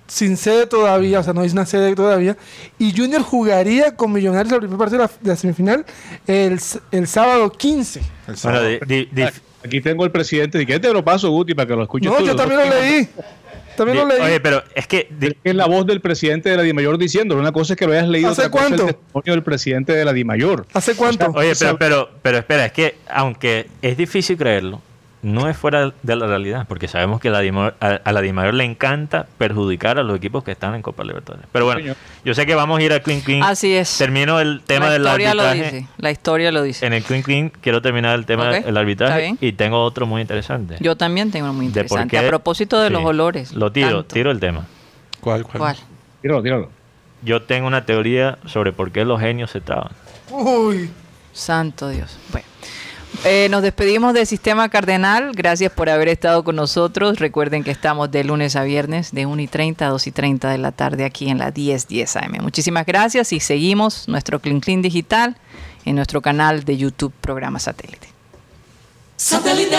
sin 0.08 0.36
sede 0.36 0.66
todavía, 0.66 1.18
o 1.20 1.22
sea, 1.22 1.32
no 1.32 1.40
hay 1.42 1.50
una 1.50 1.66
sede 1.66 1.94
todavía. 1.94 2.36
Y 2.78 2.96
Junior 2.96 3.22
jugaría 3.22 3.94
con 3.96 4.12
Millonarios 4.12 4.52
el 4.52 4.60
primer 4.60 4.78
partido 4.78 5.02
de 5.02 5.04
la, 5.08 5.10
de 5.20 5.28
la 5.30 5.36
semifinal 5.36 5.84
el, 6.26 6.60
el 6.92 7.06
sábado 7.08 7.50
15. 7.50 7.98
El 8.00 8.04
Bueno, 8.26 8.36
sábado. 8.38 8.64
di- 8.68 8.78
di- 8.86 9.08
di- 9.12 9.24
Aquí 9.64 9.80
tengo 9.80 10.04
el 10.04 10.12
presidente. 10.12 10.62
¿Y 10.62 10.66
qué 10.66 10.78
te 10.78 10.92
lo 10.92 11.04
paso, 11.04 11.28
Guti, 11.30 11.52
para 11.54 11.66
que 11.66 11.74
lo 11.74 11.82
escuches 11.82 12.08
No, 12.08 12.18
tú? 12.18 12.24
yo 12.26 12.36
también 12.36 12.60
lo 12.60 12.68
leí. 12.70 13.08
También 13.76 13.98
lo 13.98 14.06
leí. 14.06 14.20
oye, 14.20 14.40
pero 14.40 14.62
es 14.74 14.86
que 14.86 15.08
Es 15.44 15.54
la 15.54 15.66
voz 15.66 15.86
del 15.86 16.00
presidente 16.00 16.48
de 16.50 16.56
la 16.56 16.62
DIMAYOR 16.62 16.98
diciéndolo. 16.98 17.40
Una 17.40 17.52
cosa 17.52 17.74
es 17.74 17.78
que 17.78 17.86
lo 17.86 17.92
hayas 17.92 18.08
leído, 18.08 18.30
¿Hace 18.30 18.42
otra 18.42 18.50
cosa 18.50 18.64
es 18.64 18.68
cuánto? 18.70 18.88
el 18.88 18.94
testimonio 18.96 19.32
del 19.32 19.42
presidente 19.42 19.92
de 19.94 20.04
la 20.04 20.12
DIMAYOR. 20.12 20.66
¿Hace 20.72 20.94
cuánto? 20.96 21.30
oye, 21.34 21.52
pero, 21.78 22.10
pero 22.22 22.38
espera, 22.38 22.66
es 22.66 22.72
que 22.72 22.94
aunque 23.08 23.66
es 23.82 23.96
difícil 23.96 24.36
creerlo, 24.36 24.80
no 25.22 25.48
es 25.48 25.56
fuera 25.56 25.92
de 26.02 26.16
la 26.16 26.26
realidad, 26.26 26.66
porque 26.68 26.86
sabemos 26.88 27.20
que 27.20 27.30
la 27.30 27.38
a, 27.80 27.86
a 28.04 28.12
la 28.12 28.20
Dimayor 28.20 28.54
le 28.54 28.64
encanta 28.64 29.26
perjudicar 29.38 29.98
a 29.98 30.02
los 30.02 30.16
equipos 30.16 30.44
que 30.44 30.52
están 30.52 30.74
en 30.74 30.82
Copa 30.82 31.02
Libertadores. 31.04 31.46
Pero 31.50 31.64
bueno, 31.64 31.94
yo 32.24 32.34
sé 32.34 32.46
que 32.46 32.54
vamos 32.54 32.78
a 32.78 32.82
ir 32.82 32.92
a 32.92 33.00
Clean 33.00 33.20
Clean. 33.22 33.42
Así 33.42 33.74
es. 33.74 33.96
Termino 33.98 34.38
el 34.40 34.60
tema 34.64 34.86
la 34.86 34.92
del 34.92 35.02
historia 35.02 35.34
lo 35.34 35.42
arbitraje. 35.42 35.76
dice. 35.76 35.88
La 35.98 36.10
historia 36.10 36.52
lo 36.52 36.62
dice. 36.62 36.86
En 36.86 36.92
el 36.92 37.02
Clean 37.02 37.22
Clean 37.22 37.48
quiero 37.60 37.82
terminar 37.82 38.14
el 38.18 38.26
tema 38.26 38.50
del 38.50 38.76
arbitraje 38.76 39.36
y 39.40 39.52
tengo 39.52 39.82
otro 39.82 40.06
muy 40.06 40.20
interesante. 40.20 40.76
Yo 40.80 40.96
también 40.96 41.30
tengo 41.30 41.46
uno 41.46 41.54
muy 41.54 41.66
interesante. 41.66 42.10
qué- 42.10 42.24
A 42.24 42.28
propósito 42.28 42.78
de 42.80 42.88
sí. 42.88 42.92
los 42.92 43.04
olores. 43.04 43.52
Lo 43.52 43.72
tiro, 43.72 43.88
tanto. 43.88 44.14
tiro 44.14 44.30
el 44.30 44.38
tema. 44.38 44.66
¿Cuál, 45.20 45.42
cuál? 45.44 45.58
¿Cuál? 45.58 45.76
Tíralo, 46.22 46.42
tíralo. 46.42 46.70
Yo 47.22 47.42
tengo 47.42 47.66
una 47.66 47.84
teoría 47.86 48.38
sobre 48.46 48.72
por 48.72 48.92
qué 48.92 49.04
los 49.04 49.18
genios 49.20 49.50
se 49.50 49.60
traban. 49.60 49.90
Uy. 50.30 50.90
Santo 51.32 51.88
Dios. 51.88 52.16
Bueno. 52.30 52.46
Eh, 53.24 53.48
nos 53.50 53.62
despedimos 53.62 54.14
del 54.14 54.26
Sistema 54.26 54.68
Cardenal. 54.68 55.32
Gracias 55.34 55.72
por 55.72 55.88
haber 55.88 56.08
estado 56.08 56.44
con 56.44 56.56
nosotros. 56.56 57.18
Recuerden 57.18 57.64
que 57.64 57.70
estamos 57.70 58.10
de 58.10 58.24
lunes 58.24 58.56
a 58.56 58.62
viernes 58.62 59.12
de 59.12 59.26
1 59.26 59.42
y 59.42 59.46
30 59.46 59.86
a 59.86 59.90
2 59.90 60.06
y 60.06 60.12
30 60.12 60.50
de 60.50 60.58
la 60.58 60.72
tarde 60.72 61.04
aquí 61.04 61.28
en 61.28 61.38
la 61.38 61.50
1010 61.50 62.16
AM. 62.16 62.38
Muchísimas 62.42 62.86
gracias 62.86 63.32
y 63.32 63.40
seguimos 63.40 64.08
nuestro 64.08 64.40
Clean 64.40 64.60
Clean 64.60 64.82
Digital 64.82 65.36
en 65.84 65.96
nuestro 65.96 66.20
canal 66.20 66.64
de 66.64 66.76
YouTube 66.76 67.12
Programa 67.20 67.58
Satélite. 67.58 68.08
Satellite. 69.16 69.76